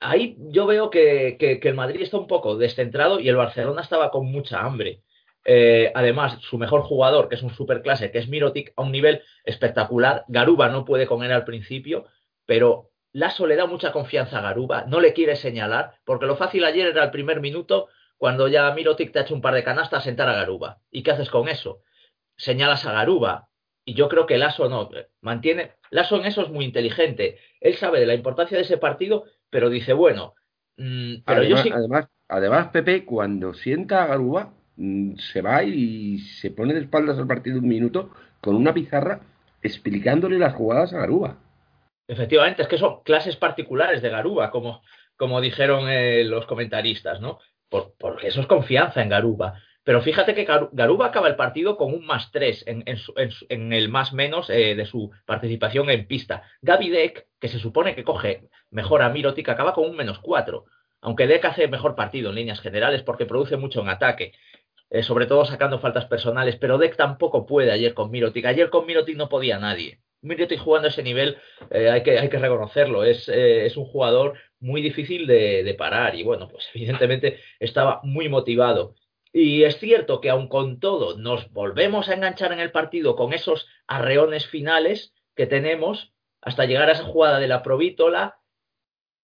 Ahí 0.00 0.36
yo 0.38 0.66
veo 0.66 0.90
que, 0.90 1.36
que, 1.38 1.60
que, 1.60 1.68
el 1.68 1.74
Madrid 1.74 2.02
está 2.02 2.18
un 2.18 2.26
poco 2.26 2.56
descentrado 2.56 3.20
y 3.20 3.28
el 3.28 3.36
Barcelona 3.36 3.82
estaba 3.82 4.10
con 4.10 4.26
mucha 4.30 4.60
hambre. 4.60 5.02
Eh, 5.44 5.90
además, 5.94 6.38
su 6.42 6.58
mejor 6.58 6.82
jugador, 6.82 7.28
que 7.28 7.36
es 7.36 7.42
un 7.42 7.54
superclase, 7.54 8.10
que 8.10 8.18
es 8.18 8.28
Mirotic, 8.28 8.72
a 8.76 8.82
un 8.82 8.92
nivel 8.92 9.22
espectacular. 9.44 10.24
Garuba 10.28 10.68
no 10.68 10.84
puede 10.84 11.06
con 11.06 11.22
él 11.24 11.32
al 11.32 11.44
principio, 11.44 12.06
pero 12.50 12.90
Lasso 13.12 13.46
le 13.46 13.54
da 13.54 13.66
mucha 13.66 13.92
confianza 13.92 14.38
a 14.38 14.42
Garuba, 14.42 14.84
no 14.88 14.98
le 14.98 15.12
quiere 15.12 15.36
señalar, 15.36 15.92
porque 16.04 16.26
lo 16.26 16.34
fácil 16.34 16.64
ayer 16.64 16.88
era 16.88 17.04
el 17.04 17.12
primer 17.12 17.40
minuto, 17.40 17.86
cuando 18.18 18.48
ya 18.48 18.74
Mirotic 18.74 19.12
te 19.12 19.20
ha 19.20 19.22
hecho 19.22 19.36
un 19.36 19.40
par 19.40 19.54
de 19.54 19.62
canastas, 19.62 20.02
sentar 20.02 20.28
a 20.28 20.34
Garuba. 20.34 20.80
¿Y 20.90 21.04
qué 21.04 21.12
haces 21.12 21.30
con 21.30 21.48
eso? 21.48 21.82
Señalas 22.36 22.84
a 22.86 22.92
Garuba, 22.92 23.50
y 23.84 23.94
yo 23.94 24.08
creo 24.08 24.26
que 24.26 24.36
Lasso 24.36 24.68
no, 24.68 24.90
mantiene, 25.20 25.74
Lasso 25.90 26.16
en 26.16 26.24
eso 26.24 26.42
es 26.42 26.48
muy 26.50 26.64
inteligente. 26.64 27.38
Él 27.60 27.76
sabe 27.76 28.00
de 28.00 28.06
la 28.06 28.14
importancia 28.14 28.56
de 28.56 28.64
ese 28.64 28.78
partido, 28.78 29.26
pero 29.48 29.70
dice, 29.70 29.92
bueno, 29.92 30.34
mmm, 30.76 31.22
pero 31.24 31.42
además, 31.42 31.58
yo 31.60 31.62
sí... 31.62 31.70
además, 31.72 32.08
además, 32.26 32.68
Pepe, 32.72 33.04
cuando 33.04 33.54
sienta 33.54 34.02
a 34.02 34.06
Garuba, 34.08 34.54
mmm, 34.74 35.14
se 35.18 35.40
va 35.40 35.62
y 35.62 36.18
se 36.18 36.50
pone 36.50 36.74
de 36.74 36.80
espaldas 36.80 37.16
al 37.16 37.28
partido 37.28 37.60
un 37.60 37.68
minuto 37.68 38.10
con 38.40 38.56
una 38.56 38.74
pizarra 38.74 39.20
explicándole 39.62 40.36
las 40.36 40.54
jugadas 40.54 40.92
a 40.92 40.98
Garuba. 40.98 41.38
Efectivamente, 42.10 42.62
es 42.62 42.68
que 42.68 42.76
son 42.76 43.04
clases 43.04 43.36
particulares 43.36 44.02
de 44.02 44.08
Garuba, 44.10 44.50
como, 44.50 44.82
como 45.16 45.40
dijeron 45.40 45.88
eh, 45.88 46.24
los 46.24 46.44
comentaristas, 46.44 47.20
¿no? 47.20 47.38
Por, 47.68 47.94
porque 48.00 48.26
eso 48.26 48.40
es 48.40 48.48
confianza 48.48 49.00
en 49.00 49.10
Garuba. 49.10 49.62
Pero 49.84 50.02
fíjate 50.02 50.34
que 50.34 50.44
Garuba 50.44 51.06
acaba 51.06 51.28
el 51.28 51.36
partido 51.36 51.76
con 51.76 51.94
un 51.94 52.04
más 52.04 52.32
3 52.32 52.64
en, 52.66 52.82
en, 52.86 52.98
en, 53.16 53.30
en 53.48 53.72
el 53.72 53.88
más 53.88 54.12
menos 54.12 54.50
eh, 54.50 54.74
de 54.74 54.86
su 54.86 55.12
participación 55.24 55.88
en 55.88 56.08
pista. 56.08 56.42
Gaby 56.62 56.90
Deck, 56.90 57.28
que 57.38 57.46
se 57.46 57.60
supone 57.60 57.94
que 57.94 58.02
coge 58.02 58.48
mejor 58.70 59.02
a 59.02 59.08
Mirotic, 59.08 59.48
acaba 59.48 59.72
con 59.72 59.88
un 59.88 59.94
menos 59.94 60.18
4. 60.18 60.64
Aunque 61.02 61.28
Deck 61.28 61.44
hace 61.44 61.68
mejor 61.68 61.94
partido 61.94 62.30
en 62.30 62.34
líneas 62.36 62.60
generales 62.60 63.04
porque 63.04 63.24
produce 63.24 63.56
mucho 63.56 63.82
en 63.82 63.88
ataque. 63.88 64.32
Eh, 64.90 65.04
sobre 65.04 65.26
todo 65.26 65.44
sacando 65.44 65.78
faltas 65.78 66.06
personales, 66.06 66.56
pero 66.56 66.76
Deck 66.76 66.96
tampoco 66.96 67.46
puede 67.46 67.70
ayer 67.70 67.94
con 67.94 68.10
Mirotic. 68.10 68.46
Ayer 68.46 68.68
con 68.68 68.84
Mirotic 68.84 69.16
no 69.16 69.28
podía 69.28 69.60
nadie. 69.60 70.00
Mirotic 70.22 70.60
jugando 70.60 70.86
a 70.86 70.90
ese 70.90 71.02
nivel 71.02 71.38
eh, 71.70 71.90
hay, 71.90 72.02
que, 72.02 72.18
hay 72.18 72.28
que 72.28 72.38
reconocerlo, 72.38 73.04
es, 73.04 73.28
eh, 73.28 73.66
es 73.66 73.76
un 73.76 73.86
jugador 73.86 74.38
muy 74.58 74.82
difícil 74.82 75.26
de, 75.26 75.64
de, 75.64 75.74
parar 75.74 76.14
y 76.14 76.22
bueno, 76.22 76.48
pues 76.48 76.68
evidentemente 76.74 77.40
estaba 77.58 78.00
muy 78.02 78.28
motivado. 78.28 78.94
Y 79.32 79.62
es 79.62 79.78
cierto 79.78 80.20
que 80.20 80.30
aun 80.30 80.48
con 80.48 80.80
todo 80.80 81.16
nos 81.16 81.50
volvemos 81.52 82.08
a 82.08 82.14
enganchar 82.14 82.52
en 82.52 82.60
el 82.60 82.72
partido 82.72 83.14
con 83.14 83.32
esos 83.32 83.68
arreones 83.86 84.46
finales 84.46 85.14
que 85.36 85.46
tenemos 85.46 86.12
hasta 86.42 86.64
llegar 86.64 86.88
a 86.88 86.92
esa 86.92 87.04
jugada 87.04 87.38
de 87.38 87.46
la 87.46 87.62
provítola 87.62 88.40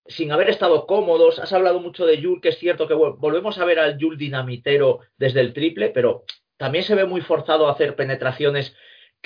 sin 0.07 0.33
haber 0.33 0.49
estado 0.51 0.87
cómodos. 0.87 1.39
Has 1.39 1.53
hablado 1.53 1.81
mucho 1.81 2.07
de 2.07 2.21
Yul, 2.21 2.41
que 2.41 2.51
es 2.51 2.59
cierto 2.59 2.87
que 2.87 2.95
volvemos 2.95 3.59
a 3.59 3.65
ver 3.65 3.79
al 3.79 3.99
Yul 3.99 4.17
dinamitero 4.17 5.01
desde 5.17 5.41
el 5.41 5.53
triple, 5.53 5.91
pero 5.91 6.25
también 6.57 6.85
se 6.85 6.95
ve 6.95 7.05
muy 7.05 7.21
forzado 7.21 7.69
a 7.69 7.73
hacer 7.73 7.97
penetraciones 7.97 8.77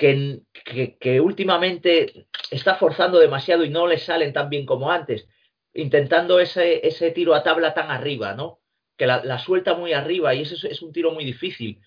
que, 0.01 1.21
últimamente 1.21 2.27
está 2.49 2.75
forzando 2.75 3.19
demasiado 3.19 3.63
y 3.63 3.69
no 3.69 3.85
le 3.85 3.99
salen 3.99 4.33
tan 4.33 4.49
bien 4.49 4.65
como 4.65 4.91
antes, 4.91 5.27
intentando 5.73 6.39
ese, 6.39 6.85
ese 6.87 7.11
tiro 7.11 7.35
a 7.35 7.43
tabla 7.43 7.73
tan 7.73 7.91
arriba, 7.91 8.33
¿no? 8.33 8.59
que 8.97 9.05
la, 9.05 9.23
la, 9.23 9.39
suelta 9.39 9.75
muy 9.75 9.93
arriba 9.93 10.33
y 10.35 10.41
eso 10.41 10.67
es, 10.67 10.81
un 10.81 10.91
tiro 10.91 11.11
muy 11.11 11.23
difícil. 11.23 11.79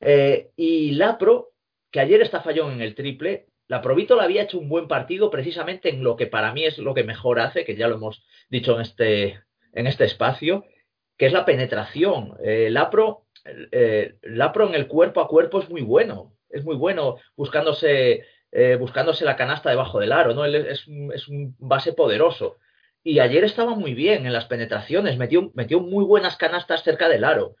Eh, 0.00 0.50
y 0.56 0.92
Lapro, 0.92 1.52
que 1.90 2.00
ayer 2.00 2.20
está 2.20 2.40
fallón 2.40 2.72
en 2.72 2.80
el 2.82 2.94
triple, 2.94 3.46
la 3.68 3.82
Provito 3.82 4.20
había 4.20 4.42
hecho 4.42 4.58
un 4.58 4.68
buen 4.68 4.88
partido 4.88 5.30
precisamente 5.30 5.90
en 5.90 6.02
lo 6.02 6.16
que 6.16 6.26
para 6.26 6.52
mí 6.52 6.64
es 6.64 6.78
lo 6.78 6.94
que 6.94 7.04
mejor 7.04 7.38
hace, 7.40 7.64
que 7.64 7.76
ya 7.76 7.88
lo 7.88 7.96
hemos 7.96 8.24
dicho 8.48 8.74
en 8.74 8.80
este, 8.82 9.42
en 9.72 9.86
este 9.86 10.04
espacio, 10.04 10.64
que 11.16 11.26
es 11.26 11.32
la 11.32 11.44
penetración. 11.44 12.34
Eh, 12.42 12.68
Lapro, 12.70 13.26
eh, 13.72 14.16
Lapro 14.22 14.68
en 14.68 14.74
el 14.74 14.88
cuerpo 14.88 15.20
a 15.20 15.28
cuerpo 15.28 15.60
es 15.60 15.68
muy 15.68 15.82
bueno, 15.82 16.37
es 16.50 16.64
muy 16.64 16.76
bueno 16.76 17.16
buscándose, 17.36 18.24
eh, 18.52 18.76
buscándose 18.76 19.24
la 19.24 19.36
canasta 19.36 19.70
debajo 19.70 20.00
del 20.00 20.12
aro, 20.12 20.34
¿no? 20.34 20.44
Es, 20.44 20.86
es 21.14 21.28
un 21.28 21.56
base 21.58 21.92
poderoso. 21.92 22.56
Y 23.02 23.20
ayer 23.20 23.44
estaba 23.44 23.74
muy 23.74 23.94
bien 23.94 24.26
en 24.26 24.32
las 24.32 24.46
penetraciones, 24.46 25.16
metió, 25.18 25.50
metió 25.54 25.80
muy 25.80 26.04
buenas 26.04 26.36
canastas 26.36 26.82
cerca 26.82 27.08
del 27.08 27.24
aro, 27.24 27.56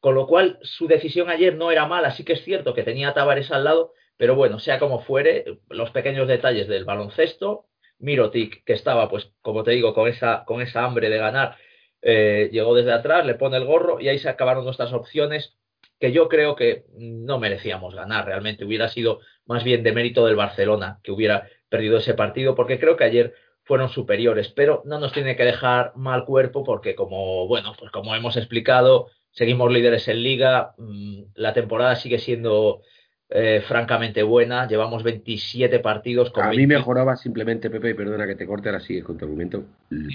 con 0.00 0.14
lo 0.14 0.26
cual 0.26 0.58
su 0.62 0.86
decisión 0.86 1.28
ayer 1.28 1.56
no 1.56 1.70
era 1.70 1.86
mala, 1.86 2.12
sí 2.12 2.24
que 2.24 2.34
es 2.34 2.44
cierto 2.44 2.74
que 2.74 2.82
tenía 2.82 3.08
a 3.08 3.14
Tavares 3.14 3.50
al 3.50 3.64
lado, 3.64 3.92
pero 4.16 4.34
bueno, 4.34 4.58
sea 4.58 4.78
como 4.78 5.00
fuere, 5.00 5.60
los 5.68 5.90
pequeños 5.90 6.28
detalles 6.28 6.68
del 6.68 6.84
baloncesto, 6.84 7.66
Mirotic, 7.98 8.64
que 8.64 8.72
estaba, 8.72 9.08
pues, 9.10 9.32
como 9.42 9.64
te 9.64 9.72
digo, 9.72 9.94
con 9.94 10.08
esa, 10.08 10.44
con 10.46 10.60
esa 10.62 10.84
hambre 10.84 11.10
de 11.10 11.18
ganar, 11.18 11.56
eh, 12.02 12.50
llegó 12.52 12.74
desde 12.74 12.92
atrás, 12.92 13.26
le 13.26 13.34
pone 13.34 13.56
el 13.56 13.64
gorro 13.64 14.00
y 14.00 14.08
ahí 14.08 14.18
se 14.18 14.28
acabaron 14.28 14.64
nuestras 14.64 14.92
opciones, 14.92 15.56
que 15.98 16.12
yo 16.12 16.28
creo 16.28 16.56
que 16.56 16.84
no 16.98 17.38
merecíamos 17.38 17.94
ganar, 17.94 18.26
realmente 18.26 18.64
hubiera 18.64 18.88
sido 18.88 19.20
más 19.46 19.64
bien 19.64 19.82
de 19.82 19.92
mérito 19.92 20.26
del 20.26 20.36
Barcelona 20.36 20.98
que 21.02 21.12
hubiera 21.12 21.48
perdido 21.68 21.98
ese 21.98 22.14
partido, 22.14 22.54
porque 22.54 22.78
creo 22.78 22.96
que 22.96 23.04
ayer 23.04 23.34
fueron 23.64 23.88
superiores, 23.88 24.48
pero 24.48 24.82
no 24.84 25.00
nos 25.00 25.12
tiene 25.12 25.36
que 25.36 25.44
dejar 25.44 25.92
mal 25.96 26.24
cuerpo 26.24 26.62
porque 26.64 26.94
como, 26.94 27.48
bueno, 27.48 27.72
pues 27.78 27.90
como 27.90 28.14
hemos 28.14 28.36
explicado, 28.36 29.08
seguimos 29.32 29.72
líderes 29.72 30.06
en 30.08 30.22
liga, 30.22 30.74
mmm, 30.78 31.22
la 31.34 31.52
temporada 31.52 31.96
sigue 31.96 32.18
siendo 32.18 32.82
eh, 33.28 33.60
francamente 33.66 34.22
buena, 34.22 34.68
llevamos 34.68 35.02
27 35.02 35.80
partidos 35.80 36.30
con 36.30 36.44
A 36.44 36.48
20... 36.48 36.60
mí 36.60 36.66
mejoraba 36.68 37.16
simplemente, 37.16 37.68
Pepe, 37.70 37.94
perdona 37.96 38.26
que 38.26 38.36
te 38.36 38.46
corte, 38.46 38.68
ahora 38.68 38.80
sigue 38.80 39.02
con 39.02 39.18
tu 39.18 39.24
argumento, 39.24 39.64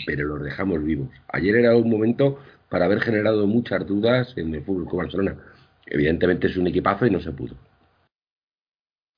pero 0.06 0.28
los 0.28 0.44
dejamos 0.44 0.82
vivos. 0.84 1.10
Ayer 1.28 1.58
era 1.58 1.76
un 1.76 1.90
momento 1.90 2.40
para 2.70 2.86
haber 2.86 3.02
generado 3.02 3.46
muchas 3.48 3.86
dudas 3.86 4.34
en 4.38 4.56
el 4.56 4.64
fútbol 4.64 4.86
con 4.86 5.00
Barcelona. 5.00 5.36
Evidentemente 5.92 6.48
es 6.48 6.56
un 6.56 6.68
equipazo 6.68 7.06
y 7.06 7.10
no 7.10 7.20
se 7.20 7.32
pudo. 7.32 7.56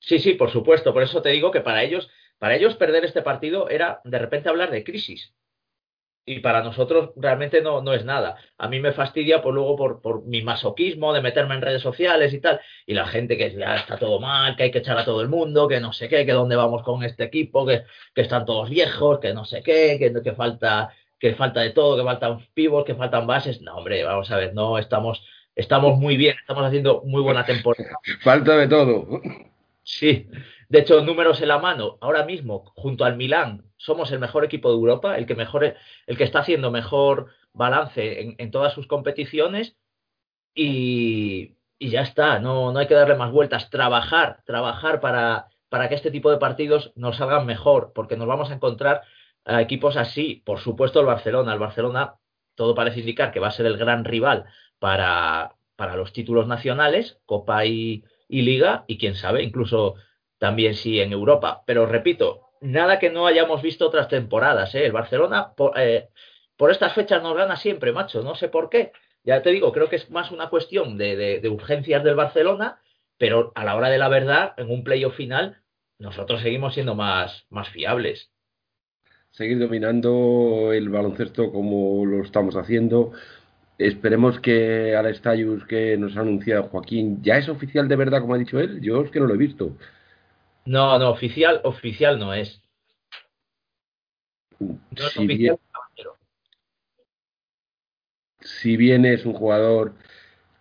Sí, 0.00 0.18
sí, 0.18 0.34
por 0.34 0.50
supuesto, 0.50 0.92
por 0.92 1.02
eso 1.02 1.22
te 1.22 1.30
digo 1.30 1.50
que 1.50 1.60
para 1.60 1.82
ellos 1.82 2.10
para 2.38 2.56
ellos 2.56 2.74
perder 2.74 3.04
este 3.04 3.22
partido 3.22 3.68
era 3.70 4.00
de 4.04 4.18
repente 4.18 4.48
hablar 4.48 4.70
de 4.70 4.84
crisis. 4.84 5.34
Y 6.26 6.40
para 6.40 6.62
nosotros 6.62 7.10
realmente 7.16 7.60
no, 7.60 7.82
no 7.82 7.92
es 7.92 8.04
nada. 8.04 8.36
A 8.56 8.68
mí 8.68 8.80
me 8.80 8.92
fastidia 8.92 9.36
por 9.36 9.42
pues, 9.44 9.54
luego 9.54 9.76
por, 9.76 10.00
por 10.00 10.24
mi 10.24 10.42
masoquismo 10.42 11.12
de 11.12 11.20
meterme 11.20 11.54
en 11.54 11.60
redes 11.62 11.82
sociales 11.82 12.32
y 12.32 12.40
tal. 12.40 12.60
Y 12.86 12.94
la 12.94 13.06
gente 13.06 13.36
que 13.36 13.46
está 13.46 13.98
todo 13.98 14.20
mal, 14.20 14.56
que 14.56 14.64
hay 14.64 14.70
que 14.70 14.78
echar 14.78 14.98
a 14.98 15.04
todo 15.04 15.20
el 15.20 15.28
mundo, 15.28 15.68
que 15.68 15.80
no 15.80 15.92
sé 15.92 16.08
qué, 16.08 16.24
que 16.24 16.32
dónde 16.32 16.56
vamos 16.56 16.82
con 16.82 17.04
este 17.04 17.24
equipo, 17.24 17.66
que, 17.66 17.84
que 18.14 18.22
están 18.22 18.46
todos 18.46 18.70
viejos, 18.70 19.20
que 19.20 19.34
no 19.34 19.44
sé 19.44 19.62
qué, 19.62 19.96
que, 19.98 20.22
que 20.22 20.32
falta 20.32 20.92
que 21.18 21.34
falta 21.34 21.60
de 21.60 21.70
todo, 21.70 21.96
que 21.96 22.04
faltan 22.04 22.46
pivots, 22.52 22.86
que 22.86 22.94
faltan 22.94 23.26
bases. 23.26 23.62
No, 23.62 23.76
hombre, 23.76 24.04
vamos 24.04 24.30
a 24.30 24.36
ver, 24.36 24.54
no 24.54 24.78
estamos, 24.78 25.24
estamos 25.54 25.98
muy 25.98 26.16
bien, 26.16 26.36
estamos 26.40 26.64
haciendo 26.64 27.02
muy 27.04 27.22
buena 27.22 27.44
temporada. 27.44 27.98
falta 28.22 28.56
de 28.56 28.68
todo. 28.68 29.20
Sí, 29.82 30.28
de 30.68 30.78
hecho, 30.80 31.04
números 31.04 31.40
en 31.42 31.48
la 31.48 31.58
mano, 31.58 31.98
ahora 32.00 32.24
mismo, 32.24 32.72
junto 32.74 33.04
al 33.04 33.16
Milán, 33.16 33.64
somos 33.76 34.10
el 34.12 34.18
mejor 34.18 34.44
equipo 34.44 34.70
de 34.70 34.76
Europa, 34.76 35.18
el 35.18 35.26
que 35.26 35.34
mejor, 35.34 35.76
el 36.06 36.16
que 36.16 36.24
está 36.24 36.40
haciendo 36.40 36.70
mejor 36.70 37.28
balance 37.52 38.22
en, 38.22 38.34
en 38.38 38.50
todas 38.50 38.72
sus 38.72 38.86
competiciones 38.86 39.76
y, 40.54 41.56
y, 41.78 41.90
ya 41.90 42.02
está, 42.02 42.38
no, 42.38 42.72
no 42.72 42.78
hay 42.78 42.86
que 42.86 42.94
darle 42.94 43.14
más 43.14 43.30
vueltas, 43.30 43.70
trabajar, 43.70 44.42
trabajar 44.46 45.00
para, 45.00 45.48
para 45.68 45.88
que 45.88 45.94
este 45.94 46.10
tipo 46.10 46.30
de 46.30 46.38
partidos 46.38 46.92
nos 46.96 47.16
salgan 47.16 47.46
mejor, 47.46 47.92
porque 47.94 48.16
nos 48.16 48.26
vamos 48.26 48.50
a 48.50 48.54
encontrar 48.54 49.02
a 49.44 49.60
equipos 49.60 49.96
así, 49.96 50.42
por 50.46 50.60
supuesto 50.60 51.00
el 51.00 51.06
Barcelona, 51.06 51.52
el 51.52 51.58
Barcelona 51.58 52.16
todo 52.54 52.74
parece 52.74 53.00
indicar 53.00 53.32
que 53.32 53.40
va 53.40 53.48
a 53.48 53.52
ser 53.52 53.66
el 53.66 53.76
gran 53.76 54.04
rival 54.04 54.46
para, 54.84 55.54
para 55.76 55.96
los 55.96 56.12
títulos 56.12 56.46
nacionales, 56.46 57.16
Copa 57.24 57.64
y, 57.64 58.04
Liga, 58.28 58.84
y 58.86 58.98
quién 58.98 59.14
sabe, 59.14 59.42
incluso 59.42 59.94
también 60.36 60.74
sí 60.74 61.00
en 61.00 61.10
Europa. 61.10 61.62
Pero 61.64 61.86
repito, 61.86 62.50
nada 62.60 62.98
que 62.98 63.08
no 63.08 63.26
hayamos 63.26 63.62
visto 63.62 63.86
otras 63.86 64.08
temporadas. 64.08 64.74
¿eh? 64.74 64.84
El 64.84 64.92
Barcelona 64.92 65.54
por, 65.56 65.72
eh, 65.80 66.10
por, 66.58 66.70
estas 66.70 66.92
fechas 66.92 67.22
nos 67.22 67.34
gana 67.34 67.56
siempre, 67.56 67.92
macho. 67.92 68.22
No 68.22 68.34
sé 68.34 68.48
por 68.48 68.68
qué. 68.68 68.92
Ya 69.22 69.40
te 69.40 69.52
digo, 69.52 69.72
creo 69.72 69.88
que 69.88 69.96
es 69.96 70.10
más 70.10 70.30
una 70.30 70.50
cuestión 70.50 70.98
de, 70.98 71.16
de, 71.16 71.40
de 71.40 71.48
urgencias 71.48 72.04
del 72.04 72.16
Barcelona, 72.16 72.82
pero 73.16 73.52
a 73.54 73.64
la 73.64 73.76
hora 73.76 73.88
de 73.88 73.96
la 73.96 74.10
verdad, 74.10 74.52
en 74.58 74.70
un 74.70 74.84
playoff 74.84 75.16
final, 75.16 75.62
nosotros 75.98 76.42
seguimos 76.42 76.74
siendo 76.74 76.94
más, 76.94 77.46
más 77.48 77.70
fiables. 77.70 78.30
Seguir 79.30 79.58
dominando 79.60 80.74
el 80.74 80.90
baloncesto 80.90 81.50
como 81.50 82.04
lo 82.04 82.22
estamos 82.22 82.54
haciendo. 82.54 83.12
Esperemos 83.78 84.38
que 84.38 84.94
al 84.94 85.06
Estallus 85.06 85.64
que 85.66 85.96
nos 85.96 86.16
ha 86.16 86.20
anunciado 86.20 86.64
Joaquín 86.64 87.22
ya 87.22 87.38
es 87.38 87.48
oficial 87.48 87.88
de 87.88 87.96
verdad, 87.96 88.20
como 88.20 88.34
ha 88.34 88.38
dicho 88.38 88.60
él. 88.60 88.80
Yo 88.80 89.02
es 89.02 89.10
que 89.10 89.20
no 89.20 89.26
lo 89.26 89.34
he 89.34 89.38
visto. 89.38 89.76
No, 90.64 90.98
no, 90.98 91.10
oficial, 91.10 91.60
oficial 91.64 92.18
no 92.18 92.32
es. 92.32 92.62
No 94.60 94.78
es 94.96 95.12
si 95.12 95.24
oficial, 95.24 95.58
bien, 95.96 96.06
si 98.40 98.76
bien 98.76 99.04
es 99.04 99.26
un 99.26 99.32
jugador 99.32 99.94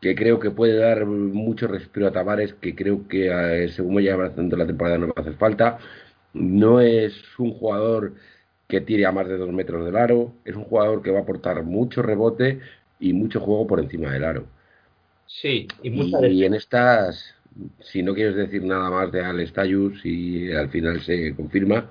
que 0.01 0.15
creo 0.15 0.39
que 0.39 0.51
puede 0.51 0.75
dar 0.75 1.05
mucho 1.05 1.67
respiro 1.67 2.07
a 2.07 2.11
Tavares, 2.11 2.53
que 2.55 2.75
creo 2.75 3.07
que 3.07 3.29
eh, 3.65 3.69
según 3.69 3.95
vaya 3.95 4.15
avanzando 4.15 4.57
la 4.57 4.67
temporada 4.67 4.97
no 4.97 5.07
va 5.07 5.13
a 5.17 5.21
hacer 5.21 5.35
falta. 5.35 5.77
No 6.33 6.81
es 6.81 7.13
un 7.37 7.53
jugador 7.53 8.15
que 8.67 8.81
tire 8.81 9.05
a 9.05 9.11
más 9.11 9.27
de 9.27 9.37
dos 9.37 9.51
metros 9.51 9.85
del 9.85 9.95
aro, 9.95 10.33
es 10.45 10.55
un 10.55 10.65
jugador 10.65 11.03
que 11.03 11.11
va 11.11 11.19
a 11.19 11.21
aportar 11.21 11.63
mucho 11.63 12.01
rebote 12.01 12.59
y 13.09 13.13
mucho 13.13 13.39
juego 13.39 13.67
por 13.67 13.79
encima 13.79 14.11
del 14.11 14.23
aro. 14.23 14.45
Sí, 15.25 15.67
y, 15.81 15.89
y, 15.89 16.25
y 16.27 16.45
en 16.45 16.53
estas 16.53 17.35
si 17.79 18.03
no 18.03 18.13
quieres 18.13 18.35
decir 18.35 18.63
nada 18.63 18.89
más 18.89 19.11
de 19.11 19.23
Al 19.23 19.45
Stayus 19.47 20.05
y 20.05 20.51
al 20.51 20.69
final 20.69 21.01
se 21.01 21.35
confirma, 21.35 21.89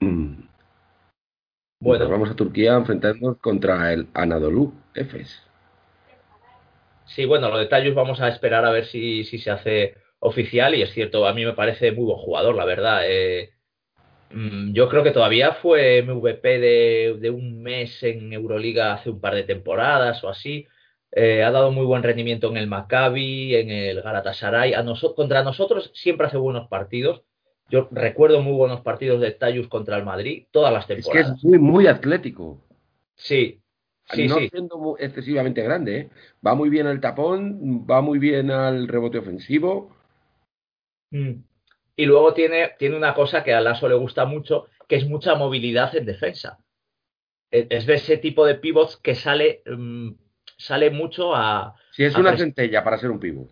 mm, 0.00 0.34
bueno, 1.80 2.08
vamos 2.08 2.30
a 2.30 2.36
Turquía 2.36 2.74
a 2.74 2.78
enfrentarnos 2.78 3.38
contra 3.38 3.92
el 3.92 4.08
Anadolu 4.14 4.72
Efes. 4.94 5.42
Sí, 7.06 7.26
bueno, 7.26 7.50
lo 7.50 7.58
de 7.58 7.66
Tayus 7.66 7.94
vamos 7.94 8.20
a 8.20 8.28
esperar 8.28 8.64
a 8.64 8.70
ver 8.70 8.86
si, 8.86 9.24
si, 9.24 9.38
se 9.38 9.50
hace 9.50 9.94
oficial 10.20 10.74
y 10.74 10.82
es 10.82 10.90
cierto, 10.92 11.26
a 11.26 11.34
mí 11.34 11.44
me 11.44 11.52
parece 11.52 11.92
muy 11.92 12.06
buen 12.06 12.18
jugador, 12.18 12.54
la 12.54 12.64
verdad. 12.64 13.02
Eh, 13.04 13.52
yo 14.72 14.88
creo 14.88 15.02
que 15.02 15.10
todavía 15.10 15.52
fue 15.52 16.02
MVP 16.02 16.58
de, 16.58 17.16
de 17.20 17.30
un 17.30 17.62
mes 17.62 18.02
en 18.02 18.32
Euroliga 18.32 18.94
hace 18.94 19.10
un 19.10 19.20
par 19.20 19.34
de 19.34 19.44
temporadas 19.44 20.22
o 20.24 20.28
así. 20.28 20.66
Eh, 21.16 21.44
ha 21.44 21.52
dado 21.52 21.70
muy 21.70 21.86
buen 21.86 22.02
rendimiento 22.02 22.50
en 22.50 22.56
el 22.56 22.66
Maccabi, 22.66 23.54
en 23.54 23.70
el 23.70 24.02
Galatasaray. 24.02 24.74
A 24.74 24.82
noso 24.82 25.14
contra 25.14 25.44
nosotros 25.44 25.92
siempre 25.94 26.26
hace 26.26 26.36
buenos 26.36 26.68
partidos. 26.68 27.22
Yo 27.70 27.88
recuerdo 27.92 28.42
muy 28.42 28.54
buenos 28.54 28.80
partidos 28.80 29.20
de 29.20 29.30
Tayus 29.30 29.68
contra 29.68 29.96
el 29.96 30.04
Madrid, 30.04 30.46
todas 30.50 30.72
las 30.72 30.86
temporadas. 30.86 31.28
Es 31.28 31.32
que 31.32 31.36
es 31.36 31.44
muy, 31.44 31.58
muy 31.58 31.86
atlético. 31.86 32.60
Sí. 33.14 33.60
Sí, 34.06 34.26
no 34.26 34.36
sí. 34.36 34.48
siendo 34.50 34.96
excesivamente 34.98 35.62
grande, 35.62 35.98
¿eh? 35.98 36.10
va 36.46 36.54
muy 36.54 36.68
bien 36.68 36.86
al 36.86 37.00
tapón, 37.00 37.86
va 37.88 38.02
muy 38.02 38.18
bien 38.18 38.50
al 38.50 38.86
rebote 38.86 39.18
ofensivo. 39.18 39.96
Mm. 41.10 41.36
Y 41.96 42.06
luego 42.06 42.34
tiene, 42.34 42.72
tiene 42.78 42.96
una 42.96 43.14
cosa 43.14 43.44
que 43.44 43.54
a 43.54 43.60
Lasso 43.60 43.88
le 43.88 43.94
gusta 43.94 44.24
mucho, 44.24 44.66
que 44.88 44.96
es 44.96 45.06
mucha 45.06 45.34
movilidad 45.34 45.94
en 45.96 46.06
defensa. 46.06 46.58
Es 47.50 47.86
de 47.86 47.94
ese 47.94 48.16
tipo 48.16 48.44
de 48.44 48.56
pivots 48.56 48.96
que 48.96 49.14
sale 49.14 49.62
um, 49.66 50.16
sale 50.56 50.90
mucho 50.90 51.34
a... 51.34 51.74
Si 51.92 52.04
es 52.04 52.14
a 52.14 52.20
una 52.20 52.36
centella 52.36 52.82
para 52.84 52.98
ser 52.98 53.10
un 53.10 53.20
pivo. 53.20 53.48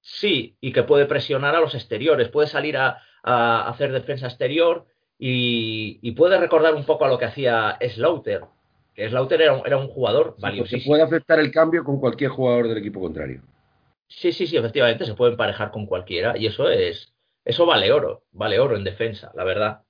Sí, 0.00 0.56
y 0.60 0.72
que 0.72 0.82
puede 0.82 1.06
presionar 1.06 1.54
a 1.54 1.60
los 1.60 1.74
exteriores, 1.74 2.28
puede 2.28 2.48
salir 2.48 2.76
a, 2.76 3.02
a 3.22 3.68
hacer 3.68 3.92
defensa 3.92 4.26
exterior 4.26 4.86
y, 5.18 5.98
y, 6.00 6.12
puede 6.12 6.38
recordar 6.38 6.74
un 6.74 6.84
poco 6.84 7.04
a 7.04 7.08
lo 7.08 7.18
que 7.18 7.24
hacía 7.24 7.76
Slaughter, 7.80 8.42
que 8.94 9.08
Slaughter 9.08 9.42
era 9.42 9.54
un, 9.54 9.66
era 9.66 9.76
un 9.76 9.88
jugador 9.88 10.34
sí, 10.36 10.42
valiosísimo. 10.42 10.82
Se 10.82 10.88
puede 10.88 11.02
aceptar 11.02 11.40
el 11.40 11.50
cambio 11.50 11.84
con 11.84 11.98
cualquier 11.98 12.30
jugador 12.30 12.68
del 12.68 12.78
equipo 12.78 13.00
contrario. 13.00 13.42
Sí, 14.06 14.32
sí, 14.32 14.46
sí, 14.46 14.56
efectivamente, 14.56 15.04
se 15.04 15.14
puede 15.14 15.32
emparejar 15.32 15.70
con 15.70 15.86
cualquiera 15.86 16.38
y 16.38 16.46
eso 16.46 16.70
es, 16.70 17.12
eso 17.48 17.64
vale 17.64 17.90
oro, 17.90 18.24
vale 18.30 18.60
oro 18.60 18.76
en 18.76 18.84
defensa, 18.84 19.32
la 19.34 19.42
verdad. 19.42 19.82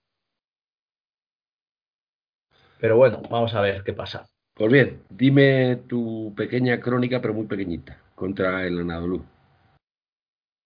Pero 2.79 2.97
bueno, 2.97 3.21
vamos 3.29 3.53
a 3.53 3.61
ver 3.61 3.83
qué 3.83 3.93
pasa. 3.93 4.29
Pues 4.55 4.71
bien, 4.71 5.03
dime 5.11 5.75
tu 5.89 6.33
pequeña 6.37 6.79
crónica, 6.79 7.21
pero 7.21 7.35
muy 7.35 7.47
pequeñita, 7.47 8.01
contra 8.15 8.65
el 8.65 8.79
Anadolu. 8.79 9.25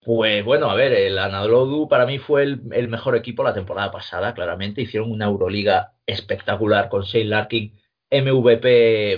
Pues 0.05 0.45
bueno, 0.45 0.69
a 0.69 0.75
ver, 0.75 0.93
el 0.93 1.17
Anadolu 1.17 1.87
para 1.89 2.05
mí 2.05 2.19
fue 2.19 2.43
el, 2.43 2.61
el, 2.71 2.89
mejor 2.89 3.15
equipo 3.15 3.43
la 3.43 3.55
temporada 3.55 3.91
pasada, 3.91 4.35
claramente. 4.35 4.83
Hicieron 4.83 5.09
una 5.09 5.25
Euroliga 5.25 5.93
espectacular 6.05 6.89
con 6.89 7.01
Shane 7.01 7.25
Larkin, 7.25 7.75
MVP, 8.11 9.17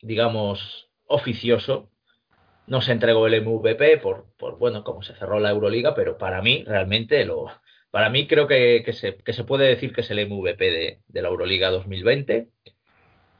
digamos, 0.00 0.92
oficioso. 1.06 1.90
No 2.66 2.80
se 2.80 2.92
entregó 2.92 3.26
el 3.26 3.42
MVP 3.42 3.98
por, 3.98 4.26
por 4.36 4.58
bueno, 4.58 4.82
como 4.84 5.02
se 5.02 5.14
cerró 5.14 5.38
la 5.40 5.50
Euroliga, 5.50 5.94
pero 5.94 6.18
para 6.18 6.42
mí, 6.42 6.64
realmente, 6.66 7.24
lo, 7.24 7.46
para 7.90 8.10
mí 8.10 8.26
creo 8.26 8.46
que, 8.46 8.84
se, 8.92 9.44
puede 9.44 9.66
decir 9.66 9.92
que 9.92 10.00
es 10.00 10.10
el 10.10 10.28
MVP 10.28 10.70
de, 10.70 11.00
de 11.06 11.22
la 11.22 11.28
Euroliga 11.28 11.70
2020 11.70 12.48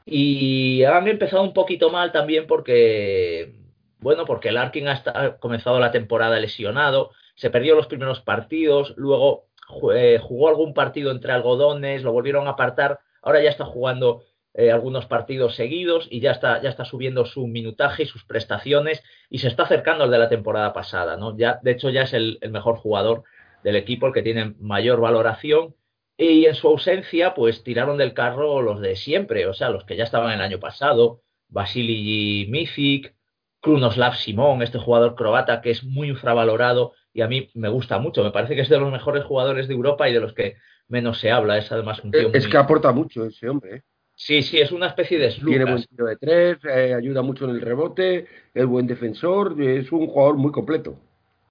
y 0.09 0.83
han 0.85 1.07
empezado 1.07 1.43
un 1.43 1.53
poquito 1.53 1.89
mal 1.89 2.13
también 2.13 2.47
porque, 2.47 3.53
bueno, 3.99 4.25
porque 4.25 4.53
Larkin 4.53 4.87
ha, 4.87 5.03
ha 5.05 5.37
comenzado 5.37 5.79
la 5.81 5.91
temporada 5.91 6.39
lesionado, 6.39 7.11
se 7.35 7.49
perdió 7.49 7.75
los 7.75 7.87
primeros 7.87 8.21
partidos, 8.21 8.93
luego 8.95 9.47
eh, 9.93 10.19
jugó 10.21 10.47
algún 10.47 10.73
partido 10.73 11.11
entre 11.11 11.33
algodones, 11.33 12.03
lo 12.03 12.13
volvieron 12.13 12.47
a 12.47 12.51
apartar, 12.51 13.01
ahora 13.21 13.43
ya 13.43 13.49
está 13.49 13.65
jugando 13.65 14.23
eh, 14.57 14.71
algunos 14.71 15.05
partidos 15.05 15.55
seguidos 15.55 16.07
y 16.09 16.19
ya 16.19 16.31
está, 16.31 16.59
ya 16.63 16.69
está 16.69 16.83
subiendo 16.83 17.25
su 17.25 17.45
minutaje 17.45 18.03
y 18.03 18.07
sus 18.07 18.25
prestaciones 18.25 19.03
y 19.29 19.37
se 19.37 19.47
está 19.47 19.63
acercando 19.63 20.03
al 20.03 20.11
de 20.11 20.17
la 20.17 20.29
temporada 20.29 20.73
pasada, 20.73 21.15
¿no? 21.15 21.37
Ya, 21.37 21.59
de 21.61 21.71
hecho, 21.71 21.91
ya 21.91 22.01
es 22.01 22.13
el, 22.13 22.39
el 22.41 22.49
mejor 22.49 22.77
jugador 22.77 23.23
del 23.63 23.75
equipo, 23.75 24.07
el 24.07 24.13
que 24.13 24.23
tiene 24.23 24.55
mayor 24.59 24.99
valoración 24.99 25.75
y 26.17 26.45
en 26.45 26.55
su 26.55 26.67
ausencia, 26.67 27.35
pues 27.35 27.63
tiraron 27.63 27.97
del 27.97 28.15
carro 28.15 28.63
los 28.63 28.81
de 28.81 28.95
siempre, 28.95 29.45
o 29.45 29.53
sea, 29.53 29.69
los 29.69 29.85
que 29.85 29.95
ya 29.95 30.03
estaban 30.03 30.33
el 30.33 30.41
año 30.41 30.59
pasado, 30.59 31.21
Vasily 31.49 32.47
Mific, 32.49 33.13
Krunoslav 33.61 34.15
Simón, 34.15 34.63
este 34.63 34.79
jugador 34.79 35.13
croata 35.13 35.61
que 35.61 35.69
es 35.69 35.83
muy 35.83 36.09
infravalorado 36.09 36.93
y 37.13 37.21
a 37.21 37.27
mí 37.27 37.51
me 37.53 37.69
gusta 37.69 37.99
mucho, 37.99 38.23
me 38.23 38.31
parece 38.31 38.55
que 38.55 38.61
es 38.61 38.69
de 38.69 38.79
los 38.79 38.91
mejores 38.91 39.23
jugadores 39.23 39.67
de 39.67 39.75
Europa 39.75 40.09
y 40.09 40.13
de 40.13 40.19
los 40.19 40.33
que 40.33 40.55
menos 40.87 41.19
se 41.19 41.29
habla, 41.29 41.59
es 41.59 41.71
además 41.71 42.03
un 42.03 42.09
tío 42.09 42.31
Es 42.33 42.45
muy... 42.45 42.51
que 42.51 42.57
aporta 42.57 42.91
mucho 42.91 43.23
ese 43.23 43.47
hombre, 43.47 43.75
¿eh? 43.75 43.83
Sí, 44.19 44.41
sí, 44.41 44.59
es 44.59 44.71
una 44.71 44.87
especie 44.87 45.19
de 45.19 45.29
Tiene 45.29 45.65
buen 45.65 45.83
tiro 45.83 46.07
de 46.07 46.17
tres, 46.17 46.57
eh, 46.65 46.95
ayuda 46.95 47.21
mucho 47.21 47.45
en 47.45 47.51
el 47.51 47.61
rebote, 47.61 48.25
es 48.51 48.65
buen 48.65 48.87
defensor, 48.87 49.61
es 49.61 49.91
un 49.91 50.07
jugador 50.07 50.37
muy 50.37 50.51
completo. 50.51 50.97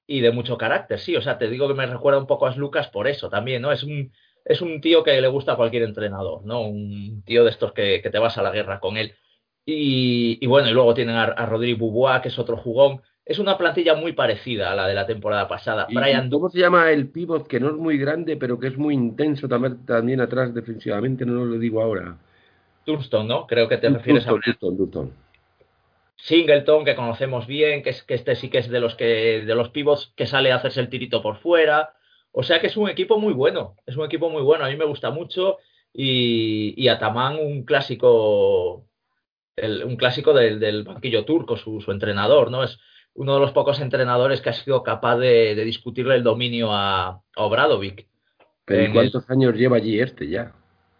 Y 0.08 0.20
de 0.20 0.32
mucho 0.32 0.58
carácter, 0.58 0.98
sí, 0.98 1.14
o 1.14 1.22
sea, 1.22 1.38
te 1.38 1.48
digo 1.48 1.68
que 1.68 1.74
me 1.74 1.86
recuerda 1.86 2.18
un 2.18 2.26
poco 2.26 2.46
a 2.46 2.54
Lucas 2.56 2.88
por 2.88 3.06
eso 3.06 3.30
también, 3.30 3.62
¿no? 3.62 3.70
Es 3.70 3.84
un, 3.84 4.12
es 4.44 4.60
un 4.60 4.80
tío 4.80 5.04
que 5.04 5.20
le 5.20 5.28
gusta 5.28 5.52
a 5.52 5.56
cualquier 5.56 5.84
entrenador, 5.84 6.44
¿no? 6.44 6.62
Un 6.62 7.22
tío 7.24 7.44
de 7.44 7.50
estos 7.50 7.72
que, 7.72 8.00
que 8.02 8.10
te 8.10 8.18
vas 8.18 8.36
a 8.36 8.42
la 8.42 8.50
guerra 8.50 8.80
con 8.80 8.96
él. 8.96 9.14
Y, 9.64 10.38
y 10.40 10.46
bueno, 10.46 10.68
y 10.68 10.72
luego 10.72 10.92
tienen 10.92 11.14
a, 11.14 11.24
a 11.24 11.46
Rodrigo 11.46 11.78
Bubois, 11.78 12.20
que 12.20 12.28
es 12.28 12.38
otro 12.38 12.56
jugón. 12.56 13.00
Es 13.24 13.38
una 13.38 13.56
plantilla 13.58 13.94
muy 13.94 14.12
parecida 14.12 14.72
a 14.72 14.74
la 14.76 14.86
de 14.88 14.94
la 14.94 15.06
temporada 15.06 15.48
pasada. 15.48 15.86
¿Y 15.88 15.94
Brian 15.96 16.30
¿Cómo 16.30 16.48
se 16.48 16.60
llama 16.60 16.90
el 16.90 17.08
pivot 17.10 17.46
que 17.46 17.60
no 17.60 17.68
es 17.68 17.74
muy 17.76 17.96
grande, 17.96 18.36
pero 18.36 18.58
que 18.58 18.68
es 18.68 18.76
muy 18.76 18.94
intenso 18.94 19.48
también, 19.48 19.84
también 19.84 20.20
atrás 20.20 20.54
defensivamente? 20.54 21.26
No 21.26 21.44
lo 21.44 21.58
digo 21.58 21.82
ahora. 21.82 22.16
Dunston, 22.86 23.26
¿no? 23.26 23.46
Creo 23.46 23.68
que 23.68 23.76
te 23.76 23.90
refieres 23.90 24.26
a 24.26 24.30
Dunston. 24.30 25.12
Singleton, 26.16 26.84
que 26.84 26.96
conocemos 26.96 27.46
bien, 27.46 27.82
que, 27.82 27.90
es, 27.90 28.02
que 28.02 28.14
este 28.14 28.36
sí 28.36 28.48
que 28.48 28.58
es 28.58 28.68
de 28.68 28.80
los 28.80 28.94
que 28.94 29.42
de 29.44 29.54
los 29.54 29.68
pivots 29.68 30.12
que 30.16 30.26
sale 30.26 30.50
a 30.50 30.56
hacerse 30.56 30.80
el 30.80 30.88
tirito 30.88 31.22
por 31.22 31.36
fuera. 31.36 31.94
O 32.32 32.42
sea 32.42 32.60
que 32.60 32.66
es 32.68 32.76
un 32.76 32.88
equipo 32.88 33.18
muy 33.18 33.32
bueno, 33.32 33.76
es 33.86 33.96
un 33.96 34.04
equipo 34.04 34.30
muy 34.30 34.42
bueno, 34.42 34.64
a 34.64 34.68
mí 34.68 34.76
me 34.76 34.84
gusta 34.84 35.10
mucho 35.10 35.58
y, 35.92 36.74
y 36.76 36.88
Ataman 36.88 37.38
un 37.38 37.64
clásico, 37.64 38.86
un 39.56 39.96
clásico 39.96 40.34
del, 40.34 40.84
banquillo 40.84 41.24
turco, 41.24 41.56
su, 41.56 41.82
entrenador, 41.88 42.50
¿no? 42.50 42.62
Es 42.62 42.78
uno 43.14 43.34
de 43.34 43.40
los 43.40 43.52
pocos 43.52 43.80
entrenadores 43.80 44.42
que 44.42 44.50
ha 44.50 44.52
sido 44.52 44.82
capaz 44.82 45.16
de, 45.16 45.54
discutirle 45.64 46.14
el 46.14 46.22
dominio 46.22 46.72
a, 46.72 47.22
Obradovic. 47.36 48.06
¿Pero 48.66 48.92
cuántos 48.92 49.30
años 49.30 49.54
lleva 49.54 49.76
allí 49.76 50.00
este 50.00 50.28
ya? 50.28 50.52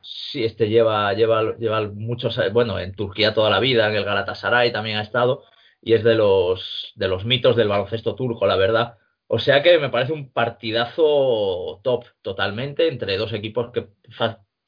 Sí, 0.09 0.45
este 0.45 0.69
lleva, 0.69 1.13
lleva, 1.15 1.57
lleva 1.59 1.83
muchos, 1.89 2.39
bueno, 2.53 2.79
en 2.79 2.95
Turquía 2.95 3.35
toda 3.35 3.51
la 3.51 3.61
vida, 3.61 3.89
en 3.89 3.97
el 3.97 4.05
Galatasaray 4.05 4.73
también 4.73 4.99
ha 4.99 5.03
estado, 5.03 5.45
y 5.81 5.95
es 5.95 6.05
de 6.05 6.15
los, 6.15 6.93
de 6.97 7.09
los 7.09 7.25
mitos 7.25 7.57
del 7.57 7.69
baloncesto 7.69 8.15
turco, 8.15 8.47
la 8.47 8.57
verdad. 8.57 8.99
O 9.29 9.39
sea 9.39 9.63
que 9.63 9.79
me 9.79 9.91
parece 9.91 10.13
un 10.13 10.33
partidazo 10.33 11.81
top 11.83 12.05
totalmente 12.23 12.89
entre 12.89 13.17
dos 13.17 13.33
equipos 13.33 13.73
que, 13.73 13.89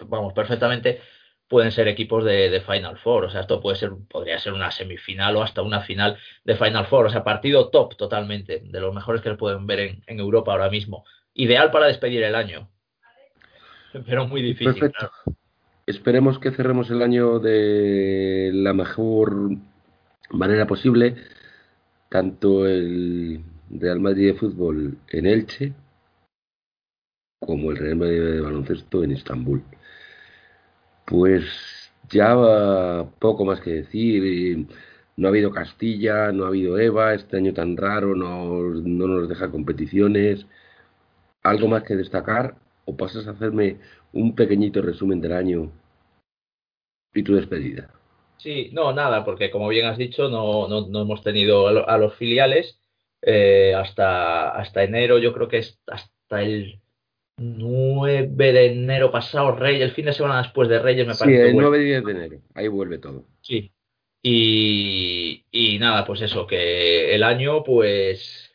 vamos, 0.06 0.32
perfectamente 0.32 1.00
pueden 1.48 1.72
ser 1.72 1.88
equipos 1.88 2.24
de, 2.24 2.62
Final 2.66 2.98
Four. 2.98 3.26
O 3.26 3.30
sea, 3.30 3.42
esto 3.42 3.60
puede 3.60 3.76
ser, 3.76 3.92
podría 4.08 4.38
ser 4.38 4.52
una 4.52 4.70
semifinal 4.70 5.36
o 5.36 5.42
hasta 5.42 5.62
una 5.62 5.80
final 5.80 6.18
de 6.44 6.56
Final 6.56 6.86
Four. 6.86 7.06
O 7.06 7.10
sea, 7.10 7.24
partido 7.24 7.70
top 7.70 7.96
totalmente, 7.96 8.60
de 8.64 8.80
los 8.80 8.94
mejores 8.94 9.22
que 9.22 9.34
pueden 9.34 9.66
ver 9.66 9.80
en, 10.06 10.20
Europa 10.20 10.52
ahora 10.52 10.70
mismo. 10.70 11.04
Ideal 11.34 11.70
para 11.70 11.86
despedir 11.86 12.22
el 12.22 12.34
año. 12.34 12.70
Pero 14.06 14.26
muy 14.26 14.42
difícil. 14.42 14.74
Perfecto. 14.74 15.10
Esperemos 15.86 16.38
que 16.38 16.50
cerremos 16.50 16.90
el 16.90 17.02
año 17.02 17.38
de 17.38 18.50
la 18.52 18.74
mejor 18.74 19.56
manera 20.30 20.66
posible. 20.66 21.16
Tanto 22.10 22.66
el 22.66 23.42
Real 23.70 24.00
Madrid 24.00 24.32
de 24.32 24.38
fútbol 24.38 24.98
en 25.08 25.26
Elche 25.26 25.72
como 27.40 27.70
el 27.70 27.76
Real 27.78 27.96
Madrid 27.96 28.20
de 28.20 28.40
baloncesto 28.40 29.04
en 29.04 29.12
Estambul. 29.12 29.62
Pues 31.06 31.44
ya 32.10 32.34
poco 33.18 33.44
más 33.44 33.60
que 33.60 33.70
decir. 33.70 34.66
No 35.16 35.26
ha 35.26 35.30
habido 35.30 35.50
Castilla, 35.50 36.30
no 36.30 36.44
ha 36.44 36.48
habido 36.48 36.78
Eva, 36.78 37.12
este 37.14 37.38
año 37.38 37.52
tan 37.52 37.76
raro 37.76 38.14
no, 38.14 38.60
no 38.60 39.08
nos 39.08 39.28
deja 39.28 39.50
competiciones. 39.50 40.46
¿Algo 41.42 41.66
más 41.66 41.82
que 41.82 41.96
destacar? 41.96 42.56
¿O 42.88 42.96
pasas 42.96 43.26
a 43.26 43.32
hacerme 43.32 43.76
un 44.14 44.34
pequeño 44.34 44.72
resumen 44.80 45.20
del 45.20 45.32
año 45.32 45.70
y 47.12 47.22
tu 47.22 47.34
despedida? 47.34 47.90
Sí, 48.38 48.70
no, 48.72 48.94
nada, 48.94 49.26
porque 49.26 49.50
como 49.50 49.68
bien 49.68 49.84
has 49.84 49.98
dicho, 49.98 50.30
no, 50.30 50.68
no, 50.68 51.02
hemos 51.02 51.22
tenido 51.22 51.68
a 51.68 51.98
los 51.98 52.14
filiales 52.14 52.80
eh, 53.20 53.74
hasta, 53.76 54.48
hasta 54.52 54.84
enero, 54.84 55.18
yo 55.18 55.34
creo 55.34 55.48
que 55.48 55.58
es 55.58 55.78
hasta 55.86 56.40
el 56.40 56.80
9 57.36 58.28
de 58.30 58.66
enero 58.72 59.10
pasado, 59.10 59.54
Reyes, 59.54 59.82
el 59.82 59.90
fin 59.90 60.06
de 60.06 60.14
semana 60.14 60.40
después 60.40 60.70
de 60.70 60.78
Reyes, 60.78 61.06
me 61.06 61.14
parece. 61.14 61.42
Sí, 61.44 61.50
el 61.50 61.56
9 61.56 61.82
y 61.82 61.84
10 61.84 62.04
de 62.06 62.12
enero, 62.12 62.38
ahí 62.54 62.68
vuelve 62.68 62.96
todo. 62.96 63.26
Sí. 63.42 63.70
Y, 64.22 65.44
y 65.50 65.78
nada, 65.78 66.06
pues 66.06 66.22
eso, 66.22 66.46
que 66.46 67.14
el 67.14 67.22
año, 67.22 67.62
pues 67.64 68.50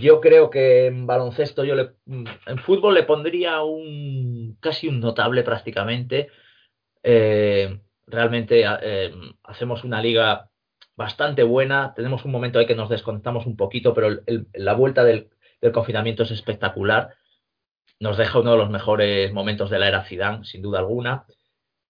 yo 0.00 0.20
creo 0.20 0.50
que 0.50 0.86
en 0.86 1.06
baloncesto, 1.06 1.64
yo 1.64 1.74
le, 1.74 1.92
en 2.06 2.58
fútbol 2.58 2.94
le 2.94 3.04
pondría 3.04 3.62
un 3.62 4.56
casi 4.60 4.88
un 4.88 5.00
notable 5.00 5.42
prácticamente. 5.42 6.28
Eh, 7.02 7.80
realmente 8.06 8.64
eh, 8.82 9.12
hacemos 9.44 9.84
una 9.84 10.02
liga 10.02 10.50
bastante 10.96 11.42
buena. 11.42 11.92
Tenemos 11.94 12.24
un 12.24 12.32
momento 12.32 12.58
ahí 12.58 12.66
que 12.66 12.74
nos 12.74 12.88
desconectamos 12.88 13.46
un 13.46 13.56
poquito, 13.56 13.94
pero 13.94 14.20
la 14.54 14.74
vuelta 14.74 15.04
del, 15.04 15.30
del 15.60 15.72
confinamiento 15.72 16.24
es 16.24 16.30
espectacular 16.30 17.14
nos 17.98 18.16
deja 18.16 18.38
uno 18.38 18.52
de 18.52 18.58
los 18.58 18.70
mejores 18.70 19.32
momentos 19.32 19.70
de 19.70 19.78
la 19.78 19.88
era 19.88 20.04
Zidane, 20.04 20.44
sin 20.44 20.62
duda 20.62 20.80
alguna. 20.80 21.26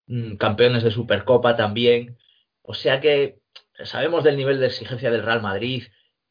Mm, 0.06 0.36
campeones 0.36 0.84
de 0.84 0.90
Supercopa 0.90 1.56
también. 1.56 2.18
O 2.62 2.74
sea 2.74 3.00
que 3.00 3.40
sabemos 3.84 4.24
del 4.24 4.36
nivel 4.36 4.60
de 4.60 4.66
exigencia 4.66 5.10
del 5.10 5.24
Real 5.24 5.42
Madrid, 5.42 5.84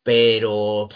pero, 0.05 0.87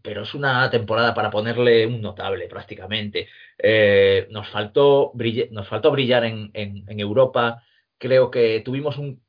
pero 0.00 0.22
es 0.22 0.32
una 0.32 0.70
temporada 0.70 1.12
para 1.12 1.30
ponerle 1.30 1.86
un 1.86 2.00
notable 2.00 2.48
prácticamente. 2.48 3.28
Eh, 3.58 4.26
nos, 4.30 4.48
faltó 4.48 5.12
nos 5.50 5.68
faltó 5.68 5.90
brillar 5.90 6.24
en, 6.24 6.50
Europa. 6.98 7.62
Creo 7.98 8.30
que 8.30 8.62
tuvimos 8.64 8.96
un, 8.96 9.20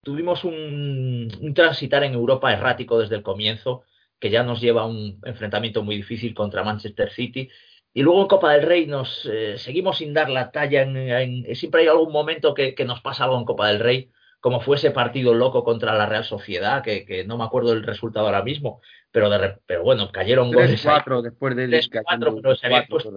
tuvimos 0.00 0.44
un, 0.44 1.52
transitar 1.56 2.04
en 2.04 2.14
Europa 2.14 2.52
errático 2.52 3.00
desde 3.00 3.16
el 3.16 3.24
comienzo, 3.24 3.82
que 4.20 4.30
ya 4.30 4.44
nos 4.44 4.60
lleva 4.60 4.82
a 4.82 4.86
un 4.86 5.20
enfrentamiento 5.24 5.82
muy 5.82 5.96
difícil 5.96 6.32
contra 6.32 6.62
Manchester 6.62 7.10
City 7.10 7.50
y 7.92 8.02
luego 8.02 8.22
en 8.22 8.28
Copa 8.28 8.52
del 8.52 8.62
Rey 8.62 8.86
nos 8.86 9.26
eh, 9.26 9.58
seguimos 9.58 9.98
sin 9.98 10.14
dar 10.14 10.30
la 10.30 10.52
talla. 10.52 10.82
En, 10.82 11.52
siempre 11.56 11.82
hay 11.82 11.88
algún 11.88 12.12
momento 12.12 12.54
que, 12.54 12.76
nos 12.86 13.00
pasa 13.00 13.24
algo 13.24 13.38
en 13.38 13.44
Copa 13.44 13.66
del 13.68 13.80
Rey, 13.80 14.12
como 14.44 14.60
fue 14.60 14.76
ese 14.76 14.90
partido 14.90 15.32
loco 15.32 15.64
contra 15.64 15.94
la 15.94 16.04
Real 16.04 16.22
Sociedad, 16.22 16.82
que, 16.82 17.24
no 17.26 17.38
me 17.38 17.44
acuerdo 17.44 17.72
el 17.72 17.82
resultado 17.82 18.26
ahora 18.26 18.42
mismo, 18.42 18.82
pero, 19.10 19.30
de, 19.30 19.56
pero 19.64 19.82
bueno, 19.82 20.12
cayeron 20.12 20.52
goles. 20.52 20.82
4 20.84 21.22
después 21.22 21.56
de 21.56 21.66
3-4, 21.66 22.42
pero 22.42 22.54
se 22.54 22.66
habían 22.66 22.86
puesto 22.86 23.10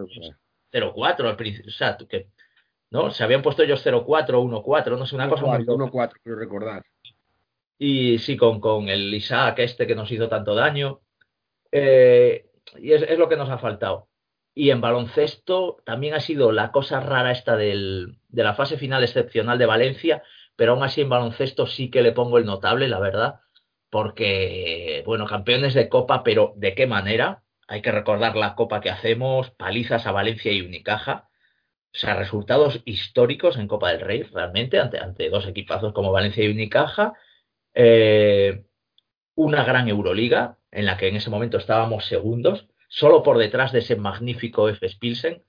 0-4 0.71 1.27
al 1.27 1.35
principio. 1.35 1.67
O 1.67 1.73
sea, 1.73 1.97
que, 2.09 2.29
¿no? 2.91 3.11
Se 3.11 3.25
habían 3.25 3.41
puesto 3.41 3.61
ellos 3.61 3.85
0-4, 3.85 4.05
1-4, 4.05 4.97
no 4.97 5.05
sé, 5.05 5.15
una 5.15 5.27
cosa 5.27 5.45
muy 5.47 5.65
1-4, 5.65 6.13
quiero 6.23 6.39
recordar. 6.39 6.85
Y 7.77 8.19
sí, 8.19 8.37
con, 8.37 8.61
con 8.61 8.87
el 8.87 9.13
Isaac 9.13 9.59
este 9.59 9.85
que 9.85 9.95
nos 9.95 10.09
hizo 10.09 10.29
tanto 10.29 10.55
daño. 10.55 11.01
Eh, 11.73 12.45
y 12.77 12.93
es 12.93 13.19
lo 13.19 13.27
que 13.27 13.35
nos 13.35 13.49
ha 13.49 13.57
faltado 13.57 14.07
y 14.57 14.71
en 14.71 14.81
baloncesto 14.81 15.77
también 15.85 16.15
ha 16.15 16.19
sido 16.19 16.51
la 16.51 16.71
cosa 16.71 16.99
rara 16.99 17.31
esta 17.31 17.55
del, 17.55 18.17
de 18.27 18.43
la 18.43 18.55
fase 18.55 18.77
final 18.77 19.03
excepcional 19.03 19.59
de 19.59 19.67
Valencia, 19.67 20.23
pero 20.57 20.73
aún 20.73 20.83
así 20.83 21.01
en 21.01 21.09
baloncesto 21.09 21.67
sí 21.67 21.89
que 21.89 22.01
le 22.01 22.11
pongo 22.11 22.37
el 22.37 22.45
notable, 22.45 22.89
la 22.89 22.99
verdad, 22.99 23.39
porque, 23.89 25.03
bueno, 25.05 25.25
campeones 25.25 25.73
de 25.73 25.87
copa, 25.87 26.23
pero 26.23 26.53
¿de 26.57 26.75
qué 26.75 26.87
manera? 26.87 27.43
Hay 27.67 27.81
que 27.81 27.91
recordar 27.91 28.35
la 28.35 28.55
copa 28.55 28.81
que 28.81 28.89
hacemos, 28.89 29.51
palizas 29.51 30.05
a 30.07 30.11
Valencia 30.11 30.51
y 30.51 30.61
Unicaja. 30.61 31.29
O 31.93 31.99
sea, 31.99 32.15
resultados 32.15 32.81
históricos 32.85 33.57
en 33.57 33.67
Copa 33.67 33.91
del 33.91 34.01
Rey, 34.01 34.23
realmente, 34.23 34.79
ante, 34.79 34.99
ante 34.99 35.29
dos 35.29 35.47
equipazos 35.47 35.93
como 35.93 36.11
Valencia 36.11 36.43
y 36.43 36.51
Unicaja. 36.51 37.13
Eh, 37.73 38.65
una 39.35 39.63
gran 39.63 39.87
Euroliga, 39.87 40.57
en 40.71 40.85
la 40.85 40.97
que 40.97 41.07
en 41.07 41.15
ese 41.15 41.29
momento 41.29 41.57
estábamos 41.57 42.05
segundos 42.05 42.67
solo 42.89 43.23
por 43.23 43.37
detrás 43.37 43.71
de 43.71 43.79
ese 43.79 43.95
magnífico 43.95 44.69
F. 44.69 44.87
Spilsen. 44.89 45.43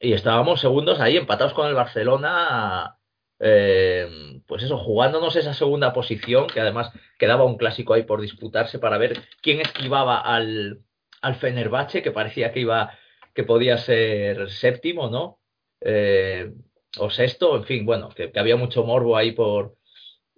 Y 0.00 0.12
estábamos 0.12 0.60
segundos 0.60 1.00
ahí, 1.00 1.16
empatados 1.16 1.54
con 1.54 1.66
el 1.66 1.74
Barcelona, 1.74 2.97
eh, 3.40 4.40
pues 4.46 4.62
eso, 4.62 4.78
jugándonos 4.78 5.36
esa 5.36 5.54
segunda 5.54 5.92
posición, 5.92 6.46
que 6.48 6.60
además 6.60 6.90
quedaba 7.18 7.44
un 7.44 7.56
clásico 7.56 7.94
ahí 7.94 8.02
por 8.02 8.20
disputarse 8.20 8.78
para 8.78 8.98
ver 8.98 9.20
quién 9.42 9.60
esquivaba 9.60 10.20
al, 10.20 10.80
al 11.22 11.34
Fenerbahce, 11.36 12.02
que 12.02 12.10
parecía 12.10 12.52
que 12.52 12.60
iba, 12.60 12.92
que 13.34 13.44
podía 13.44 13.78
ser 13.78 14.50
séptimo, 14.50 15.08
¿no? 15.08 15.38
Eh, 15.80 16.52
o 16.98 17.10
sexto, 17.10 17.56
en 17.56 17.64
fin, 17.64 17.86
bueno, 17.86 18.08
que, 18.08 18.32
que 18.32 18.40
había 18.40 18.56
mucho 18.56 18.84
morbo 18.84 19.16
ahí 19.16 19.32
por. 19.32 19.76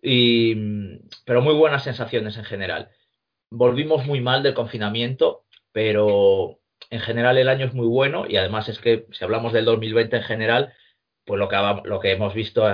Y, 0.02 0.54
pero 1.24 1.42
muy 1.42 1.54
buenas 1.54 1.84
sensaciones 1.84 2.36
en 2.36 2.44
general. 2.44 2.90
Volvimos 3.50 4.06
muy 4.06 4.20
mal 4.20 4.42
del 4.42 4.54
confinamiento, 4.54 5.44
pero 5.72 6.60
en 6.90 7.00
general 7.00 7.38
el 7.38 7.48
año 7.48 7.66
es 7.66 7.74
muy 7.74 7.86
bueno 7.86 8.24
y 8.28 8.36
además 8.36 8.68
es 8.68 8.78
que 8.78 9.06
si 9.12 9.24
hablamos 9.24 9.52
del 9.52 9.64
2020 9.64 10.16
en 10.16 10.22
general, 10.22 10.74
pues 11.30 11.38
lo 11.38 11.48
que, 11.48 11.56
lo 11.84 12.00
que 12.00 12.10
hemos 12.10 12.34
visto 12.34 12.66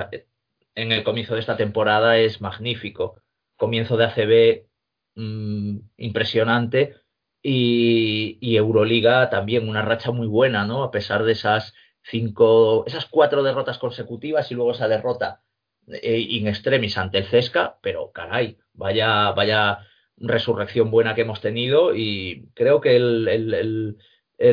en 0.73 0.91
el 0.91 1.03
comienzo 1.03 1.35
de 1.35 1.41
esta 1.41 1.57
temporada 1.57 2.17
es 2.17 2.41
magnífico. 2.41 3.21
Comienzo 3.55 3.97
de 3.97 4.05
ACB 4.05 4.65
mm, 5.13 5.77
impresionante 5.97 6.95
y, 7.39 8.57
Euroliga 8.57 9.29
también 9.29 9.69
una 9.69 9.83
racha 9.83 10.09
muy 10.09 10.25
buena, 10.25 10.65
¿no? 10.65 10.81
A 10.81 10.89
pesar 10.89 11.23
de 11.23 11.33
esas 11.33 11.75
cinco, 12.01 12.83
esas 12.87 13.05
cuatro 13.05 13.43
derrotas 13.43 13.77
consecutivas 13.77 14.49
y 14.49 14.55
luego 14.55 14.71
esa 14.71 14.87
derrota 14.87 15.43
eh, 15.87 16.17
in 16.17 16.47
extremis 16.47 16.97
ante 16.97 17.19
el 17.19 17.25
Cesca, 17.25 17.77
pero 17.83 18.11
caray, 18.11 18.57
vaya, 18.73 19.33
vaya 19.33 19.85
resurrección 20.17 20.89
buena 20.89 21.13
que 21.13 21.21
hemos 21.21 21.41
tenido 21.41 21.93
y 21.95 22.49
creo 22.55 22.81
que 22.81 22.95
el, 22.95 23.97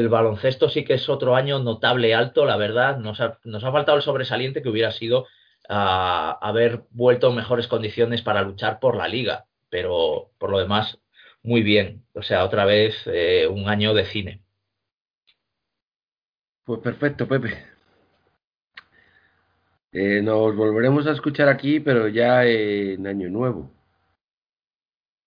baloncesto 0.08 0.68
sí 0.68 0.84
que 0.84 0.94
es 0.94 1.08
otro 1.08 1.36
año 1.36 1.58
notable 1.58 2.14
alto, 2.14 2.44
la 2.44 2.56
verdad. 2.56 2.98
Nos 2.98 3.20
ha, 3.20 3.38
nos 3.44 3.64
ha 3.64 3.72
faltado 3.72 3.96
el 3.96 4.02
sobresaliente 4.02 4.62
que 4.62 4.68
hubiera 4.68 4.92
sido 4.92 5.26
a, 5.68 6.38
haber 6.40 6.84
vuelto 6.90 7.30
en 7.30 7.36
mejores 7.36 7.68
condiciones 7.68 8.22
para 8.22 8.42
luchar 8.42 8.80
por 8.80 8.96
la 8.96 9.08
liga, 9.08 9.46
pero 9.70 10.30
por 10.38 10.50
lo 10.50 10.58
demás, 10.58 10.98
muy 11.42 11.62
bien. 11.62 12.04
O 12.14 12.22
sea, 12.22 12.44
otra 12.44 12.64
vez 12.64 12.94
eh, 13.06 13.46
un 13.46 13.68
año 13.68 13.94
de 13.94 14.06
cine. 14.06 14.42
Pues 16.64 16.80
perfecto, 16.80 17.28
Pepe. 17.28 17.74
Eh, 19.92 20.20
nos 20.22 20.56
volveremos 20.56 21.06
a 21.06 21.12
escuchar 21.12 21.48
aquí, 21.48 21.78
pero 21.80 22.08
ya 22.08 22.44
en 22.44 23.06
año 23.06 23.28
nuevo. 23.28 23.70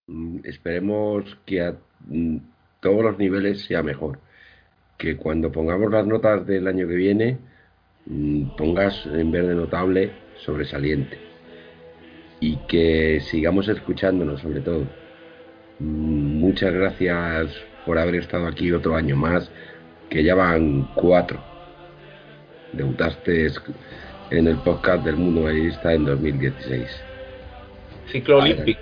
Mm, 0.08 0.40
esperemos 0.44 1.38
que 1.46 1.62
a 1.62 1.78
mm, 2.02 2.38
todos 2.82 3.04
los 3.04 3.18
niveles 3.18 3.62
sea 3.66 3.84
mejor. 3.84 4.20
Que 4.98 5.18
cuando 5.18 5.52
pongamos 5.52 5.92
las 5.92 6.06
notas 6.06 6.46
del 6.48 6.68
año 6.68 6.88
que 6.88 6.96
viene, 6.96 7.38
mm, 8.06 8.56
pongas 8.58 9.06
en 9.06 9.32
verde 9.32 9.56
notable 9.56 10.12
sobresaliente 10.38 11.18
y 12.40 12.58
que 12.68 13.20
sigamos 13.22 13.68
escuchándonos 13.68 14.42
sobre 14.42 14.62
todo. 14.62 14.86
Mm, 15.80 16.40
muchas 16.40 16.74
gracias 16.74 17.52
por 17.86 17.98
haber 17.98 18.16
estado 18.16 18.48
aquí 18.48 18.72
otro 18.72 18.96
año 18.96 19.16
más, 19.16 19.52
que 20.10 20.24
ya 20.24 20.36
van 20.36 20.90
cuatro. 20.96 21.40
Debutaste 22.74 23.48
en 24.32 24.48
el 24.48 24.58
podcast 24.58 25.06
del 25.06 25.16
Mundo 25.16 25.42
Madridista 25.42 25.94
en 25.94 26.06
2016. 26.06 27.04
Ciclo 28.12 28.40
olímpico. 28.40 28.80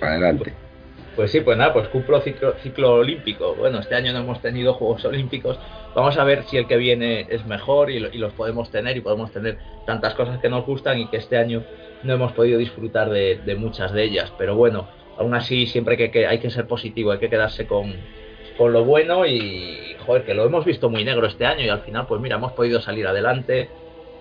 Adelante. 0.00 0.63
Pues 1.16 1.30
sí, 1.30 1.40
pues 1.40 1.56
nada, 1.56 1.72
pues 1.72 1.86
cumplo 1.88 2.20
ciclo, 2.20 2.94
olímpico. 2.94 3.54
Bueno, 3.54 3.78
este 3.78 3.94
año 3.94 4.12
no 4.12 4.18
hemos 4.20 4.42
tenido 4.42 4.74
Juegos 4.74 5.04
Olímpicos. 5.04 5.58
Vamos 5.94 6.18
a 6.18 6.24
ver 6.24 6.42
si 6.44 6.56
el 6.56 6.66
que 6.66 6.76
viene 6.76 7.26
es 7.30 7.46
mejor 7.46 7.90
y, 7.90 8.00
los 8.00 8.32
podemos 8.32 8.70
tener 8.70 8.96
y 8.96 9.00
podemos 9.00 9.30
tener 9.30 9.58
tantas 9.86 10.14
cosas 10.14 10.40
que 10.40 10.48
nos 10.48 10.66
gustan 10.66 10.98
y 10.98 11.06
que 11.06 11.18
este 11.18 11.36
año 11.36 11.62
no 12.02 12.14
hemos 12.14 12.32
podido 12.32 12.58
disfrutar 12.58 13.10
de, 13.10 13.56
muchas 13.56 13.92
de 13.92 14.02
ellas. 14.02 14.32
Pero 14.36 14.56
bueno, 14.56 14.88
aún 15.16 15.34
así 15.34 15.66
siempre 15.66 15.96
que, 15.96 16.26
hay 16.26 16.38
que 16.38 16.50
ser 16.50 16.66
positivo, 16.66 17.12
hay 17.12 17.18
que 17.18 17.30
quedarse 17.30 17.68
con, 17.68 17.94
con 18.58 18.72
lo 18.72 18.84
bueno 18.84 19.24
y, 19.24 19.94
joder, 20.04 20.24
que 20.24 20.34
lo 20.34 20.44
hemos 20.44 20.64
visto 20.64 20.90
muy 20.90 21.04
negro 21.04 21.28
este 21.28 21.46
año 21.46 21.64
y 21.64 21.68
al 21.68 21.82
final, 21.82 22.06
pues 22.08 22.20
mira, 22.20 22.36
hemos 22.36 22.52
podido 22.52 22.80
salir 22.80 23.06
adelante. 23.06 23.68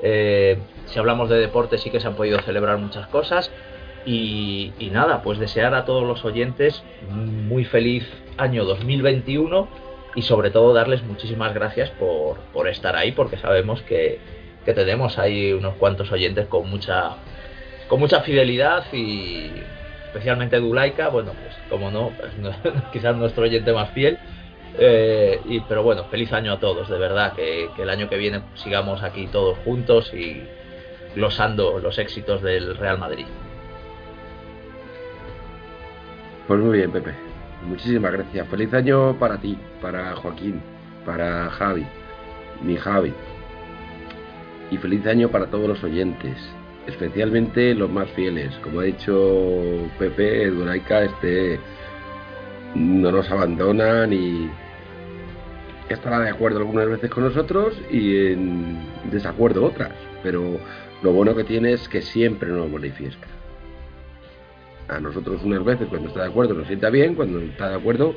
Eh, 0.04 0.60
si 0.86 1.00
hablamos 1.00 1.28
de 1.30 1.40
deporte, 1.40 1.80
sí 1.80 1.90
que 1.90 2.00
se 2.00 2.08
han 2.08 2.16
podido 2.16 2.38
celebrar 2.42 2.78
muchas 2.78 3.08
cosas 3.08 3.52
y, 4.06 4.72
nada, 4.92 5.22
pues 5.22 5.40
desear 5.40 5.74
a 5.74 5.86
todos 5.86 6.04
los 6.06 6.26
oyentes 6.26 6.84
muy 7.10 7.64
feliz 7.66 8.06
año 8.38 8.66
2021 8.66 9.68
y 10.16 10.22
sobre 10.22 10.52
todo 10.52 10.74
darles 10.74 11.04
muchísimas 11.04 11.54
gracias 11.54 11.90
por, 11.92 12.38
por 12.54 12.68
estar 12.68 12.96
ahí 12.96 13.12
porque 13.12 13.38
sabemos 13.38 13.82
que, 13.82 14.20
que, 14.66 14.74
tenemos 14.74 15.18
ahí 15.18 15.54
unos 15.54 15.76
cuantos 15.76 16.12
oyentes 16.12 16.48
con 16.48 16.70
mucha 16.70 17.16
con 17.88 18.00
mucha 18.00 18.22
fidelidad 18.22 18.86
y 18.94 19.52
especialmente 20.06 20.60
Dulaika, 20.60 21.10
bueno, 21.10 21.32
pues 21.32 21.56
como 21.70 21.90
no, 21.90 22.12
pues, 22.18 22.32
quizás 22.94 23.16
nuestro 23.16 23.44
oyente 23.44 23.74
más 23.74 23.90
fiel. 23.92 24.18
Eh, 24.78 25.40
y, 25.46 25.60
pero 25.62 25.84
bueno, 25.84 26.06
feliz 26.06 26.32
año 26.34 26.54
a 26.54 26.60
todos, 26.60 26.90
de 26.90 26.98
verdad, 26.98 27.34
que, 27.34 27.70
el 27.78 27.90
año 27.90 28.10
que 28.10 28.18
viene 28.18 28.42
sigamos 28.56 29.04
aquí 29.04 29.28
todos 29.28 29.58
juntos 29.60 30.14
y 30.14 30.44
glosando 31.16 31.80
los 31.80 32.00
éxitos 32.00 32.42
del 32.42 32.76
Real 32.78 32.98
Madrid. 32.98 33.26
Pues 36.48 36.60
muy 36.60 36.78
bien, 36.78 36.92
Pepe. 36.92 37.12
Muchísimas 37.66 38.12
gracias. 38.12 38.48
Feliz 38.50 38.74
año 38.74 39.18
para 39.18 39.38
ti, 39.38 39.58
para 39.82 40.14
Joaquín, 40.16 40.62
para 41.06 41.50
Javi, 41.50 41.86
mi 42.62 42.76
Javi. 42.76 43.14
Y 44.70 44.78
feliz 44.78 45.06
año 45.08 45.30
para 45.30 45.46
todos 45.48 45.70
los 45.70 45.84
oyentes, 45.84 46.36
especialmente 46.86 47.74
los 47.74 47.90
más 47.90 48.10
fieles. 48.12 48.54
Como 48.62 48.82
ha 48.82 48.84
dicho 48.84 49.90
Pepe, 49.98 50.50
Duraika 50.50 51.04
este 51.04 51.60
no 52.76 53.12
nos 53.12 53.30
abandona 53.32 54.06
ni 54.08 54.50
estará 55.88 56.20
de 56.20 56.30
acuerdo 56.30 56.58
algunas 56.58 56.90
veces 56.90 57.10
con 57.10 57.24
nosotros 57.24 57.80
y 57.90 58.34
en 58.34 58.80
desacuerdo 59.12 59.66
otras. 59.66 59.94
Pero 60.24 60.60
lo 61.02 61.14
bueno 61.14 61.36
que 61.36 61.46
tiene 61.46 61.72
es 61.74 61.88
que 61.88 62.02
siempre 62.02 62.50
nos 62.50 62.70
manifiesta 62.70 63.33
a 64.96 65.00
nosotros 65.00 65.42
unas 65.44 65.64
veces 65.64 65.88
cuando 65.90 66.10
está 66.10 66.22
de 66.22 66.30
acuerdo 66.30 66.54
nos 66.54 66.68
sienta 66.68 66.90
bien, 66.90 67.16
cuando 67.16 67.40
está 67.40 67.70
de 67.70 67.76
acuerdo 67.76 68.16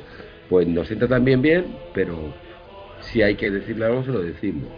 pues 0.49 0.67
nos 0.67 0.87
sienta 0.87 1.07
también 1.07 1.41
bien, 1.41 1.65
pero 1.93 2.33
si 3.01 3.21
hay 3.21 3.35
que 3.35 3.49
decirle 3.51 3.85
algo 3.85 4.03
se 4.03 4.11
lo 4.11 4.21
decimos. 4.21 4.69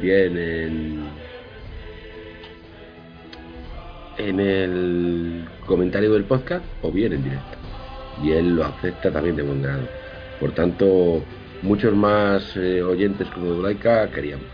Bien 0.00 0.36
en, 0.38 1.08
en 4.18 4.40
el 4.40 5.44
comentario 5.66 6.12
del 6.12 6.24
podcast 6.24 6.64
o 6.82 6.92
bien 6.92 7.12
en 7.12 7.24
directo. 7.24 7.58
Y 8.22 8.32
él 8.32 8.56
lo 8.56 8.64
acepta 8.64 9.10
también 9.10 9.36
de 9.36 9.42
buen 9.42 9.62
grado. 9.62 9.88
Por 10.38 10.52
tanto, 10.52 11.22
muchos 11.62 11.94
más 11.94 12.56
eh, 12.56 12.82
oyentes 12.82 13.28
como 13.28 13.46
Dulaika 13.46 14.10
queríamos. 14.10 14.46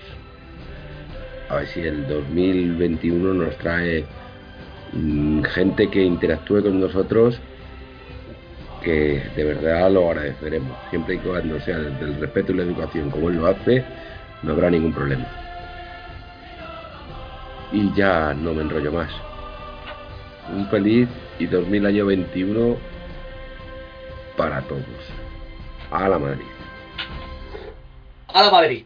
A 1.48 1.56
ver 1.56 1.66
si 1.68 1.80
el 1.80 2.06
2021 2.08 3.34
nos 3.34 3.56
trae 3.58 4.04
gente 5.54 5.90
que 5.90 6.02
interactúe 6.02 6.62
con 6.62 6.80
nosotros 6.80 7.40
que 8.86 9.20
de 9.34 9.44
verdad 9.44 9.90
lo 9.90 10.08
agradeceremos. 10.08 10.78
Siempre 10.90 11.16
y 11.16 11.18
cuando 11.18 11.58
sea 11.60 11.78
desde 11.78 12.04
el 12.04 12.20
respeto 12.20 12.52
y 12.52 12.56
la 12.56 12.62
educación 12.62 13.10
como 13.10 13.28
él 13.28 13.36
lo 13.36 13.48
hace, 13.48 13.84
no 14.44 14.52
habrá 14.52 14.70
ningún 14.70 14.92
problema. 14.92 15.26
Y 17.72 17.92
ya 17.94 18.32
no 18.32 18.54
me 18.54 18.62
enrollo 18.62 18.92
más. 18.92 19.10
Un 20.54 20.68
feliz 20.68 21.08
y 21.40 21.46
2000 21.46 21.86
año 21.86 22.06
21 22.06 22.76
para 24.36 24.60
todos. 24.62 24.84
A 25.90 26.08
la 26.08 26.20
Madrid. 26.20 26.46
A 28.32 28.42
la 28.44 28.50
Madrid. 28.52 28.84